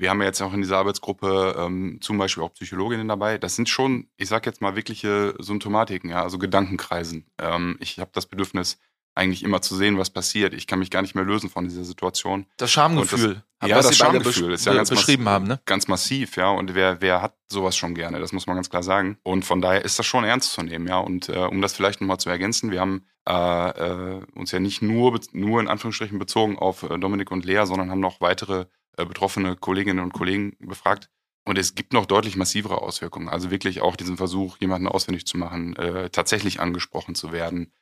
wir 0.00 0.10
haben 0.10 0.20
ja 0.20 0.26
jetzt 0.26 0.40
auch 0.40 0.52
in 0.52 0.62
dieser 0.62 0.78
Arbeitsgruppe 0.78 1.56
ähm, 1.58 1.98
zum 2.00 2.18
Beispiel 2.18 2.42
auch 2.44 2.54
Psychologinnen 2.54 3.08
dabei. 3.08 3.38
Das 3.38 3.56
sind 3.56 3.68
schon, 3.68 4.08
ich 4.16 4.28
sag 4.28 4.46
jetzt 4.46 4.60
mal, 4.60 4.76
wirkliche 4.76 5.34
Symptomatiken, 5.38 6.10
ja, 6.10 6.22
also 6.22 6.38
Gedankenkreisen. 6.38 7.26
Ähm, 7.38 7.76
ich 7.80 7.98
habe 7.98 8.10
das 8.14 8.26
Bedürfnis, 8.26 8.78
eigentlich 9.18 9.42
immer 9.42 9.60
zu 9.60 9.76
sehen, 9.76 9.98
was 9.98 10.10
passiert. 10.10 10.54
Ich 10.54 10.66
kann 10.66 10.78
mich 10.78 10.90
gar 10.90 11.02
nicht 11.02 11.14
mehr 11.14 11.24
lösen 11.24 11.50
von 11.50 11.64
dieser 11.64 11.84
Situation. 11.84 12.46
Das 12.56 12.70
Schamgefühl. 12.70 13.42
Das, 13.60 13.68
ja, 13.68 13.76
das 13.76 13.96
Schamgefühl 13.96 14.52
ist 14.52 14.64
ja 14.64 14.72
ganz 14.72 14.88
beschrieben 14.88 15.28
haben, 15.28 15.46
ne? 15.46 15.60
Ganz 15.66 15.88
massiv, 15.88 16.36
ja. 16.36 16.50
Und 16.50 16.74
wer, 16.74 17.00
wer 17.00 17.20
hat 17.20 17.34
sowas 17.50 17.76
schon 17.76 17.94
gerne? 17.94 18.20
Das 18.20 18.32
muss 18.32 18.46
man 18.46 18.56
ganz 18.56 18.70
klar 18.70 18.82
sagen. 18.82 19.18
Und 19.24 19.44
von 19.44 19.60
daher 19.60 19.84
ist 19.84 19.98
das 19.98 20.06
schon 20.06 20.24
ernst 20.24 20.52
zu 20.52 20.62
nehmen, 20.62 20.86
ja. 20.86 20.98
Und 20.98 21.28
äh, 21.28 21.38
um 21.38 21.60
das 21.60 21.74
vielleicht 21.74 22.00
nochmal 22.00 22.18
zu 22.18 22.30
ergänzen, 22.30 22.70
wir 22.70 22.80
haben 22.80 23.04
äh, 23.28 23.70
äh, 23.70 24.24
uns 24.34 24.52
ja 24.52 24.60
nicht 24.60 24.80
nur, 24.80 25.18
nur 25.32 25.60
in 25.60 25.68
Anführungsstrichen 25.68 26.18
bezogen 26.18 26.56
auf 26.56 26.84
äh, 26.84 26.98
Dominik 26.98 27.30
und 27.30 27.44
Lea, 27.44 27.64
sondern 27.64 27.90
haben 27.90 28.00
noch 28.00 28.20
weitere 28.20 28.66
äh, 28.96 29.04
betroffene 29.04 29.56
Kolleginnen 29.56 30.00
und 30.00 30.12
Kollegen 30.12 30.56
befragt. 30.60 31.10
Und 31.44 31.56
es 31.56 31.74
gibt 31.74 31.94
noch 31.94 32.04
deutlich 32.06 32.36
massivere 32.36 32.82
Auswirkungen. 32.82 33.28
Also 33.28 33.50
wirklich 33.50 33.80
auch 33.80 33.96
diesen 33.96 34.18
Versuch, 34.18 34.58
jemanden 34.58 34.86
ausfindig 34.86 35.26
zu 35.26 35.38
machen, 35.38 35.74
äh, 35.76 36.10
tatsächlich 36.10 36.60
angesprochen 36.60 37.14
zu 37.14 37.32
werden, 37.32 37.72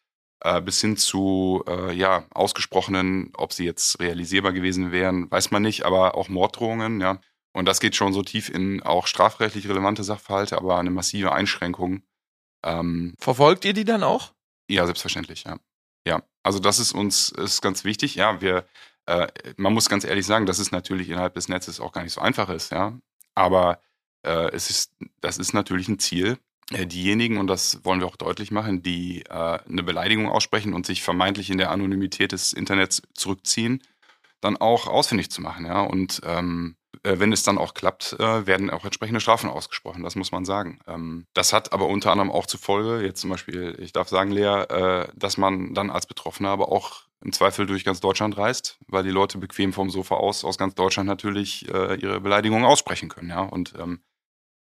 äh, 0.41 0.61
bis 0.61 0.81
hin 0.81 0.97
zu 0.97 1.65
äh, 1.67 1.93
ja, 1.93 2.27
ausgesprochenen, 2.31 3.33
ob 3.37 3.53
sie 3.53 3.65
jetzt 3.65 4.01
realisierbar 4.01 4.53
gewesen 4.53 4.93
wären, 4.93 5.31
weiß 5.31 5.51
man 5.51 5.63
nicht, 5.63 5.85
aber 5.85 6.15
auch 6.15 6.29
Morddrohungen, 6.29 7.01
ja. 7.01 7.21
Und 7.53 7.65
das 7.65 7.81
geht 7.81 7.97
schon 7.97 8.13
so 8.13 8.23
tief 8.23 8.51
in 8.51 8.83
auch 8.83 9.07
strafrechtlich 9.07 9.67
relevante 9.67 10.05
Sachverhalte, 10.05 10.59
aber 10.59 10.79
eine 10.79 10.91
massive 10.91 11.33
Einschränkung. 11.33 12.03
Ähm, 12.63 13.15
Verfolgt 13.19 13.65
ihr 13.65 13.73
die 13.73 13.85
dann 13.85 14.03
auch? 14.03 14.35
Ja, 14.69 14.85
selbstverständlich, 14.85 15.45
ja. 15.45 15.59
Ja, 16.07 16.23
also 16.43 16.59
das 16.59 16.79
ist 16.79 16.93
uns 16.93 17.31
ist 17.31 17.63
ganz 17.63 17.85
wichtig. 17.85 18.15
Ja, 18.15 18.41
wir, 18.41 18.67
äh, 19.07 19.29
man 19.57 19.73
muss 19.73 19.89
ganz 19.89 20.05
ehrlich 20.05 20.27
sagen, 20.27 20.47
dass 20.47 20.59
es 20.59 20.71
natürlich 20.71 21.09
innerhalb 21.09 21.35
des 21.35 21.49
Netzes 21.49 21.81
auch 21.81 21.93
gar 21.93 22.03
nicht 22.03 22.13
so 22.13 22.21
einfach 22.21 22.49
ist, 22.51 22.71
ja. 22.73 22.99
Aber 23.35 23.81
äh, 24.23 24.51
es 24.53 24.71
ist, 24.71 24.93
das 25.21 25.39
ist 25.39 25.55
natürlich 25.55 25.89
ein 25.89 25.99
Ziel, 25.99 26.39
diejenigen, 26.71 27.39
und 27.39 27.47
das 27.47 27.85
wollen 27.85 28.01
wir 28.01 28.07
auch 28.07 28.17
deutlich 28.17 28.51
machen, 28.51 28.83
die 28.83 29.23
äh, 29.23 29.59
eine 29.69 29.83
Beleidigung 29.83 30.29
aussprechen 30.29 30.75
und 30.75 30.85
sich 30.85 31.03
vermeintlich 31.03 31.51
in 31.51 31.59
der 31.59 31.71
Anonymität 31.71 32.33
des 32.33 32.53
Internets 32.53 33.03
zurückziehen, 33.15 33.83
dann 34.41 34.57
auch 34.57 34.87
ausfindig 34.87 35.31
zu 35.31 35.41
machen. 35.41 35.65
Ja? 35.65 35.83
Und 35.83 36.21
ähm, 36.25 36.77
äh, 37.03 37.19
wenn 37.19 37.33
es 37.33 37.43
dann 37.43 37.59
auch 37.59 37.75
klappt, 37.75 38.15
äh, 38.19 38.47
werden 38.47 38.71
auch 38.71 38.85
entsprechende 38.85 39.21
Strafen 39.21 39.49
ausgesprochen, 39.49 40.03
das 40.03 40.17
muss 40.17 40.33
man 40.33 40.45
sagen. 40.45 40.81
Ähm, 40.87 41.27
das 41.35 41.53
hat 41.53 41.73
aber 41.73 41.87
unter 41.87 42.11
anderem 42.11 42.31
auch 42.31 42.47
zur 42.47 42.61
Folge, 42.61 43.05
jetzt 43.05 43.21
zum 43.21 43.31
Beispiel, 43.31 43.77
ich 43.79 43.93
darf 43.93 44.09
sagen, 44.09 44.33
Lea, 44.33 44.65
äh, 44.69 45.09
dass 45.15 45.37
man 45.37 45.75
dann 45.75 45.91
als 45.91 46.07
Betroffener 46.07 46.51
aber 46.51 46.73
auch 46.73 47.03
im 47.25 47.33
Zweifel 47.33 47.67
durch 47.67 47.85
ganz 47.85 48.01
Deutschland 48.01 48.37
reist, 48.37 48.79
weil 48.89 49.05
die 49.05 49.11
Leute 49.11 49.39
bequem 49.39 49.73
vom 49.73 49.89
Sofa 49.89 50.17
aus 50.17 50.45
aus 50.45 50.59
ganz 50.59 50.75
Deutschland 50.75 51.09
natürlich 51.09 51.67
ihre 51.67 52.21
Beleidigungen 52.21 52.67
aussprechen 52.67 53.09
können, 53.09 53.31
ja. 53.31 53.41
Und 53.41 53.75
ähm, 53.79 54.03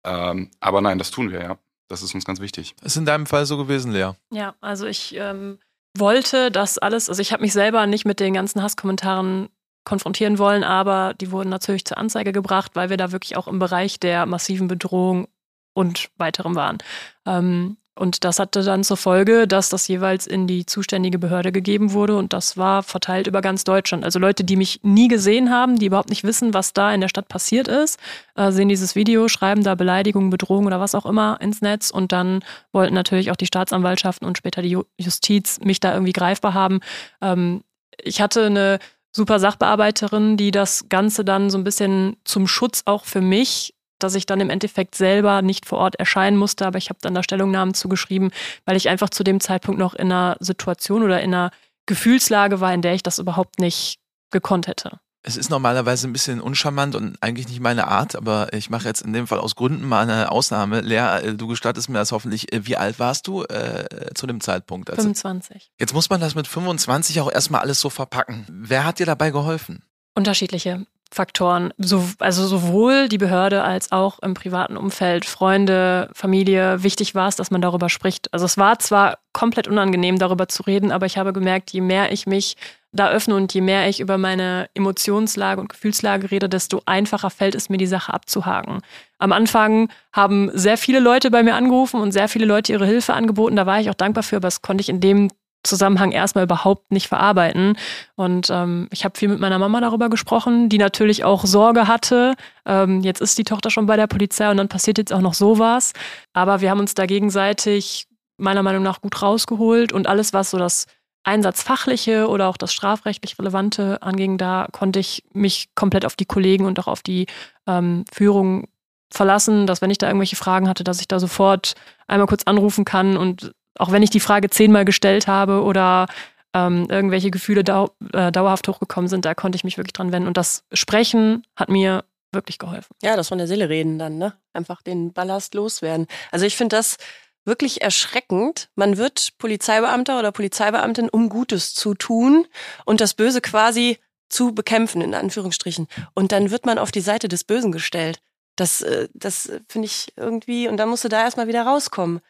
ähm, 0.04 0.50
aber 0.60 0.82
nein, 0.82 0.98
das 0.98 1.10
tun 1.10 1.32
wir, 1.32 1.42
ja. 1.42 1.58
Das 1.88 2.02
ist 2.02 2.14
uns 2.14 2.24
ganz 2.24 2.40
wichtig. 2.40 2.74
Ist 2.82 2.96
in 2.96 3.04
deinem 3.04 3.26
Fall 3.26 3.46
so 3.46 3.56
gewesen, 3.56 3.92
Lea? 3.92 4.12
Ja, 4.30 4.54
also 4.60 4.86
ich 4.86 5.14
ähm, 5.16 5.58
wollte 5.96 6.50
das 6.50 6.78
alles, 6.78 7.08
also 7.08 7.20
ich 7.20 7.32
habe 7.32 7.42
mich 7.42 7.52
selber 7.52 7.86
nicht 7.86 8.04
mit 8.04 8.20
den 8.20 8.34
ganzen 8.34 8.62
Hasskommentaren 8.62 9.48
konfrontieren 9.84 10.38
wollen, 10.38 10.64
aber 10.64 11.14
die 11.14 11.30
wurden 11.30 11.50
natürlich 11.50 11.84
zur 11.84 11.98
Anzeige 11.98 12.32
gebracht, 12.32 12.72
weil 12.74 12.90
wir 12.90 12.96
da 12.96 13.12
wirklich 13.12 13.36
auch 13.36 13.48
im 13.48 13.58
Bereich 13.58 14.00
der 14.00 14.24
massiven 14.26 14.66
Bedrohung 14.66 15.28
und 15.74 16.10
weiterem 16.16 16.54
waren. 16.54 16.78
Ähm, 17.26 17.76
und 17.96 18.24
das 18.24 18.40
hatte 18.40 18.62
dann 18.62 18.82
zur 18.82 18.96
Folge, 18.96 19.46
dass 19.46 19.68
das 19.68 19.86
jeweils 19.86 20.26
in 20.26 20.46
die 20.46 20.66
zuständige 20.66 21.18
Behörde 21.18 21.52
gegeben 21.52 21.92
wurde 21.92 22.16
und 22.16 22.32
das 22.32 22.56
war 22.56 22.82
verteilt 22.82 23.28
über 23.28 23.40
ganz 23.40 23.62
Deutschland. 23.62 24.04
Also 24.04 24.18
Leute, 24.18 24.42
die 24.42 24.56
mich 24.56 24.80
nie 24.82 25.06
gesehen 25.06 25.50
haben, 25.50 25.78
die 25.78 25.86
überhaupt 25.86 26.10
nicht 26.10 26.24
wissen, 26.24 26.54
was 26.54 26.72
da 26.72 26.92
in 26.92 27.00
der 27.00 27.08
Stadt 27.08 27.28
passiert 27.28 27.68
ist, 27.68 28.00
äh, 28.34 28.50
sehen 28.50 28.68
dieses 28.68 28.96
Video, 28.96 29.28
schreiben 29.28 29.62
da 29.62 29.76
Beleidigungen, 29.76 30.30
Bedrohungen 30.30 30.66
oder 30.66 30.80
was 30.80 30.96
auch 30.96 31.06
immer 31.06 31.38
ins 31.40 31.60
Netz 31.60 31.90
und 31.90 32.10
dann 32.10 32.42
wollten 32.72 32.94
natürlich 32.94 33.30
auch 33.30 33.36
die 33.36 33.46
Staatsanwaltschaften 33.46 34.26
und 34.26 34.38
später 34.38 34.60
die 34.60 34.76
Justiz 34.98 35.60
mich 35.60 35.78
da 35.78 35.92
irgendwie 35.92 36.12
greifbar 36.12 36.54
haben. 36.54 36.80
Ähm, 37.20 37.62
ich 38.02 38.20
hatte 38.20 38.46
eine 38.46 38.80
super 39.12 39.38
Sachbearbeiterin, 39.38 40.36
die 40.36 40.50
das 40.50 40.88
Ganze 40.88 41.24
dann 41.24 41.48
so 41.48 41.58
ein 41.58 41.64
bisschen 41.64 42.16
zum 42.24 42.48
Schutz 42.48 42.82
auch 42.86 43.04
für 43.04 43.20
mich 43.20 43.74
dass 43.98 44.14
ich 44.14 44.26
dann 44.26 44.40
im 44.40 44.50
Endeffekt 44.50 44.94
selber 44.94 45.42
nicht 45.42 45.66
vor 45.66 45.78
Ort 45.78 45.96
erscheinen 45.96 46.36
musste, 46.36 46.66
aber 46.66 46.78
ich 46.78 46.88
habe 46.88 46.98
dann 47.02 47.14
da 47.14 47.22
Stellungnahmen 47.22 47.74
zugeschrieben, 47.74 48.30
weil 48.64 48.76
ich 48.76 48.88
einfach 48.88 49.10
zu 49.10 49.24
dem 49.24 49.40
Zeitpunkt 49.40 49.78
noch 49.78 49.94
in 49.94 50.12
einer 50.12 50.36
Situation 50.40 51.02
oder 51.02 51.20
in 51.20 51.34
einer 51.34 51.50
Gefühlslage 51.86 52.60
war, 52.60 52.72
in 52.72 52.82
der 52.82 52.94
ich 52.94 53.02
das 53.02 53.18
überhaupt 53.18 53.58
nicht 53.58 53.98
gekonnt 54.30 54.66
hätte. 54.66 54.98
Es 55.26 55.38
ist 55.38 55.48
normalerweise 55.48 56.06
ein 56.06 56.12
bisschen 56.12 56.38
uncharmant 56.38 56.94
und 56.94 57.16
eigentlich 57.22 57.48
nicht 57.48 57.60
meine 57.60 57.86
Art, 57.86 58.14
aber 58.14 58.52
ich 58.52 58.68
mache 58.68 58.86
jetzt 58.86 59.00
in 59.00 59.14
dem 59.14 59.26
Fall 59.26 59.38
aus 59.38 59.54
Gründen 59.54 59.88
mal 59.88 60.02
eine 60.02 60.30
Ausnahme. 60.30 60.82
Lea, 60.82 60.98
äh, 60.98 61.34
du 61.34 61.46
gestattest 61.46 61.88
mir 61.88 61.96
das 61.96 62.12
hoffentlich. 62.12 62.52
Äh, 62.52 62.66
wie 62.66 62.76
alt 62.76 62.98
warst 62.98 63.26
du 63.26 63.42
äh, 63.44 64.12
zu 64.14 64.26
dem 64.26 64.42
Zeitpunkt? 64.42 64.90
Also 64.90 65.00
25. 65.00 65.72
Jetzt 65.80 65.94
muss 65.94 66.10
man 66.10 66.20
das 66.20 66.34
mit 66.34 66.46
25 66.46 67.22
auch 67.22 67.32
erstmal 67.32 67.62
alles 67.62 67.80
so 67.80 67.88
verpacken. 67.88 68.44
Wer 68.50 68.84
hat 68.84 68.98
dir 68.98 69.06
dabei 69.06 69.30
geholfen? 69.30 69.82
Unterschiedliche. 70.14 70.86
Faktoren, 71.14 71.72
so, 71.78 72.04
also 72.18 72.44
sowohl 72.46 73.08
die 73.08 73.18
Behörde 73.18 73.62
als 73.62 73.92
auch 73.92 74.18
im 74.18 74.34
privaten 74.34 74.76
Umfeld, 74.76 75.24
Freunde, 75.24 76.10
Familie. 76.12 76.82
Wichtig 76.82 77.14
war 77.14 77.28
es, 77.28 77.36
dass 77.36 77.52
man 77.52 77.62
darüber 77.62 77.88
spricht. 77.88 78.32
Also 78.32 78.46
es 78.46 78.58
war 78.58 78.80
zwar 78.80 79.18
komplett 79.32 79.68
unangenehm, 79.68 80.18
darüber 80.18 80.48
zu 80.48 80.64
reden, 80.64 80.90
aber 80.90 81.06
ich 81.06 81.16
habe 81.16 81.32
gemerkt, 81.32 81.70
je 81.70 81.80
mehr 81.80 82.10
ich 82.10 82.26
mich 82.26 82.56
da 82.90 83.10
öffne 83.10 83.34
und 83.34 83.52
je 83.54 83.60
mehr 83.60 83.88
ich 83.88 84.00
über 84.00 84.18
meine 84.18 84.68
Emotionslage 84.74 85.60
und 85.60 85.68
Gefühlslage 85.68 86.30
rede, 86.30 86.48
desto 86.48 86.82
einfacher 86.86 87.30
fällt 87.30 87.54
es 87.54 87.68
mir, 87.68 87.76
die 87.76 87.86
Sache 87.86 88.12
abzuhaken. 88.12 88.80
Am 89.18 89.32
Anfang 89.32 89.90
haben 90.12 90.50
sehr 90.52 90.76
viele 90.76 91.00
Leute 91.00 91.30
bei 91.30 91.42
mir 91.42 91.54
angerufen 91.54 92.00
und 92.00 92.12
sehr 92.12 92.28
viele 92.28 92.44
Leute 92.44 92.72
ihre 92.72 92.86
Hilfe 92.86 93.14
angeboten. 93.14 93.56
Da 93.56 93.66
war 93.66 93.80
ich 93.80 93.90
auch 93.90 93.94
dankbar 93.94 94.22
für, 94.22 94.36
aber 94.36 94.48
das 94.48 94.62
konnte 94.62 94.82
ich 94.82 94.88
in 94.88 95.00
dem 95.00 95.30
Zusammenhang 95.64 96.12
erstmal 96.12 96.44
überhaupt 96.44 96.92
nicht 96.92 97.08
verarbeiten. 97.08 97.76
Und 98.14 98.48
ähm, 98.50 98.88
ich 98.92 99.04
habe 99.04 99.18
viel 99.18 99.28
mit 99.28 99.40
meiner 99.40 99.58
Mama 99.58 99.80
darüber 99.80 100.08
gesprochen, 100.08 100.68
die 100.68 100.78
natürlich 100.78 101.24
auch 101.24 101.44
Sorge 101.46 101.88
hatte. 101.88 102.34
Ähm, 102.66 103.00
jetzt 103.00 103.20
ist 103.20 103.36
die 103.38 103.44
Tochter 103.44 103.70
schon 103.70 103.86
bei 103.86 103.96
der 103.96 104.06
Polizei 104.06 104.50
und 104.50 104.56
dann 104.56 104.68
passiert 104.68 104.98
jetzt 104.98 105.12
auch 105.12 105.20
noch 105.20 105.34
sowas. 105.34 105.92
Aber 106.32 106.60
wir 106.60 106.70
haben 106.70 106.80
uns 106.80 106.94
da 106.94 107.06
gegenseitig 107.06 108.06
meiner 108.36 108.62
Meinung 108.62 108.82
nach 108.82 109.00
gut 109.00 109.20
rausgeholt 109.20 109.92
und 109.92 110.06
alles, 110.06 110.32
was 110.32 110.50
so 110.50 110.58
das 110.58 110.86
Einsatzfachliche 111.24 112.28
oder 112.28 112.48
auch 112.48 112.56
das 112.56 112.72
strafrechtlich 112.72 113.38
Relevante 113.38 114.02
anging, 114.02 114.36
da 114.36 114.68
konnte 114.72 115.00
ich 115.00 115.24
mich 115.32 115.70
komplett 115.74 116.04
auf 116.04 116.16
die 116.16 116.26
Kollegen 116.26 116.66
und 116.66 116.78
auch 116.78 116.86
auf 116.86 117.02
die 117.02 117.26
ähm, 117.66 118.04
Führung 118.12 118.68
verlassen, 119.10 119.66
dass 119.66 119.80
wenn 119.80 119.90
ich 119.90 119.98
da 119.98 120.06
irgendwelche 120.06 120.36
Fragen 120.36 120.68
hatte, 120.68 120.84
dass 120.84 121.00
ich 121.00 121.08
da 121.08 121.18
sofort 121.18 121.74
einmal 122.06 122.26
kurz 122.26 122.42
anrufen 122.44 122.84
kann 122.84 123.16
und 123.16 123.52
auch 123.78 123.92
wenn 123.92 124.02
ich 124.02 124.10
die 124.10 124.20
Frage 124.20 124.50
zehnmal 124.50 124.84
gestellt 124.84 125.26
habe 125.26 125.62
oder 125.62 126.06
ähm, 126.54 126.86
irgendwelche 126.88 127.30
Gefühle 127.30 127.64
dau 127.64 127.90
äh, 128.12 128.30
dauerhaft 128.30 128.68
hochgekommen 128.68 129.08
sind, 129.08 129.24
da 129.24 129.34
konnte 129.34 129.56
ich 129.56 129.64
mich 129.64 129.76
wirklich 129.76 129.92
dran 129.92 130.12
wenden. 130.12 130.28
Und 130.28 130.36
das 130.36 130.64
Sprechen 130.72 131.42
hat 131.56 131.68
mir 131.68 132.04
wirklich 132.32 132.58
geholfen. 132.58 132.94
Ja, 133.02 133.16
das 133.16 133.28
von 133.28 133.38
der 133.38 133.46
Seele 133.46 133.68
reden 133.68 133.98
dann, 133.98 134.18
ne? 134.18 134.34
Einfach 134.52 134.82
den 134.82 135.12
Ballast 135.12 135.54
loswerden. 135.54 136.06
Also 136.30 136.46
ich 136.46 136.56
finde 136.56 136.76
das 136.76 136.96
wirklich 137.44 137.82
erschreckend. 137.82 138.68
Man 138.74 138.96
wird 138.96 139.34
Polizeibeamter 139.38 140.18
oder 140.18 140.32
Polizeibeamtin, 140.32 141.08
um 141.08 141.28
Gutes 141.28 141.74
zu 141.74 141.94
tun 141.94 142.46
und 142.84 143.00
das 143.00 143.14
Böse 143.14 143.40
quasi 143.40 143.98
zu 144.28 144.52
bekämpfen, 144.52 145.00
in 145.02 145.14
Anführungsstrichen. 145.14 145.86
Und 146.14 146.32
dann 146.32 146.50
wird 146.50 146.66
man 146.66 146.78
auf 146.78 146.90
die 146.90 147.00
Seite 147.00 147.28
des 147.28 147.44
Bösen 147.44 147.72
gestellt. 147.72 148.20
Das, 148.56 148.80
äh, 148.82 149.08
das 149.14 149.50
finde 149.68 149.86
ich 149.86 150.12
irgendwie, 150.16 150.68
und 150.68 150.76
dann 150.76 150.88
musst 150.88 151.04
du 151.04 151.08
da 151.08 151.22
erstmal 151.22 151.48
wieder 151.48 151.62
rauskommen. 151.62 152.20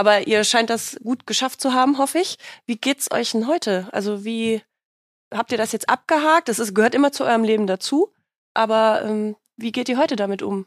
Aber 0.00 0.26
ihr 0.26 0.44
scheint 0.44 0.70
das 0.70 0.96
gut 1.04 1.26
geschafft 1.26 1.60
zu 1.60 1.74
haben, 1.74 1.98
hoffe 1.98 2.20
ich. 2.20 2.38
Wie 2.64 2.76
geht's 2.76 3.10
euch 3.10 3.32
denn 3.32 3.46
heute? 3.46 3.86
Also 3.92 4.24
wie 4.24 4.62
habt 5.30 5.52
ihr 5.52 5.58
das 5.58 5.72
jetzt 5.72 5.90
abgehakt? 5.90 6.48
Das 6.48 6.58
ist, 6.58 6.74
gehört 6.74 6.94
immer 6.94 7.12
zu 7.12 7.22
eurem 7.22 7.44
Leben 7.44 7.66
dazu. 7.66 8.10
Aber 8.54 9.02
ähm, 9.04 9.36
wie 9.58 9.72
geht 9.72 9.90
ihr 9.90 9.98
heute 9.98 10.16
damit 10.16 10.40
um? 10.40 10.64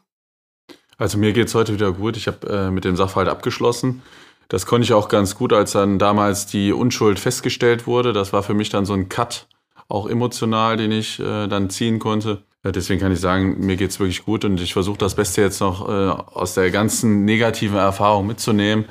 Also 0.98 1.18
mir 1.18 1.32
geht's 1.32 1.52
heute 1.56 1.74
wieder 1.74 1.90
gut. 1.90 2.16
Ich 2.16 2.28
habe 2.28 2.46
äh, 2.46 2.70
mit 2.70 2.84
dem 2.84 2.94
Sachverhalt 2.94 3.28
abgeschlossen. 3.28 4.02
Das 4.46 4.66
konnte 4.66 4.84
ich 4.84 4.92
auch 4.92 5.08
ganz 5.08 5.34
gut, 5.34 5.52
als 5.52 5.72
dann 5.72 5.98
damals 5.98 6.46
die 6.46 6.72
Unschuld 6.72 7.18
festgestellt 7.18 7.88
wurde. 7.88 8.12
Das 8.12 8.32
war 8.32 8.44
für 8.44 8.54
mich 8.54 8.68
dann 8.68 8.86
so 8.86 8.92
ein 8.92 9.08
Cut, 9.08 9.48
auch 9.88 10.08
emotional, 10.08 10.76
den 10.76 10.92
ich 10.92 11.18
äh, 11.18 11.48
dann 11.48 11.70
ziehen 11.70 11.98
konnte. 11.98 12.44
Deswegen 12.64 13.00
kann 13.00 13.12
ich 13.12 13.20
sagen, 13.20 13.66
mir 13.66 13.76
geht's 13.76 14.00
wirklich 14.00 14.24
gut 14.24 14.44
und 14.44 14.60
ich 14.60 14.72
versuche 14.72 14.96
das 14.96 15.14
Beste 15.14 15.42
jetzt 15.42 15.60
noch 15.60 15.88
äh, 15.88 15.92
aus 15.92 16.54
der 16.54 16.70
ganzen 16.70 17.24
negativen 17.24 17.76
Erfahrung 17.76 18.26
mitzunehmen 18.26 18.86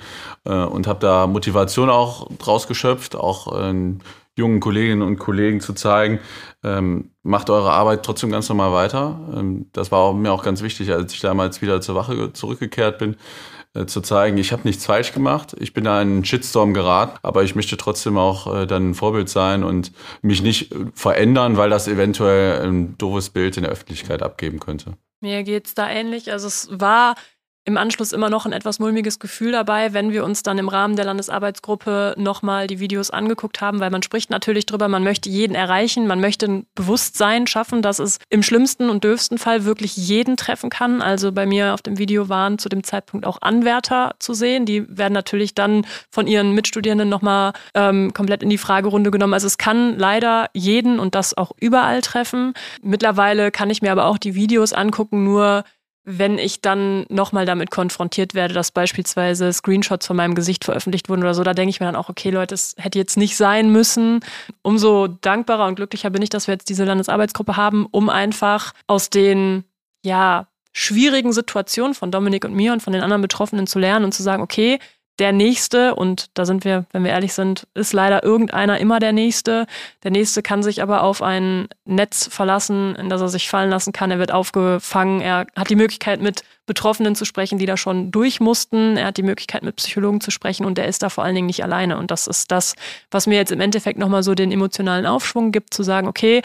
äh, 0.45 0.53
und 0.53 0.85
habe 0.85 0.99
da 0.99 1.25
Motivation 1.25 1.89
auch 1.89 2.29
draus 2.37 2.67
geschöpft, 2.67 3.15
auch 3.15 3.59
äh, 3.59 3.73
jungen 4.35 4.59
Kolleginnen 4.59 5.01
und 5.01 5.19
Kollegen 5.19 5.61
zu 5.61 5.73
zeigen, 5.73 6.19
ähm, 6.63 7.11
macht 7.21 7.49
eure 7.49 7.71
Arbeit 7.71 8.03
trotzdem 8.03 8.31
ganz 8.31 8.49
normal 8.49 8.71
weiter. 8.71 9.19
Ähm, 9.35 9.67
das 9.73 9.91
war 9.91 9.99
auch, 9.99 10.13
mir 10.13 10.31
auch 10.31 10.43
ganz 10.43 10.61
wichtig, 10.61 10.91
als 10.91 11.13
ich 11.13 11.21
damals 11.21 11.61
wieder 11.61 11.81
zur 11.81 11.95
Wache 11.95 12.33
zurückgekehrt 12.33 12.97
bin, 12.97 13.15
äh, 13.75 13.85
zu 13.85 14.01
zeigen, 14.01 14.37
ich 14.37 14.51
habe 14.51 14.63
nichts 14.65 14.85
falsch 14.85 15.13
gemacht, 15.13 15.55
ich 15.59 15.73
bin 15.73 15.83
da 15.83 16.01
in 16.01 16.09
einen 16.09 16.25
Shitstorm 16.25 16.73
geraten, 16.73 17.17
aber 17.23 17.43
ich 17.43 17.55
möchte 17.55 17.75
trotzdem 17.77 18.17
auch 18.17 18.53
äh, 18.53 18.65
dann 18.67 18.91
ein 18.91 18.93
Vorbild 18.95 19.29
sein 19.29 19.63
und 19.63 19.91
mich 20.21 20.41
nicht 20.41 20.71
äh, 20.71 20.85
verändern, 20.93 21.57
weil 21.57 21.69
das 21.69 21.87
eventuell 21.87 22.65
ein 22.65 22.97
doofes 22.97 23.29
Bild 23.31 23.57
in 23.57 23.63
der 23.63 23.71
Öffentlichkeit 23.71 24.21
abgeben 24.21 24.59
könnte. 24.59 24.93
Mir 25.21 25.43
geht's 25.43 25.73
da 25.73 25.89
ähnlich. 25.89 26.31
Also 26.31 26.47
es 26.47 26.67
war 26.71 27.15
im 27.65 27.77
Anschluss 27.77 28.11
immer 28.11 28.29
noch 28.29 28.45
ein 28.45 28.51
etwas 28.51 28.79
mulmiges 28.79 29.19
Gefühl 29.19 29.53
dabei, 29.53 29.93
wenn 29.93 30.11
wir 30.11 30.25
uns 30.25 30.43
dann 30.43 30.57
im 30.57 30.67
Rahmen 30.67 30.95
der 30.95 31.05
Landesarbeitsgruppe 31.05 32.15
nochmal 32.17 32.67
die 32.67 32.79
Videos 32.79 33.09
angeguckt 33.09 33.61
haben, 33.61 33.79
weil 33.79 33.89
man 33.89 34.03
spricht 34.03 34.29
natürlich 34.29 34.65
drüber, 34.65 34.89
man 34.89 35.03
möchte 35.03 35.29
jeden 35.29 35.55
erreichen, 35.55 36.05
man 36.05 36.19
möchte 36.19 36.45
ein 36.45 36.65
Bewusstsein 36.75 37.47
schaffen, 37.47 37.81
dass 37.81 37.99
es 37.99 38.19
im 38.29 38.43
schlimmsten 38.43 38.89
und 38.89 39.03
dürfsten 39.03 39.37
Fall 39.37 39.63
wirklich 39.63 39.95
jeden 39.95 40.35
treffen 40.35 40.69
kann. 40.69 41.01
Also 41.01 41.31
bei 41.31 41.45
mir 41.45 41.73
auf 41.73 41.81
dem 41.81 41.97
Video 41.97 42.27
waren 42.27 42.59
zu 42.59 42.67
dem 42.67 42.83
Zeitpunkt 42.83 43.25
auch 43.25 43.41
Anwärter 43.41 44.15
zu 44.19 44.33
sehen. 44.33 44.65
Die 44.65 44.85
werden 44.97 45.13
natürlich 45.13 45.55
dann 45.55 45.85
von 46.11 46.27
ihren 46.27 46.51
Mitstudierenden 46.51 47.07
nochmal 47.07 47.53
ähm, 47.75 48.13
komplett 48.13 48.43
in 48.43 48.49
die 48.49 48.57
Fragerunde 48.57 49.09
genommen. 49.09 49.33
Also 49.33 49.47
es 49.47 49.57
kann 49.57 49.97
leider 49.97 50.49
jeden 50.53 50.99
und 50.99 51.15
das 51.15 51.37
auch 51.37 51.51
überall 51.59 52.01
treffen. 52.01 52.53
Mittlerweile 52.81 53.51
kann 53.51 53.69
ich 53.69 53.81
mir 53.81 53.91
aber 53.91 54.05
auch 54.05 54.17
die 54.17 54.35
Videos 54.35 54.73
angucken, 54.73 55.23
nur 55.23 55.63
wenn 56.05 56.37
ich 56.37 56.61
dann 56.61 57.05
nochmal 57.09 57.45
damit 57.45 57.71
konfrontiert 57.71 58.33
werde, 58.33 58.53
dass 58.53 58.71
beispielsweise 58.71 59.51
Screenshots 59.53 60.05
von 60.05 60.17
meinem 60.17 60.35
Gesicht 60.35 60.65
veröffentlicht 60.65 61.07
wurden 61.09 61.21
oder 61.21 61.33
so, 61.33 61.43
da 61.43 61.53
denke 61.53 61.69
ich 61.69 61.79
mir 61.79 61.85
dann 61.85 61.95
auch, 61.95 62.09
okay, 62.09 62.29
Leute, 62.29 62.53
das 62.53 62.75
hätte 62.77 62.99
jetzt 62.99 63.15
nicht 63.15 63.37
sein 63.37 63.69
müssen. 63.69 64.19
Umso 64.61 65.07
dankbarer 65.07 65.65
und 65.65 65.75
glücklicher 65.75 66.09
bin 66.09 66.21
ich, 66.21 66.29
dass 66.29 66.47
wir 66.47 66.53
jetzt 66.53 66.69
diese 66.69 66.83
Landesarbeitsgruppe 66.83 67.55
haben, 67.55 67.85
um 67.89 68.09
einfach 68.09 68.73
aus 68.87 69.09
den, 69.09 69.63
ja, 70.03 70.47
schwierigen 70.73 71.31
Situationen 71.31 71.93
von 71.93 72.11
Dominik 72.11 72.45
und 72.45 72.53
mir 72.53 72.73
und 72.73 72.81
von 72.81 72.93
den 72.93 73.03
anderen 73.03 73.21
Betroffenen 73.21 73.67
zu 73.67 73.79
lernen 73.79 74.05
und 74.05 74.11
zu 74.13 74.23
sagen, 74.23 74.41
okay, 74.41 74.79
der 75.19 75.31
Nächste, 75.31 75.93
und 75.93 76.27
da 76.33 76.45
sind 76.45 76.65
wir, 76.65 76.85
wenn 76.91 77.03
wir 77.03 77.11
ehrlich 77.11 77.33
sind, 77.33 77.67
ist 77.75 77.93
leider 77.93 78.23
irgendeiner 78.23 78.79
immer 78.79 78.99
der 78.99 79.13
Nächste. 79.13 79.67
Der 80.03 80.09
Nächste 80.09 80.41
kann 80.41 80.63
sich 80.63 80.81
aber 80.81 81.03
auf 81.03 81.21
ein 81.21 81.67
Netz 81.85 82.27
verlassen, 82.31 82.95
in 82.95 83.09
das 83.09 83.21
er 83.21 83.29
sich 83.29 83.47
fallen 83.47 83.69
lassen 83.69 83.93
kann. 83.93 84.09
Er 84.09 84.17
wird 84.17 84.31
aufgefangen. 84.31 85.21
Er 85.21 85.45
hat 85.55 85.69
die 85.69 85.75
Möglichkeit, 85.75 86.19
mit 86.19 86.43
Betroffenen 86.65 87.15
zu 87.15 87.25
sprechen, 87.25 87.59
die 87.59 87.67
da 87.67 87.77
schon 87.77 88.09
durch 88.09 88.39
mussten. 88.39 88.97
Er 88.97 89.07
hat 89.07 89.17
die 89.17 89.23
Möglichkeit, 89.23 89.61
mit 89.61 89.75
Psychologen 89.75 90.19
zu 90.19 90.31
sprechen 90.31 90.65
und 90.65 90.79
er 90.79 90.87
ist 90.87 91.03
da 91.03 91.09
vor 91.09 91.23
allen 91.23 91.35
Dingen 91.35 91.47
nicht 91.47 91.63
alleine. 91.63 91.97
Und 91.97 92.09
das 92.09 92.25
ist 92.25 92.51
das, 92.51 92.73
was 93.11 93.27
mir 93.27 93.35
jetzt 93.35 93.51
im 93.51 93.59
Endeffekt 93.59 93.99
nochmal 93.99 94.23
so 94.23 94.33
den 94.33 94.51
emotionalen 94.51 95.05
Aufschwung 95.05 95.51
gibt, 95.51 95.75
zu 95.75 95.83
sagen, 95.83 96.07
okay, 96.07 96.41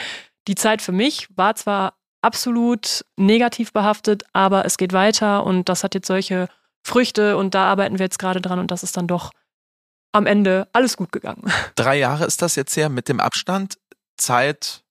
die 0.47 0.55
Zeit 0.55 0.83
für 0.83 0.91
mich 0.91 1.27
war 1.35 1.55
zwar 1.55 1.93
absolut 2.21 3.05
negativ 3.17 3.73
behaftet, 3.73 4.23
aber 4.33 4.65
es 4.65 4.77
geht 4.77 4.93
weiter 4.93 5.45
und 5.45 5.69
das 5.69 5.83
hat 5.83 5.95
jetzt 5.95 6.07
solche 6.07 6.49
Früchte 6.83 7.37
und 7.37 7.55
da 7.55 7.65
arbeiten 7.65 7.99
wir 7.99 8.05
jetzt 8.05 8.19
gerade 8.19 8.41
dran 8.41 8.59
und 8.59 8.71
das 8.71 8.83
ist 8.83 8.97
dann 8.97 9.07
doch 9.07 9.31
am 10.11 10.25
Ende 10.25 10.67
alles 10.73 10.97
gut 10.97 11.11
gegangen. 11.11 11.51
Drei 11.75 11.97
Jahre 11.97 12.25
ist 12.25 12.41
das 12.41 12.55
jetzt 12.55 12.75
her 12.75 12.89
mit 12.89 13.09
dem 13.09 13.19
Abstand. 13.19 13.77
Zeit 14.17 14.83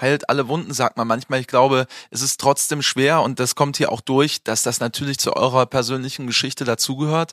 heilt 0.00 0.28
alle 0.28 0.48
Wunden, 0.48 0.74
sagt 0.74 0.96
man 0.96 1.08
manchmal. 1.08 1.40
Ich 1.40 1.46
glaube, 1.46 1.86
es 2.10 2.22
ist 2.22 2.40
trotzdem 2.40 2.82
schwer 2.82 3.22
und 3.22 3.40
das 3.40 3.54
kommt 3.54 3.78
hier 3.78 3.90
auch 3.90 4.00
durch, 4.00 4.42
dass 4.44 4.62
das 4.62 4.80
natürlich 4.80 5.18
zu 5.18 5.34
eurer 5.34 5.66
persönlichen 5.66 6.26
Geschichte 6.26 6.64
dazugehört. 6.64 7.32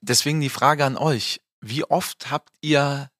Deswegen 0.00 0.40
die 0.40 0.48
Frage 0.48 0.84
an 0.84 0.96
euch. 0.96 1.40
Wie 1.60 1.84
oft 1.84 2.30
habt 2.30 2.50
ihr 2.62 3.10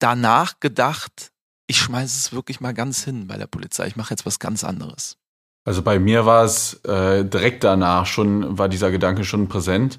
danach 0.00 0.58
gedacht, 0.58 1.30
ich 1.68 1.78
schmeiße 1.78 2.16
es 2.16 2.32
wirklich 2.32 2.60
mal 2.60 2.74
ganz 2.74 3.04
hin 3.04 3.28
bei 3.28 3.36
der 3.36 3.46
Polizei, 3.46 3.86
ich 3.86 3.96
mache 3.96 4.10
jetzt 4.10 4.26
was 4.26 4.40
ganz 4.40 4.64
anderes? 4.64 5.16
Also 5.66 5.82
bei 5.82 5.98
mir 5.98 6.24
war 6.24 6.44
es 6.44 6.74
äh, 6.84 7.24
direkt 7.24 7.64
danach 7.64 8.06
schon, 8.06 8.56
war 8.56 8.68
dieser 8.68 8.92
Gedanke 8.92 9.24
schon 9.24 9.48
präsent, 9.48 9.98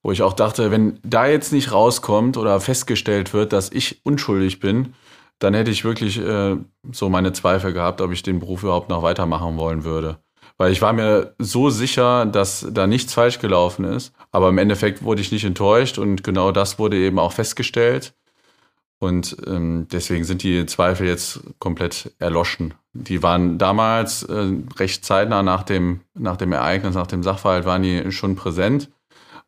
wo 0.00 0.12
ich 0.12 0.22
auch 0.22 0.32
dachte, 0.32 0.70
wenn 0.70 1.00
da 1.02 1.26
jetzt 1.26 1.52
nicht 1.52 1.72
rauskommt 1.72 2.36
oder 2.36 2.60
festgestellt 2.60 3.34
wird, 3.34 3.52
dass 3.52 3.72
ich 3.72 4.00
unschuldig 4.04 4.60
bin, 4.60 4.94
dann 5.40 5.54
hätte 5.54 5.72
ich 5.72 5.84
wirklich 5.84 6.20
äh, 6.20 6.56
so 6.92 7.08
meine 7.08 7.32
Zweifel 7.32 7.72
gehabt, 7.72 8.00
ob 8.00 8.12
ich 8.12 8.22
den 8.22 8.38
Beruf 8.38 8.62
überhaupt 8.62 8.90
noch 8.90 9.02
weitermachen 9.02 9.56
wollen 9.56 9.82
würde. 9.82 10.18
Weil 10.56 10.70
ich 10.70 10.80
war 10.80 10.92
mir 10.92 11.34
so 11.38 11.68
sicher, 11.68 12.24
dass 12.24 12.64
da 12.70 12.86
nichts 12.86 13.12
falsch 13.12 13.40
gelaufen 13.40 13.84
ist. 13.84 14.12
Aber 14.30 14.50
im 14.50 14.58
Endeffekt 14.58 15.02
wurde 15.02 15.20
ich 15.20 15.32
nicht 15.32 15.44
enttäuscht 15.44 15.98
und 15.98 16.22
genau 16.22 16.52
das 16.52 16.78
wurde 16.78 16.96
eben 16.96 17.18
auch 17.18 17.32
festgestellt. 17.32 18.14
Und 19.02 19.36
ähm, 19.48 19.88
deswegen 19.90 20.22
sind 20.22 20.44
die 20.44 20.64
Zweifel 20.64 21.08
jetzt 21.08 21.40
komplett 21.58 22.14
erloschen. 22.20 22.74
Die 22.92 23.20
waren 23.20 23.58
damals 23.58 24.22
äh, 24.22 24.52
recht 24.76 25.04
zeitnah 25.04 25.42
nach 25.42 25.64
dem, 25.64 26.02
nach 26.14 26.36
dem 26.36 26.52
Ereignis, 26.52 26.94
nach 26.94 27.08
dem 27.08 27.24
Sachverhalt, 27.24 27.64
waren 27.64 27.82
die 27.82 28.12
schon 28.12 28.36
präsent, 28.36 28.92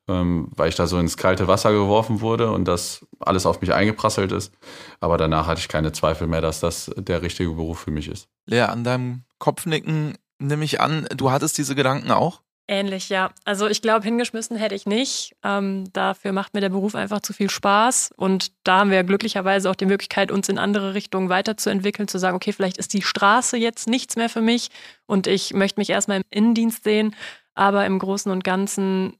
ähm, 0.09 0.49
weil 0.57 0.71
ich 0.71 0.75
da 0.75 0.89
so 0.89 0.99
ins 0.99 1.17
kalte 1.17 1.47
Wasser 1.47 1.71
geworfen 1.71 2.21
wurde 2.21 2.51
und 2.51 2.67
das 2.67 3.07
alles 3.21 3.47
auf 3.47 3.61
mich 3.61 3.73
eingeprasselt 3.73 4.33
ist. 4.33 4.53
Aber 4.99 5.19
danach 5.19 5.47
hatte 5.47 5.61
ich 5.61 5.69
keine 5.69 5.93
Zweifel 5.93 6.27
mehr, 6.27 6.41
dass 6.41 6.59
das 6.59 6.91
der 6.97 7.23
richtige 7.23 7.53
Beruf 7.53 7.79
für 7.79 7.93
mich 7.93 8.09
ist. 8.09 8.27
Lea, 8.47 8.63
an 8.63 8.83
deinem 8.83 9.23
Kopfnicken 9.39 10.19
nehme 10.41 10.65
ich 10.65 10.81
an, 10.81 11.07
du 11.17 11.31
hattest 11.31 11.59
diese 11.59 11.77
Gedanken 11.77 12.11
auch? 12.11 12.41
Ähnlich, 12.67 13.11
ja. 13.11 13.31
Also 13.45 13.67
ich 13.67 13.83
glaube, 13.83 14.05
hingeschmissen 14.05 14.57
hätte 14.57 14.75
ich 14.75 14.87
nicht. 14.87 15.37
Ähm, 15.45 15.93
dafür 15.93 16.33
macht 16.33 16.55
mir 16.55 16.62
der 16.62 16.71
Beruf 16.71 16.95
einfach 16.95 17.21
zu 17.21 17.35
viel 17.35 17.51
Spaß. 17.51 18.12
Und 18.17 18.53
da 18.65 18.79
haben 18.79 18.91
wir 18.91 19.05
glücklicherweise 19.05 19.71
auch 19.71 19.75
die 19.75 19.85
Möglichkeit, 19.85 20.33
uns 20.33 20.49
in 20.49 20.59
andere 20.59 20.95
Richtungen 20.95 21.29
weiterzuentwickeln, 21.29 22.09
zu 22.09 22.19
sagen, 22.19 22.37
okay, 22.37 22.53
vielleicht 22.53 22.79
ist 22.79 22.95
die 22.95 23.03
Straße 23.03 23.59
jetzt 23.59 23.87
nichts 23.87 24.17
mehr 24.17 24.31
für 24.31 24.41
mich 24.41 24.71
und 25.07 25.27
ich 25.27 25.53
möchte 25.53 25.79
mich 25.79 25.91
erstmal 25.91 26.19
im 26.19 26.25
Innendienst 26.31 26.85
sehen. 26.85 27.15
Aber 27.55 27.85
im 27.85 27.99
Großen 27.99 28.33
und 28.33 28.45
Ganzen 28.45 29.19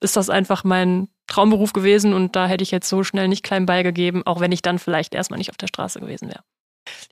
ist 0.00 0.16
das 0.16 0.30
einfach 0.30 0.64
mein 0.64 1.08
Traumberuf 1.26 1.74
gewesen 1.74 2.14
und 2.14 2.34
da 2.34 2.46
hätte 2.46 2.62
ich 2.62 2.70
jetzt 2.70 2.88
so 2.88 3.04
schnell 3.04 3.28
nicht 3.28 3.44
klein 3.44 3.66
beigegeben, 3.66 4.26
auch 4.26 4.40
wenn 4.40 4.52
ich 4.52 4.62
dann 4.62 4.78
vielleicht 4.78 5.14
erstmal 5.14 5.38
nicht 5.38 5.50
auf 5.50 5.56
der 5.56 5.68
Straße 5.68 6.00
gewesen 6.00 6.28
wäre. 6.28 6.42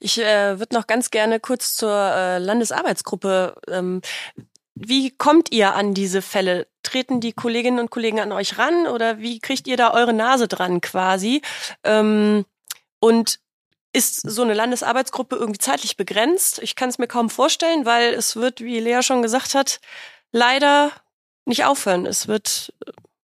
Ich 0.01 0.19
äh, 0.19 0.59
würde 0.59 0.75
noch 0.75 0.87
ganz 0.87 1.11
gerne 1.11 1.41
kurz 1.41 1.77
zur 1.77 1.95
äh, 1.95 2.39
Landesarbeitsgruppe 2.39 3.55
ähm, 3.69 4.01
wie 4.81 5.11
kommt 5.11 5.53
ihr 5.53 5.75
an 5.75 5.95
diese 5.95 6.23
Fälle? 6.23 6.67
Treten 6.83 7.21
die 7.21 7.33
Kolleginnen 7.33 7.79
und 7.79 7.91
Kollegen 7.91 8.21
an 8.21 8.33
euch 8.33 8.59
ran 8.59 8.87
oder 8.87 9.19
wie 9.19 9.41
kriegt 9.41 9.67
ihr 9.67 9.77
da 9.77 9.93
eure 9.93 10.13
Nase 10.13 10.49
dran 10.49 10.81
quasi? 10.81 11.43
Ähm, 11.85 12.45
und 13.01 13.41
ist 13.93 14.21
so 14.21 14.43
eine 14.43 14.55
Landesarbeitsgruppe 14.55 15.37
irgendwie 15.37 15.59
zeitlich 15.59 15.97
begrenzt? 15.97 16.61
Ich 16.63 16.77
kann 16.77 16.89
es 16.89 16.99
mir 16.99 17.09
kaum 17.09 17.31
vorstellen, 17.31 17.87
weil 17.87 18.15
es 18.15 18.37
wird, 18.37 18.61
wie 18.61 18.81
Lea 18.81 19.03
schon 19.03 19.23
gesagt 19.23 19.55
hat, 19.55 19.81
leider 20.33 20.93
nicht 21.45 21.65
aufhören. 21.65 22.07
Es 22.07 22.29
wird 22.29 22.73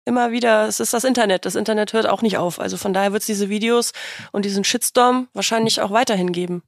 immer 0.04 0.32
wieder, 0.32 0.66
es 0.66 0.80
ist 0.80 0.92
das 0.92 1.04
Internet. 1.04 1.44
Das 1.44 1.54
Internet 1.54 1.92
hört 1.92 2.06
auch 2.06 2.22
nicht 2.22 2.38
auf. 2.38 2.60
Also 2.60 2.76
von 2.76 2.92
daher 2.92 3.12
wird 3.12 3.22
es 3.22 3.26
diese 3.26 3.48
Videos 3.48 3.92
und 4.32 4.44
diesen 4.44 4.64
Shitstorm 4.64 5.28
wahrscheinlich 5.32 5.80
auch 5.80 5.90
weiterhin 5.90 6.32
geben. 6.32 6.62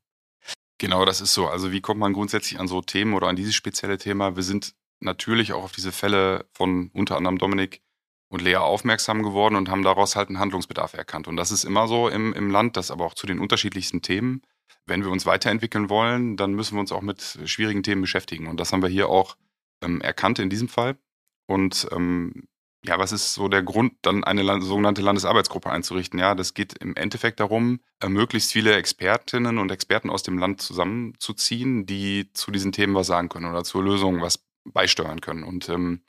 Genau, 0.78 1.04
das 1.04 1.20
ist 1.20 1.32
so. 1.32 1.48
Also 1.48 1.72
wie 1.72 1.80
kommt 1.80 2.00
man 2.00 2.12
grundsätzlich 2.12 2.60
an 2.60 2.68
so 2.68 2.82
Themen 2.82 3.14
oder 3.14 3.28
an 3.28 3.36
dieses 3.36 3.54
spezielle 3.54 3.98
Thema? 3.98 4.36
Wir 4.36 4.42
sind 4.42 4.74
natürlich 5.00 5.52
auch 5.52 5.64
auf 5.64 5.72
diese 5.72 5.92
Fälle 5.92 6.46
von 6.52 6.90
unter 6.92 7.16
anderem 7.16 7.38
Dominik 7.38 7.82
und 8.28 8.42
Lea 8.42 8.56
aufmerksam 8.56 9.22
geworden 9.22 9.56
und 9.56 9.68
haben 9.68 9.82
daraus 9.82 10.16
halt 10.16 10.28
einen 10.28 10.38
Handlungsbedarf 10.38 10.94
erkannt. 10.94 11.28
Und 11.28 11.36
das 11.36 11.50
ist 11.50 11.64
immer 11.64 11.88
so 11.88 12.08
im, 12.08 12.32
im 12.34 12.50
Land, 12.50 12.76
das 12.76 12.90
aber 12.90 13.06
auch 13.06 13.14
zu 13.14 13.26
den 13.26 13.38
unterschiedlichsten 13.38 14.02
Themen. 14.02 14.42
Wenn 14.84 15.02
wir 15.02 15.10
uns 15.10 15.26
weiterentwickeln 15.26 15.88
wollen, 15.88 16.36
dann 16.36 16.52
müssen 16.52 16.76
wir 16.76 16.80
uns 16.80 16.92
auch 16.92 17.02
mit 17.02 17.38
schwierigen 17.44 17.82
Themen 17.82 18.02
beschäftigen. 18.02 18.46
Und 18.46 18.58
das 18.58 18.72
haben 18.72 18.82
wir 18.82 18.88
hier 18.88 19.08
auch 19.08 19.36
ähm, 19.82 20.00
erkannt 20.00 20.38
in 20.38 20.50
diesem 20.50 20.68
Fall. 20.68 20.98
Und 21.46 21.88
ähm, 21.92 22.48
ja, 22.86 22.98
was 22.98 23.12
ist 23.12 23.34
so 23.34 23.48
der 23.48 23.62
Grund, 23.62 23.94
dann 24.02 24.24
eine 24.24 24.60
sogenannte 24.62 25.02
Landesarbeitsgruppe 25.02 25.70
einzurichten? 25.70 26.18
Ja, 26.18 26.34
das 26.34 26.54
geht 26.54 26.74
im 26.78 26.94
Endeffekt 26.96 27.40
darum, 27.40 27.80
äh, 28.00 28.08
möglichst 28.08 28.52
viele 28.52 28.74
Expertinnen 28.74 29.58
und 29.58 29.70
Experten 29.70 30.10
aus 30.10 30.22
dem 30.22 30.38
Land 30.38 30.60
zusammenzuziehen, 30.60 31.86
die 31.86 32.32
zu 32.32 32.50
diesen 32.50 32.72
Themen 32.72 32.94
was 32.94 33.08
sagen 33.08 33.28
können 33.28 33.46
oder 33.46 33.64
zur 33.64 33.82
Lösung 33.82 34.20
was 34.20 34.44
beisteuern 34.64 35.20
können. 35.20 35.44
Und 35.44 35.68
ähm, 35.68 36.02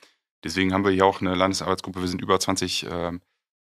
deswegen 0.44 0.74
haben 0.74 0.86
wir 0.86 0.92
hier 0.92 1.06
auch 1.06 1.22
eine 1.22 1.36
Landesarbeitsgruppe. 1.36 2.02
Wir 2.02 2.08
sind 2.08 2.22
über 2.22 2.40
20 2.40 2.84
äh, 2.84 3.12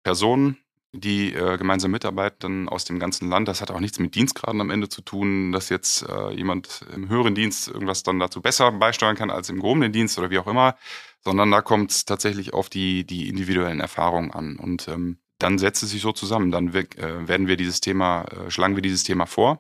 Personen, 0.04 0.58
die 0.91 1.34
äh, 1.34 1.58
gemeinsam 1.58 1.91
mitarbeiten 1.91 2.68
aus 2.68 2.86
dem 2.86 3.00
ganzen 3.00 3.30
Land. 3.30 3.47
Das 3.47 3.62
hat 3.62 3.72
auch 3.72 3.80
nichts 3.80 4.00
mit 4.00 4.16
Dienstgraden 4.16 4.60
am 4.60 4.72
Ende 4.72 4.89
zu 4.89 5.02
tun, 5.02 5.52
dass 5.52 5.70
jetzt 5.70 6.08
äh, 6.08 6.32
jemand 6.32 6.86
im 6.93 7.10
höheren 7.10 7.36
Dienst 7.36 7.68
irgendwas 7.68 8.04
dann 8.04 8.20
dazu 8.20 8.41
besser 8.41 8.72
beisteuern 8.72 9.16
kann 9.16 9.30
als 9.30 9.50
im 9.50 9.58
gehobenen 9.58 9.91
Dienst 9.91 10.18
oder 10.18 10.32
wie 10.32 10.39
auch 10.39 10.47
immer, 10.47 10.76
sondern 11.24 11.51
da 11.51 11.61
kommt 11.61 11.91
es 11.91 12.05
tatsächlich 12.05 12.53
auf 12.53 12.70
die, 12.70 13.05
die 13.05 13.28
individuellen 13.30 13.80
Erfahrungen 13.80 14.32
an. 14.32 14.57
Und 14.57 14.88
ähm, 14.88 15.20
dann 15.38 15.57
setzt 15.57 15.84
es 15.84 15.91
sich 15.91 16.01
so 16.01 16.11
zusammen. 16.11 16.51
Dann 16.51 16.74
äh, 16.74 17.28
werden 17.28 17.47
wir 17.47 17.57
dieses 17.57 17.82
Thema, 17.82 18.24
äh, 18.26 18.51
schlagen 18.51 18.76
wir 18.76 18.82
dieses 18.82 19.03
Thema 19.03 19.26
vor. 19.26 19.59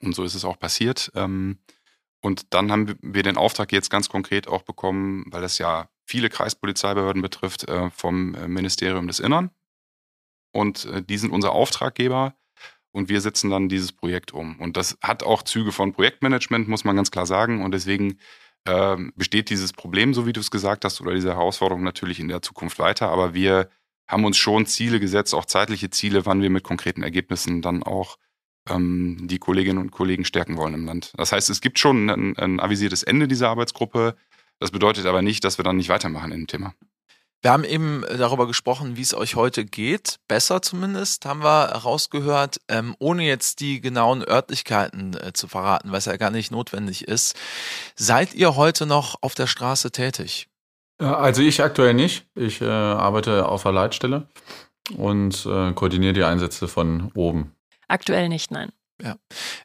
Und 0.00 0.14
so 0.14 0.24
ist 0.24 0.34
es 0.34 0.44
auch 0.44 0.58
passiert. 0.58 1.10
Ähm, 1.14 1.58
und 2.20 2.54
dann 2.54 2.70
haben 2.70 2.96
wir 3.00 3.22
den 3.22 3.36
Auftrag 3.36 3.72
jetzt 3.72 3.90
ganz 3.90 4.08
konkret 4.08 4.48
auch 4.48 4.62
bekommen, 4.62 5.24
weil 5.28 5.42
das 5.42 5.58
ja 5.58 5.88
viele 6.04 6.30
Kreispolizeibehörden 6.30 7.22
betrifft, 7.22 7.68
äh, 7.68 7.90
vom 7.90 8.34
äh, 8.34 8.48
Ministerium 8.48 9.06
des 9.06 9.18
Innern. 9.18 9.50
Und 10.52 10.84
äh, 10.86 11.02
die 11.02 11.18
sind 11.18 11.32
unser 11.32 11.52
Auftraggeber 11.52 12.34
und 12.92 13.08
wir 13.08 13.20
setzen 13.20 13.50
dann 13.50 13.68
dieses 13.68 13.92
Projekt 13.92 14.32
um. 14.32 14.60
Und 14.60 14.76
das 14.76 14.98
hat 15.02 15.22
auch 15.22 15.42
Züge 15.42 15.72
von 15.72 15.92
Projektmanagement, 15.92 16.68
muss 16.68 16.84
man 16.84 16.96
ganz 16.96 17.10
klar 17.10 17.26
sagen. 17.26 17.64
Und 17.64 17.72
deswegen 17.72 18.18
ähm, 18.66 19.12
besteht 19.16 19.50
dieses 19.50 19.72
Problem, 19.72 20.14
so 20.14 20.26
wie 20.26 20.32
du 20.32 20.40
es 20.40 20.50
gesagt 20.50 20.84
hast, 20.84 21.00
oder 21.00 21.14
diese 21.14 21.30
Herausforderung 21.30 21.82
natürlich 21.82 22.20
in 22.20 22.28
der 22.28 22.42
Zukunft 22.42 22.78
weiter. 22.78 23.08
Aber 23.08 23.34
wir 23.34 23.68
haben 24.08 24.24
uns 24.24 24.36
schon 24.36 24.66
Ziele 24.66 25.00
gesetzt, 25.00 25.34
auch 25.34 25.44
zeitliche 25.44 25.90
Ziele, 25.90 26.26
wann 26.26 26.42
wir 26.42 26.50
mit 26.50 26.64
konkreten 26.64 27.02
Ergebnissen 27.02 27.62
dann 27.62 27.82
auch 27.82 28.18
ähm, 28.68 29.18
die 29.22 29.38
Kolleginnen 29.38 29.78
und 29.78 29.90
Kollegen 29.90 30.24
stärken 30.24 30.56
wollen 30.56 30.74
im 30.74 30.84
Land. 30.84 31.12
Das 31.16 31.32
heißt, 31.32 31.50
es 31.50 31.60
gibt 31.60 31.78
schon 31.78 32.08
ein, 32.08 32.36
ein 32.36 32.60
avisiertes 32.60 33.02
Ende 33.02 33.26
dieser 33.26 33.48
Arbeitsgruppe. 33.48 34.16
Das 34.58 34.70
bedeutet 34.70 35.06
aber 35.06 35.22
nicht, 35.22 35.44
dass 35.44 35.58
wir 35.58 35.64
dann 35.64 35.76
nicht 35.76 35.88
weitermachen 35.88 36.32
in 36.32 36.42
dem 36.42 36.46
Thema. 36.46 36.74
Wir 37.42 37.50
haben 37.50 37.64
eben 37.64 38.04
äh, 38.04 38.16
darüber 38.16 38.46
gesprochen, 38.46 38.96
wie 38.96 39.02
es 39.02 39.14
euch 39.14 39.34
heute 39.34 39.64
geht. 39.64 40.20
Besser 40.28 40.62
zumindest, 40.62 41.26
haben 41.26 41.42
wir 41.42 41.70
herausgehört, 41.70 42.60
ähm, 42.68 42.94
ohne 43.00 43.24
jetzt 43.24 43.58
die 43.58 43.80
genauen 43.80 44.22
Örtlichkeiten 44.22 45.14
äh, 45.14 45.32
zu 45.32 45.48
verraten, 45.48 45.90
was 45.90 46.04
ja 46.04 46.16
gar 46.16 46.30
nicht 46.30 46.52
notwendig 46.52 47.08
ist. 47.08 47.36
Seid 47.96 48.34
ihr 48.34 48.54
heute 48.54 48.86
noch 48.86 49.16
auf 49.22 49.34
der 49.34 49.48
Straße 49.48 49.90
tätig? 49.90 50.48
Also 50.98 51.42
ich 51.42 51.62
aktuell 51.62 51.94
nicht. 51.94 52.26
Ich 52.36 52.60
äh, 52.60 52.68
arbeite 52.68 53.48
auf 53.48 53.64
der 53.64 53.72
Leitstelle 53.72 54.28
und 54.96 55.44
äh, 55.44 55.72
koordiniere 55.72 56.12
die 56.12 56.24
Einsätze 56.24 56.68
von 56.68 57.10
oben. 57.14 57.56
Aktuell 57.88 58.28
nicht, 58.28 58.52
nein. 58.52 58.70
Ja. 59.02 59.16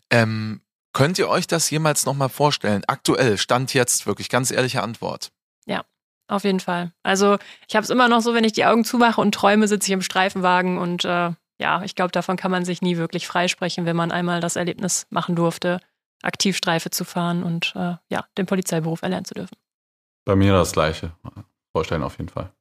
Ähm, 0.10 0.62
könnt 0.94 1.20
ihr 1.20 1.30
euch 1.30 1.46
das 1.46 1.70
jemals 1.70 2.08
nochmal 2.08 2.30
vorstellen? 2.30 2.84
Aktuell, 2.88 3.38
Stand 3.38 3.76
jetzt, 3.76 4.08
wirklich 4.08 4.30
ganz 4.30 4.50
ehrliche 4.50 4.82
Antwort. 4.82 5.32
Ja, 5.68 5.84
auf 6.28 6.44
jeden 6.44 6.60
Fall. 6.60 6.92
Also 7.04 7.38
ich 7.68 7.76
habe 7.76 7.84
es 7.84 7.90
immer 7.90 8.08
noch 8.08 8.22
so, 8.22 8.34
wenn 8.34 8.44
ich 8.44 8.54
die 8.54 8.66
Augen 8.66 8.84
zumache 8.84 9.22
und 9.22 9.34
träume, 9.34 9.68
sitze 9.68 9.88
ich 9.88 9.94
im 9.94 10.02
Streifenwagen 10.02 10.78
und 10.78 11.06
äh, 11.06 11.32
ja, 11.60 11.82
ich 11.84 11.96
glaube, 11.96 12.12
davon 12.12 12.38
kann 12.38 12.52
man 12.52 12.66
sich 12.66 12.82
nie 12.82 12.98
wirklich 12.98 13.28
freisprechen, 13.28 13.86
wenn 13.86 13.96
man 13.96 14.12
einmal 14.12 14.42
das 14.42 14.56
Erlebnis 14.56 15.08
machen 15.10 15.36
durfte, 15.36 15.80
aktiv 16.22 16.56
Streife 16.56 16.90
zu 16.90 17.04
fahren 17.04 17.44
und 17.44 17.74
äh, 17.76 17.96
ja, 18.10 18.28
den 18.38 18.46
Polizeiberuf 18.46 19.02
erlernen 19.02 19.26
zu 19.26 19.34
dürfen. 19.34 19.56
Bei 20.26 20.36
mir 20.36 20.54
das 20.54 20.74
Gleiche. 20.74 21.14
Vorstellen 21.72 22.04
auf 22.04 22.18
jeden 22.18 22.30
Fall. 22.30 22.52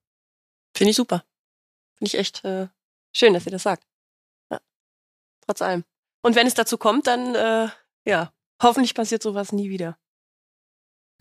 Finde 0.74 0.90
ich 0.90 0.96
super. 0.96 1.24
Finde 1.98 2.08
ich 2.08 2.18
echt 2.18 2.44
äh, 2.44 2.68
schön, 3.12 3.34
dass 3.34 3.46
ihr 3.46 3.52
das 3.52 3.62
sagt. 3.62 3.84
Ja. 4.50 4.60
Trotz 5.46 5.62
allem. 5.62 5.84
Und 6.22 6.36
wenn 6.36 6.46
es 6.46 6.54
dazu 6.54 6.78
kommt, 6.78 7.06
dann 7.06 7.34
äh, 7.34 7.68
ja, 8.04 8.32
hoffentlich 8.62 8.94
passiert 8.94 9.22
sowas 9.22 9.52
nie 9.52 9.70
wieder. 9.70 9.98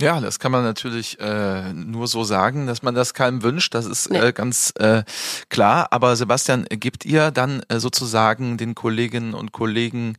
Ja, 0.02 0.20
das 0.20 0.39
kann 0.39 0.52
man 0.52 0.64
natürlich 0.64 1.20
äh, 1.22 1.72
nur 1.72 2.08
so 2.08 2.26
sagen, 2.26 2.68
dass 2.68 2.84
man 2.84 2.96
das 2.96 3.14
keinem 3.14 3.43
wünscht. 3.43 3.74
Das 3.74 3.86
ist 3.86 4.10
nee. 4.10 4.18
äh, 4.18 4.34
ganz 4.34 4.74
äh, 4.78 5.04
klar. 5.50 5.88
Aber 5.91 6.18
Sebastian, 6.18 6.66
gibt 6.70 7.06
ihr 7.06 7.32
dann 7.32 7.64
äh, 7.70 7.80
sozusagen 7.80 8.58
den 8.58 8.76
Kolleginnen 8.76 9.34
und 9.34 9.54
Kollegen 9.54 10.18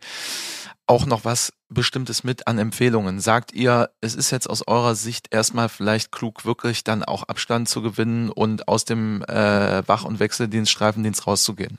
auch 0.87 1.05
noch 1.05 1.25
was 1.25 1.53
Bestimmtes 1.69 2.25
mit 2.25 2.47
an 2.47 2.59
Empfehlungen? 2.59 3.21
Sagt 3.21 3.53
ihr, 3.53 3.91
es 4.01 4.15
ist 4.15 4.31
jetzt 4.31 4.49
aus 4.49 4.67
eurer 4.67 4.95
Sicht 4.95 5.29
erstmal 5.31 5.69
vielleicht 5.69 6.11
klug, 6.11 6.47
wirklich 6.47 6.83
dann 6.83 7.05
auch 7.05 7.25
Abstand 7.25 7.69
zu 7.69 7.83
gewinnen 7.83 8.31
und 8.31 8.69
aus 8.69 8.87
dem 8.87 9.23
äh, 9.25 9.87
Wach- 9.87 10.05
und 10.05 10.21
Wechseldienst, 10.21 10.71
Streifendienst 10.71 11.27
rauszugehen? 11.27 11.79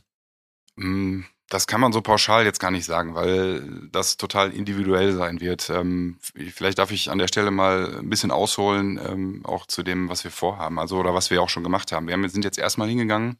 Mm, 0.75 1.21
das 1.49 1.65
kann 1.67 1.79
man 1.79 1.93
so 1.93 2.01
pauschal 2.01 2.43
jetzt 2.45 2.59
gar 2.59 2.71
nicht 2.71 2.85
sagen, 2.85 3.15
weil 3.15 3.89
das 3.91 4.17
total 4.17 4.51
individuell 4.51 5.13
sein 5.13 5.39
wird. 5.39 5.69
Ähm, 5.69 6.17
vielleicht 6.21 6.77
darf 6.77 6.91
ich 6.91 7.09
an 7.09 7.19
der 7.19 7.27
Stelle 7.27 7.51
mal 7.51 7.99
ein 7.99 8.09
bisschen 8.09 8.31
ausholen, 8.31 8.99
ähm, 9.03 9.45
auch 9.45 9.65
zu 9.65 9.83
dem, 9.83 10.09
was 10.09 10.23
wir 10.23 10.31
vorhaben, 10.31 10.77
also 10.77 10.97
oder 10.97 11.13
was 11.13 11.29
wir 11.31 11.41
auch 11.41 11.49
schon 11.49 11.63
gemacht 11.63 11.91
haben. 11.91 12.07
Wir 12.07 12.29
sind 12.29 12.43
jetzt 12.43 12.57
erstmal 12.57 12.89
hingegangen. 12.89 13.37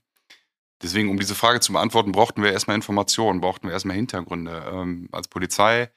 Deswegen, 0.82 1.10
um 1.10 1.20
diese 1.20 1.36
Frage 1.36 1.60
zu 1.60 1.74
beantworten, 1.74 2.12
brauchten 2.12 2.44
wir 2.44 2.54
erstmal 2.54 2.76
Informationen, 2.76 3.42
brauchten 3.42 3.68
wir 3.68 3.74
erstmal 3.74 3.96
Hintergründe. 3.98 4.64
Ähm, 4.72 5.10
als 5.12 5.28
Polizei 5.28 5.90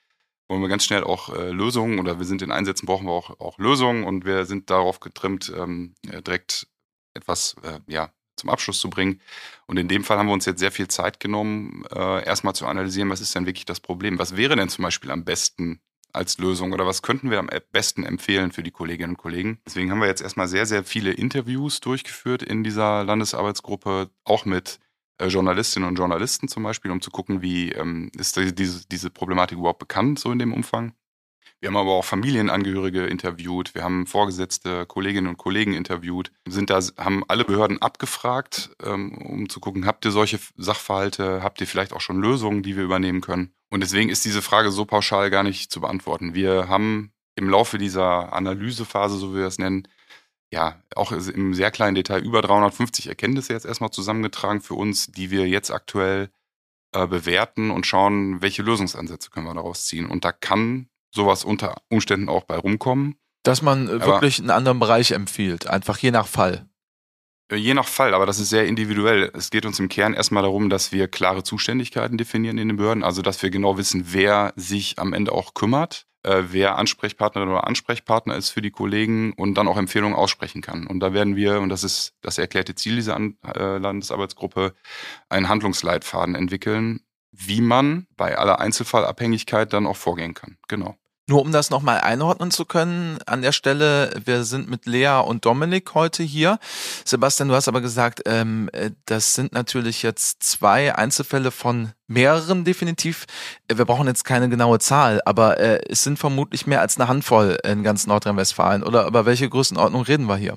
wollen 0.48 0.62
wir 0.62 0.68
ganz 0.68 0.84
schnell 0.84 1.04
auch 1.04 1.28
äh, 1.28 1.50
Lösungen 1.50 2.00
oder 2.00 2.18
wir 2.18 2.26
sind 2.26 2.42
in 2.42 2.50
Einsätzen, 2.50 2.86
brauchen 2.86 3.06
wir 3.06 3.12
auch, 3.12 3.38
auch 3.38 3.58
Lösungen 3.58 4.04
und 4.04 4.24
wir 4.24 4.46
sind 4.46 4.70
darauf 4.70 4.98
getrimmt, 4.98 5.48
äh, 5.50 6.22
direkt 6.22 6.66
etwas 7.14 7.54
äh, 7.62 7.80
ja, 7.86 8.10
zum 8.40 8.50
Abschluss 8.50 8.80
zu 8.80 8.90
bringen. 8.90 9.20
Und 9.66 9.78
in 9.78 9.88
dem 9.88 10.04
Fall 10.04 10.18
haben 10.18 10.26
wir 10.26 10.32
uns 10.32 10.46
jetzt 10.46 10.60
sehr 10.60 10.72
viel 10.72 10.88
Zeit 10.88 11.20
genommen, 11.20 11.84
äh, 11.94 12.24
erstmal 12.24 12.54
zu 12.54 12.66
analysieren, 12.66 13.10
was 13.10 13.20
ist 13.20 13.34
denn 13.34 13.46
wirklich 13.46 13.64
das 13.64 13.80
Problem? 13.80 14.18
Was 14.18 14.36
wäre 14.36 14.56
denn 14.56 14.68
zum 14.68 14.82
Beispiel 14.82 15.10
am 15.10 15.24
besten 15.24 15.80
als 16.12 16.38
Lösung 16.38 16.72
oder 16.72 16.86
was 16.86 17.02
könnten 17.02 17.30
wir 17.30 17.38
am 17.38 17.48
besten 17.72 18.04
empfehlen 18.04 18.52
für 18.52 18.62
die 18.62 18.72
Kolleginnen 18.72 19.12
und 19.12 19.16
Kollegen? 19.16 19.60
Deswegen 19.66 19.90
haben 19.90 20.00
wir 20.00 20.08
jetzt 20.08 20.22
erstmal 20.22 20.48
sehr, 20.48 20.66
sehr 20.66 20.84
viele 20.84 21.12
Interviews 21.12 21.80
durchgeführt 21.80 22.42
in 22.42 22.64
dieser 22.64 23.04
Landesarbeitsgruppe, 23.04 24.10
auch 24.24 24.44
mit 24.44 24.80
äh, 25.18 25.26
Journalistinnen 25.26 25.88
und 25.88 25.96
Journalisten 25.96 26.48
zum 26.48 26.62
Beispiel, 26.62 26.90
um 26.90 27.00
zu 27.00 27.10
gucken, 27.10 27.42
wie 27.42 27.70
ähm, 27.72 28.10
ist 28.18 28.36
diese, 28.36 28.88
diese 28.88 29.10
Problematik 29.10 29.58
überhaupt 29.58 29.78
bekannt, 29.78 30.18
so 30.18 30.32
in 30.32 30.38
dem 30.38 30.52
Umfang. 30.52 30.94
Wir 31.60 31.68
haben 31.68 31.76
aber 31.76 31.92
auch 31.92 32.04
Familienangehörige 32.06 33.04
interviewt, 33.04 33.74
wir 33.74 33.84
haben 33.84 34.06
Vorgesetzte, 34.06 34.86
Kolleginnen 34.86 35.26
und 35.26 35.36
Kollegen 35.36 35.74
interviewt, 35.74 36.32
sind 36.48 36.70
da, 36.70 36.80
haben 36.96 37.22
alle 37.28 37.44
Behörden 37.44 37.82
abgefragt, 37.82 38.70
ähm, 38.82 39.18
um 39.18 39.48
zu 39.50 39.60
gucken, 39.60 39.84
habt 39.84 40.06
ihr 40.06 40.10
solche 40.10 40.38
Sachverhalte, 40.56 41.42
habt 41.42 41.60
ihr 41.60 41.66
vielleicht 41.66 41.92
auch 41.92 42.00
schon 42.00 42.20
Lösungen, 42.20 42.62
die 42.62 42.76
wir 42.76 42.84
übernehmen 42.84 43.20
können? 43.20 43.52
Und 43.70 43.80
deswegen 43.80 44.08
ist 44.08 44.24
diese 44.24 44.40
Frage 44.40 44.70
so 44.70 44.86
pauschal 44.86 45.30
gar 45.30 45.42
nicht 45.42 45.70
zu 45.70 45.82
beantworten. 45.82 46.34
Wir 46.34 46.68
haben 46.68 47.12
im 47.36 47.50
Laufe 47.50 47.76
dieser 47.76 48.32
Analysephase, 48.32 49.18
so 49.18 49.32
wie 49.32 49.38
wir 49.38 49.46
es 49.46 49.58
nennen, 49.58 49.86
ja, 50.52 50.82
auch 50.96 51.12
im 51.12 51.54
sehr 51.54 51.70
kleinen 51.70 51.94
Detail 51.94 52.22
über 52.22 52.42
350 52.42 53.06
Erkenntnisse 53.06 53.52
jetzt 53.52 53.66
erstmal 53.66 53.90
zusammengetragen 53.90 54.60
für 54.60 54.74
uns, 54.74 55.06
die 55.06 55.30
wir 55.30 55.46
jetzt 55.46 55.70
aktuell 55.70 56.30
äh, 56.92 57.06
bewerten 57.06 57.70
und 57.70 57.86
schauen, 57.86 58.42
welche 58.42 58.62
Lösungsansätze 58.62 59.30
können 59.30 59.46
wir 59.46 59.54
daraus 59.54 59.86
ziehen. 59.86 60.06
Und 60.06 60.24
da 60.24 60.32
kann 60.32 60.89
sowas 61.10 61.44
unter 61.44 61.76
Umständen 61.88 62.28
auch 62.28 62.44
bei 62.44 62.56
rumkommen. 62.56 63.16
Dass 63.42 63.62
man 63.62 63.88
äh, 63.88 64.04
wirklich 64.04 64.38
aber, 64.38 64.44
einen 64.44 64.50
anderen 64.50 64.80
Bereich 64.80 65.12
empfiehlt, 65.12 65.66
einfach 65.66 65.98
je 65.98 66.10
nach 66.10 66.26
Fall. 66.26 66.68
Äh, 67.50 67.56
je 67.56 67.74
nach 67.74 67.88
Fall, 67.88 68.14
aber 68.14 68.26
das 68.26 68.38
ist 68.38 68.50
sehr 68.50 68.66
individuell. 68.66 69.30
Es 69.34 69.50
geht 69.50 69.66
uns 69.66 69.78
im 69.78 69.88
Kern 69.88 70.14
erstmal 70.14 70.42
darum, 70.42 70.70
dass 70.70 70.92
wir 70.92 71.08
klare 71.08 71.42
Zuständigkeiten 71.42 72.18
definieren 72.18 72.58
in 72.58 72.68
den 72.68 72.76
Behörden, 72.76 73.02
also 73.02 73.22
dass 73.22 73.42
wir 73.42 73.50
genau 73.50 73.78
wissen, 73.78 74.12
wer 74.12 74.52
sich 74.56 74.98
am 74.98 75.12
Ende 75.12 75.32
auch 75.32 75.54
kümmert 75.54 76.06
äh, 76.22 76.42
wer 76.50 76.76
Ansprechpartnerin 76.76 77.48
oder 77.48 77.66
Ansprechpartner 77.66 78.36
ist 78.36 78.50
für 78.50 78.62
die 78.62 78.70
Kollegen 78.70 79.32
und 79.34 79.54
dann 79.54 79.68
auch 79.68 79.76
Empfehlungen 79.76 80.16
aussprechen 80.16 80.60
kann. 80.60 80.86
Und 80.86 81.00
da 81.00 81.12
werden 81.12 81.36
wir, 81.36 81.60
und 81.60 81.68
das 81.70 81.84
ist 81.84 82.14
das 82.20 82.38
erklärte 82.38 82.74
Ziel 82.74 82.96
dieser 82.96 83.16
An 83.16 83.36
Landesarbeitsgruppe, 83.42 84.74
einen 85.28 85.48
Handlungsleitfaden 85.48 86.34
entwickeln, 86.34 87.00
wie 87.32 87.60
man 87.60 88.06
bei 88.16 88.36
aller 88.36 88.60
Einzelfallabhängigkeit 88.60 89.72
dann 89.72 89.86
auch 89.86 89.96
vorgehen 89.96 90.34
kann. 90.34 90.56
Genau. 90.68 90.96
Nur 91.30 91.42
um 91.42 91.52
das 91.52 91.70
nochmal 91.70 92.00
einordnen 92.00 92.50
zu 92.50 92.64
können, 92.64 93.18
an 93.24 93.40
der 93.40 93.52
Stelle, 93.52 94.10
wir 94.24 94.42
sind 94.42 94.68
mit 94.68 94.86
Lea 94.86 95.22
und 95.24 95.44
Dominik 95.44 95.94
heute 95.94 96.24
hier. 96.24 96.58
Sebastian, 97.04 97.48
du 97.48 97.54
hast 97.54 97.68
aber 97.68 97.80
gesagt, 97.80 98.22
ähm, 98.26 98.68
äh, 98.72 98.90
das 99.06 99.36
sind 99.36 99.52
natürlich 99.52 100.02
jetzt 100.02 100.42
zwei 100.42 100.92
Einzelfälle 100.92 101.52
von 101.52 101.92
mehreren 102.08 102.64
definitiv. 102.64 103.26
Äh, 103.68 103.78
wir 103.78 103.84
brauchen 103.84 104.08
jetzt 104.08 104.24
keine 104.24 104.48
genaue 104.48 104.80
Zahl, 104.80 105.22
aber 105.24 105.60
äh, 105.60 105.80
es 105.88 106.02
sind 106.02 106.18
vermutlich 106.18 106.66
mehr 106.66 106.80
als 106.80 106.98
eine 106.98 107.06
Handvoll 107.06 107.58
in 107.62 107.84
ganz 107.84 108.08
Nordrhein-Westfalen. 108.08 108.82
Oder 108.82 109.06
über 109.06 109.24
welche 109.24 109.48
Größenordnung 109.48 110.02
reden 110.02 110.26
wir 110.26 110.36
hier? 110.36 110.56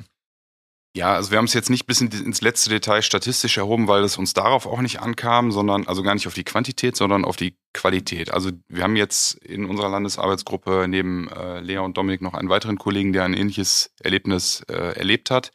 Ja, 0.96 1.16
also 1.16 1.32
wir 1.32 1.39
haben 1.39 1.46
es 1.46 1.56
jetzt 1.56 1.72
nicht 1.72 1.88
bis 1.88 2.02
ins 2.02 2.41
letzte 2.41 2.70
Detail 2.70 3.02
statistisch 3.02 3.58
erhoben, 3.58 3.88
weil 3.88 4.04
es 4.04 4.20
uns 4.20 4.34
darauf 4.34 4.68
auch 4.68 4.80
nicht 4.80 5.00
ankam, 5.00 5.52
sondern 5.52 5.88
also 5.88 6.04
gar 6.04 6.14
nicht 6.14 6.28
auf 6.28 6.36
die 6.36 6.44
Quantität, 6.44 6.96
sondern 6.96 7.26
auf 7.26 7.36
die 7.36 7.58
Qualität. 7.74 8.32
Also 8.32 8.52
wir 8.68 8.84
haben 8.84 8.96
jetzt 8.96 9.34
in 9.44 9.66
unserer 9.66 9.89
Landesarbeitsgruppe 9.89 10.86
neben 10.88 11.30
äh, 11.30 11.62
Lea 11.62 11.80
und 11.80 11.98
Dominik 11.98 12.22
noch 12.22 12.36
einen 12.36 12.50
weiteren 12.50 12.78
Kollegen, 12.78 13.12
der 13.12 13.24
ein 13.24 13.34
ähnliches 13.34 13.91
Erlebnis 14.02 14.62
äh, 14.70 14.96
erlebt 14.96 15.32
hat. 15.32 15.52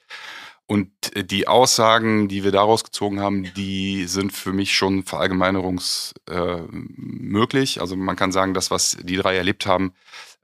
Und 0.67 0.91
äh, 1.15 1.23
die 1.25 1.47
Aussagen, 1.47 2.27
die 2.27 2.43
wir 2.43 2.53
daraus 2.53 2.83
gezogen 2.83 3.21
haben, 3.21 3.45
die 3.55 4.07
sind 4.07 4.33
für 4.33 4.53
mich 4.53 4.75
schon 4.75 5.05
verallgemeinerungsmöglich. 5.05 7.77
Äh, 7.77 7.81
also 7.81 7.95
man 7.95 8.17
kann 8.17 8.33
sagen, 8.33 8.55
das, 8.55 8.73
was 8.73 8.97
die 9.01 9.17
drei 9.17 9.37
erlebt 9.37 9.67
haben, 9.67 9.93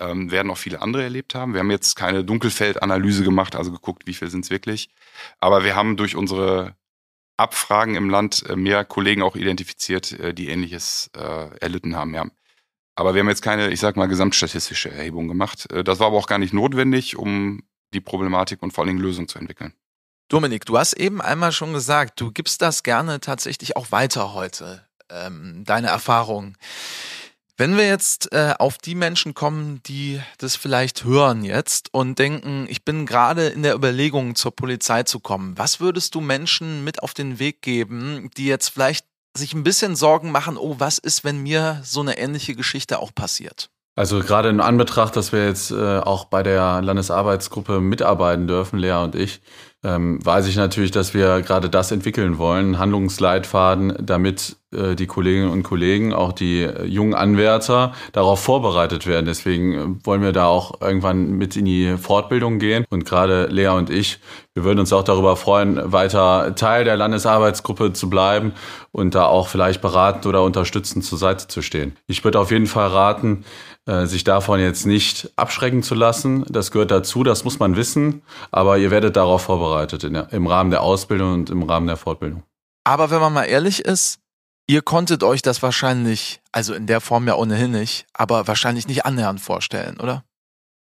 ähm, 0.01 0.31
werden 0.31 0.51
auch 0.51 0.59
viele 0.59 0.83
andere 0.83 1.03
erlebt 1.03 1.35
haben. 1.35 1.53
Wir 1.53 1.61
haben 1.61 1.71
jetzt 1.71 1.97
keine 1.97 2.25
Dunkelfeldanalyse 2.25 3.25
gemacht, 3.25 3.57
also 3.57 3.73
geguckt, 3.73 4.07
wie 4.07 4.15
viel 4.15 4.31
sind 4.31 4.45
es 4.45 4.51
wirklich. 4.51 4.89
Aber 5.41 5.65
wir 5.65 5.75
haben 5.75 5.97
durch 5.97 6.17
unsere 6.17 6.77
Abfragen 7.37 7.95
im 7.95 8.11
Land 8.11 8.45
äh, 8.49 8.57
mehr 8.57 8.85
Kollegen 8.85 9.23
auch 9.23 9.37
identifiziert, 9.37 10.13
äh, 10.13 10.35
die 10.35 10.49
Ähnliches 10.49 11.11
äh, 11.17 11.57
erlitten 11.59 11.97
haben. 11.97 12.15
Ja. 12.15 12.27
Aber 12.97 13.15
wir 13.15 13.21
haben 13.21 13.29
jetzt 13.29 13.43
keine, 13.43 13.71
ich 13.71 13.81
sag 13.81 13.97
mal, 13.97 14.07
gesamtstatistische 14.07 14.91
Erhebung 14.91 15.29
gemacht. 15.29 15.71
Äh, 15.73 15.85
das 15.85 15.99
war 15.99 16.09
aber 16.09 16.17
auch 16.17 16.29
gar 16.29 16.39
nicht 16.39 16.53
notwendig, 16.53 17.17
um 17.17 17.63
die 17.93 18.01
Problematik 18.01 18.63
und 18.63 18.73
vor 18.73 18.83
allen 18.83 18.89
Dingen 18.89 19.01
Lösungen 19.01 19.29
zu 19.29 19.39
entwickeln. 19.39 19.75
Dominik, 20.29 20.65
du 20.65 20.79
hast 20.79 20.95
eben 20.95 21.21
einmal 21.21 21.53
schon 21.53 21.73
gesagt, 21.73 22.21
du 22.21 22.33
gibst 22.33 22.63
das 22.63 22.83
gerne 22.83 23.21
tatsächlich 23.21 23.77
auch 23.77 23.93
weiter 23.93 24.33
heute, 24.33 24.87
ähm, 25.11 25.65
deine 25.65 25.89
Erfahrungen. 25.89 26.57
Wenn 27.57 27.77
wir 27.77 27.87
jetzt 27.87 28.33
äh, 28.33 28.55
auf 28.59 28.79
die 28.79 28.97
Menschen 28.97 29.33
kommen, 29.33 29.81
die 29.85 30.21
das 30.39 30.57
vielleicht 30.57 31.05
hören 31.05 31.45
jetzt 31.45 31.95
und 31.95 32.19
denken, 32.19 32.67
ich 32.69 32.85
bin 32.85 33.07
gerade 33.07 33.47
in 33.47 33.63
der 33.63 33.77
Überlegung, 33.77 34.35
zur 34.35 34.57
Polizei 34.57 35.05
zu 35.05 35.21
kommen, 35.21 35.57
was 35.57 35.79
würdest 35.79 36.17
du 36.17 36.21
Menschen 36.21 36.83
mit 36.83 37.01
auf 37.05 37.15
den 37.15 37.39
Weg 37.39 37.63
geben, 37.63 38.29
die 38.37 38.47
jetzt 38.47 38.71
vielleicht 38.71 39.07
sich 39.37 39.55
ein 39.55 39.63
bisschen 39.63 39.95
Sorgen 39.95 40.33
machen, 40.33 40.57
oh, 40.57 40.77
was 40.79 40.99
ist, 40.99 41.23
wenn 41.23 41.45
mir 41.45 41.81
so 41.85 42.01
eine 42.01 42.19
ähnliche 42.19 42.57
Geschichte 42.57 42.99
auch 42.99 43.15
passiert? 43.15 43.71
Also 43.95 44.19
gerade 44.19 44.49
in 44.49 44.61
Anbetracht, 44.61 45.15
dass 45.15 45.31
wir 45.31 45.47
jetzt 45.47 45.71
äh, 45.71 45.99
auch 46.01 46.25
bei 46.25 46.43
der 46.43 46.83
Landesarbeitsgruppe 46.83 47.81
mitarbeiten 47.81 48.49
dürfen, 48.49 48.81
Lea 48.81 48.95
und 49.05 49.15
ich, 49.15 49.41
ähm, 49.85 50.25
weiß 50.25 50.47
ich 50.49 50.57
natürlich, 50.57 50.91
dass 50.91 51.13
wir 51.13 51.43
gerade 51.43 51.69
das 51.69 51.93
entwickeln 51.93 52.39
wollen, 52.39 52.79
Handlungsleitfaden, 52.79 53.95
damit 54.01 54.57
äh, 54.73 54.95
die 54.97 55.07
Kolleginnen 55.07 55.51
und 55.51 55.63
Kollegen, 55.63 56.15
auch 56.15 56.33
die 56.33 56.63
äh, 56.63 56.85
jungen 56.87 57.15
Anwärter 57.15 57.93
darauf 58.13 58.41
vorbereitet 58.41 59.07
werden. 59.07 59.27
Deswegen 59.27 59.73
äh, 59.75 60.07
wollen 60.07 60.23
wir 60.23 60.33
da 60.33 60.47
auch 60.47 60.81
irgendwann 60.81 61.33
mit 61.33 61.57
in 61.57 61.67
die 61.67 61.97
Fortbildung 61.99 62.59
gehen. 62.59 62.87
Und 62.89 63.05
gerade 63.05 63.47
Lea 63.47 63.69
und 63.69 63.91
ich, 63.91 64.21
wir 64.55 64.65
würden 64.65 64.79
uns 64.79 64.93
auch 64.93 65.05
darüber 65.05 65.37
freuen, 65.37 65.93
weiter 65.93 66.55
Teil 66.55 66.85
der 66.85 66.97
Landesarbeitsgruppe 66.97 67.93
zu 67.93 68.09
bleiben 68.09 68.53
und 68.91 69.15
da 69.15 69.27
auch 69.27 69.49
vielleicht 69.49 69.83
beratend 69.83 70.25
oder 70.25 70.43
unterstützend 70.43 71.05
zur 71.05 71.19
Seite 71.19 71.47
zu 71.47 71.61
stehen. 71.61 71.97
Ich 72.07 72.25
würde 72.25 72.41
auf 72.41 72.51
jeden 72.51 72.67
Fall 72.67 72.89
raten, 72.89 73.45
sich 73.87 74.25
davon 74.25 74.61
jetzt 74.61 74.87
nicht 74.87 75.31
abschrecken 75.37 75.83
zu 75.83 75.95
lassen. 75.95 76.45
Das 76.49 76.71
gehört 76.71 76.91
dazu, 76.91 77.23
das 77.23 77.45
muss 77.45 77.59
man 77.59 77.77
wissen, 77.77 78.23
aber 78.51 78.79
ihr 78.79 78.91
werdet 78.91 79.17
darauf 79.17 79.43
vorbereitet 79.43 80.03
der, 80.03 80.33
im 80.33 80.47
Rahmen 80.47 80.71
der 80.71 80.83
Ausbildung 80.83 81.35
und 81.35 81.51
im 81.51 81.63
Rahmen 81.63 81.87
der 81.87 81.97
Fortbildung. 81.97 82.43
Aber 82.85 83.11
wenn 83.11 83.21
man 83.21 83.33
mal 83.33 83.45
ehrlich 83.45 83.85
ist, 83.85 84.21
Ihr 84.67 84.81
konntet 84.81 85.23
euch 85.23 85.43
das 85.43 85.63
wahrscheinlich, 85.63 86.41
also 86.51 86.73
in 86.73 86.87
der 86.87 87.03
Form 87.03 87.29
ja 87.29 87.35
ohnehin 87.35 87.71
nicht, 87.71 88.07
aber 88.15 88.49
wahrscheinlich 88.49 88.89
nicht 88.89 89.05
annähernd 89.05 89.41
vorstellen, 89.41 90.01
oder? 90.01 90.25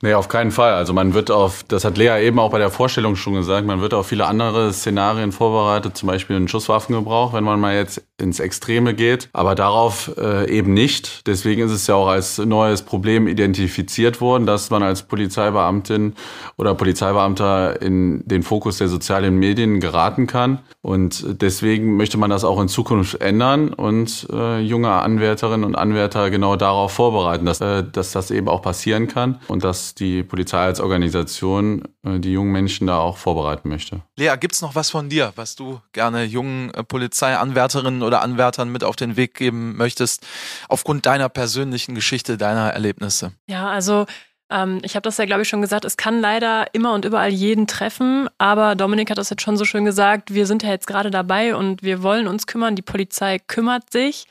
Nee, 0.02 0.12
auf 0.12 0.28
keinen 0.28 0.50
Fall. 0.50 0.74
Also 0.74 0.92
man 0.92 1.14
wird 1.14 1.30
auf, 1.30 1.62
das 1.62 1.84
hat 1.84 1.96
Lea 1.96 2.26
eben 2.26 2.38
auch 2.38 2.50
bei 2.50 2.58
der 2.58 2.70
Vorstellung 2.70 3.16
schon 3.16 3.34
gesagt, 3.34 3.66
man 3.66 3.80
wird 3.80 3.94
auf 3.94 4.06
viele 4.06 4.26
andere 4.26 4.72
Szenarien 4.72 5.32
vorbereitet, 5.32 5.96
zum 5.96 6.08
Beispiel 6.08 6.36
einen 6.36 6.48
Schusswaffengebrauch, 6.48 7.32
wenn 7.32 7.44
man 7.44 7.58
mal 7.58 7.74
jetzt 7.74 8.02
ins 8.20 8.38
Extreme 8.38 8.94
geht, 8.94 9.28
aber 9.32 9.54
darauf 9.54 10.10
äh, 10.18 10.50
eben 10.50 10.74
nicht. 10.74 11.26
Deswegen 11.26 11.62
ist 11.62 11.72
es 11.72 11.86
ja 11.86 11.94
auch 11.94 12.08
als 12.08 12.38
neues 12.38 12.82
Problem 12.82 13.26
identifiziert 13.26 14.20
worden, 14.20 14.46
dass 14.46 14.70
man 14.70 14.82
als 14.82 15.02
Polizeibeamtin 15.02 16.14
oder 16.56 16.74
Polizeibeamter 16.74 17.80
in 17.80 18.22
den 18.26 18.42
Fokus 18.42 18.78
der 18.78 18.88
sozialen 18.88 19.36
Medien 19.36 19.80
geraten 19.80 20.26
kann. 20.26 20.60
Und 20.82 21.24
deswegen 21.40 21.96
möchte 21.96 22.18
man 22.18 22.30
das 22.30 22.44
auch 22.44 22.60
in 22.60 22.68
Zukunft 22.68 23.20
ändern 23.20 23.72
und 23.72 24.28
äh, 24.32 24.60
junge 24.60 24.90
Anwärterinnen 24.92 25.64
und 25.64 25.76
Anwärter 25.76 26.30
genau 26.30 26.56
darauf 26.56 26.92
vorbereiten, 26.92 27.46
dass, 27.46 27.60
äh, 27.60 27.82
dass 27.90 28.12
das 28.12 28.30
eben 28.30 28.48
auch 28.48 28.62
passieren 28.62 29.08
kann 29.08 29.40
und 29.48 29.64
dass 29.64 29.83
dass 29.84 29.94
die 29.94 30.22
Polizei 30.22 30.64
als 30.64 30.80
Organisation 30.80 31.82
äh, 32.04 32.18
die 32.18 32.32
jungen 32.32 32.52
Menschen 32.52 32.86
da 32.86 32.98
auch 32.98 33.18
vorbereiten 33.18 33.68
möchte. 33.68 34.00
Lea, 34.16 34.34
gibt's 34.40 34.62
noch 34.62 34.74
was 34.74 34.90
von 34.90 35.08
dir, 35.10 35.32
was 35.36 35.56
du 35.56 35.80
gerne 35.92 36.24
jungen 36.24 36.72
äh, 36.72 36.82
Polizeianwärterinnen 36.82 38.02
oder 38.02 38.22
Anwärtern 38.22 38.70
mit 38.70 38.82
auf 38.82 38.96
den 38.96 39.16
Weg 39.16 39.34
geben 39.34 39.76
möchtest, 39.76 40.26
aufgrund 40.68 41.04
deiner 41.04 41.28
persönlichen 41.28 41.94
Geschichte, 41.94 42.38
deiner 42.38 42.70
Erlebnisse? 42.70 43.32
Ja, 43.46 43.68
also 43.68 44.06
ähm, 44.54 44.78
ich 44.82 44.94
habe 44.94 45.02
das 45.02 45.18
ja, 45.18 45.24
glaube 45.24 45.42
ich, 45.42 45.48
schon 45.48 45.60
gesagt, 45.60 45.84
es 45.84 45.96
kann 45.96 46.20
leider 46.20 46.66
immer 46.72 46.94
und 46.94 47.04
überall 47.04 47.30
jeden 47.30 47.66
treffen, 47.66 48.28
aber 48.38 48.76
Dominik 48.76 49.10
hat 49.10 49.18
das 49.18 49.30
jetzt 49.30 49.42
schon 49.42 49.56
so 49.56 49.64
schön 49.64 49.84
gesagt, 49.84 50.32
wir 50.32 50.46
sind 50.46 50.62
ja 50.62 50.70
jetzt 50.70 50.86
gerade 50.86 51.10
dabei 51.10 51.56
und 51.56 51.82
wir 51.82 52.02
wollen 52.02 52.28
uns 52.28 52.46
kümmern, 52.46 52.76
die 52.76 52.82
Polizei 52.82 53.40
kümmert 53.40 53.90
sich. 53.90 54.26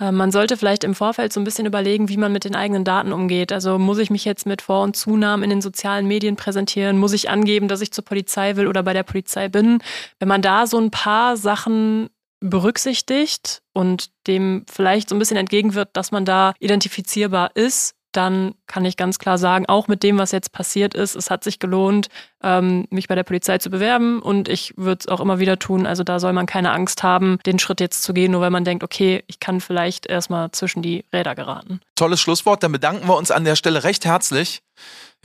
Äh, 0.00 0.12
man 0.12 0.32
sollte 0.32 0.56
vielleicht 0.56 0.82
im 0.82 0.94
Vorfeld 0.94 1.32
so 1.32 1.40
ein 1.40 1.44
bisschen 1.44 1.66
überlegen, 1.66 2.08
wie 2.08 2.16
man 2.16 2.32
mit 2.32 2.44
den 2.44 2.56
eigenen 2.56 2.84
Daten 2.84 3.12
umgeht. 3.12 3.52
Also 3.52 3.78
muss 3.78 3.98
ich 3.98 4.08
mich 4.08 4.24
jetzt 4.24 4.46
mit 4.46 4.62
Vor- 4.62 4.82
und 4.82 4.96
Zunahmen 4.96 5.44
in 5.44 5.50
den 5.50 5.60
sozialen 5.60 6.06
Medien 6.06 6.36
präsentieren? 6.36 6.96
Muss 6.98 7.12
ich 7.12 7.28
angeben, 7.28 7.68
dass 7.68 7.82
ich 7.82 7.92
zur 7.92 8.04
Polizei 8.04 8.56
will 8.56 8.68
oder 8.68 8.82
bei 8.82 8.94
der 8.94 9.02
Polizei 9.02 9.48
bin? 9.48 9.82
Wenn 10.18 10.28
man 10.28 10.40
da 10.40 10.66
so 10.66 10.78
ein 10.78 10.90
paar 10.90 11.36
Sachen 11.36 12.08
berücksichtigt 12.40 13.62
und 13.72 14.10
dem 14.26 14.64
vielleicht 14.70 15.08
so 15.08 15.14
ein 15.14 15.18
bisschen 15.18 15.36
entgegenwirkt, 15.36 15.96
dass 15.96 16.12
man 16.12 16.24
da 16.24 16.52
identifizierbar 16.60 17.50
ist, 17.54 17.95
dann 18.16 18.54
kann 18.66 18.84
ich 18.84 18.96
ganz 18.96 19.18
klar 19.18 19.38
sagen, 19.38 19.66
auch 19.66 19.88
mit 19.88 20.02
dem, 20.02 20.18
was 20.18 20.32
jetzt 20.32 20.52
passiert 20.52 20.94
ist, 20.94 21.14
es 21.14 21.30
hat 21.30 21.44
sich 21.44 21.58
gelohnt, 21.58 22.08
ähm, 22.42 22.86
mich 22.90 23.08
bei 23.08 23.14
der 23.14 23.22
Polizei 23.22 23.58
zu 23.58 23.70
bewerben 23.70 24.20
und 24.20 24.48
ich 24.48 24.74
würde 24.76 25.00
es 25.00 25.08
auch 25.08 25.20
immer 25.20 25.38
wieder 25.38 25.58
tun. 25.58 25.86
Also 25.86 26.02
da 26.02 26.18
soll 26.18 26.32
man 26.32 26.46
keine 26.46 26.72
Angst 26.72 27.02
haben, 27.02 27.38
den 27.46 27.58
Schritt 27.58 27.80
jetzt 27.80 28.02
zu 28.02 28.14
gehen, 28.14 28.32
nur 28.32 28.40
weil 28.40 28.50
man 28.50 28.64
denkt, 28.64 28.82
okay, 28.84 29.22
ich 29.26 29.40
kann 29.40 29.60
vielleicht 29.60 30.06
erstmal 30.06 30.50
zwischen 30.52 30.82
die 30.82 31.04
Räder 31.12 31.34
geraten. 31.34 31.80
Tolles 31.94 32.20
Schlusswort, 32.20 32.62
dann 32.62 32.72
bedanken 32.72 33.08
wir 33.08 33.16
uns 33.16 33.30
an 33.30 33.44
der 33.44 33.56
Stelle 33.56 33.84
recht 33.84 34.04
herzlich 34.04 34.62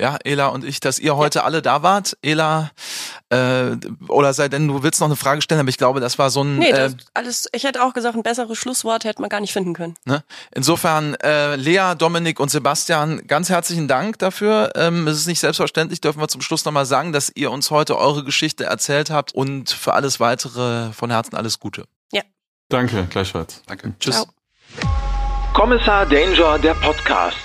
ja, 0.01 0.17
Ela 0.23 0.47
und 0.47 0.65
ich, 0.65 0.79
dass 0.79 0.97
ihr 0.97 1.15
heute 1.15 1.39
ja. 1.39 1.45
alle 1.45 1.61
da 1.61 1.83
wart. 1.83 2.17
Ela, 2.23 2.71
äh, 3.29 3.77
oder 4.07 4.33
sei 4.33 4.49
denn, 4.49 4.67
du 4.67 4.81
willst 4.81 4.99
noch 4.99 5.07
eine 5.07 5.15
Frage 5.15 5.43
stellen, 5.43 5.61
aber 5.61 5.69
ich 5.69 5.77
glaube, 5.77 5.99
das 5.99 6.17
war 6.17 6.31
so 6.31 6.43
ein. 6.43 6.57
Nee, 6.57 6.71
das, 6.71 6.93
äh, 6.93 6.97
alles, 7.13 7.47
ich 7.51 7.65
hätte 7.65 7.83
auch 7.83 7.93
gesagt, 7.93 8.15
ein 8.15 8.23
besseres 8.23 8.57
Schlusswort 8.57 9.03
hätte 9.03 9.21
man 9.21 9.29
gar 9.29 9.41
nicht 9.41 9.53
finden 9.53 9.75
können. 9.75 9.93
Ne? 10.05 10.23
Insofern, 10.55 11.13
äh, 11.21 11.55
Lea, 11.55 11.93
Dominik 11.95 12.39
und 12.39 12.49
Sebastian, 12.49 13.27
ganz 13.27 13.49
herzlichen 13.49 13.87
Dank 13.87 14.17
dafür. 14.17 14.71
Ähm, 14.73 15.07
es 15.07 15.17
ist 15.17 15.27
nicht 15.27 15.39
selbstverständlich, 15.39 16.01
dürfen 16.01 16.19
wir 16.19 16.27
zum 16.27 16.41
Schluss 16.41 16.65
nochmal 16.65 16.87
sagen, 16.87 17.13
dass 17.13 17.31
ihr 17.35 17.51
uns 17.51 17.69
heute 17.69 17.95
eure 17.95 18.23
Geschichte 18.23 18.63
erzählt 18.63 19.11
habt 19.11 19.35
und 19.35 19.69
für 19.69 19.93
alles 19.93 20.19
weitere 20.19 20.91
von 20.93 21.11
Herzen 21.11 21.35
alles 21.35 21.59
Gute. 21.59 21.85
Ja. 22.11 22.23
Danke, 22.69 23.05
gleichfalls. 23.07 23.61
Danke. 23.67 23.93
Tschüss. 23.99 24.15
Ciao. 24.15 24.25
Kommissar 25.53 26.07
Danger, 26.07 26.57
der 26.57 26.73
Podcast. 26.73 27.37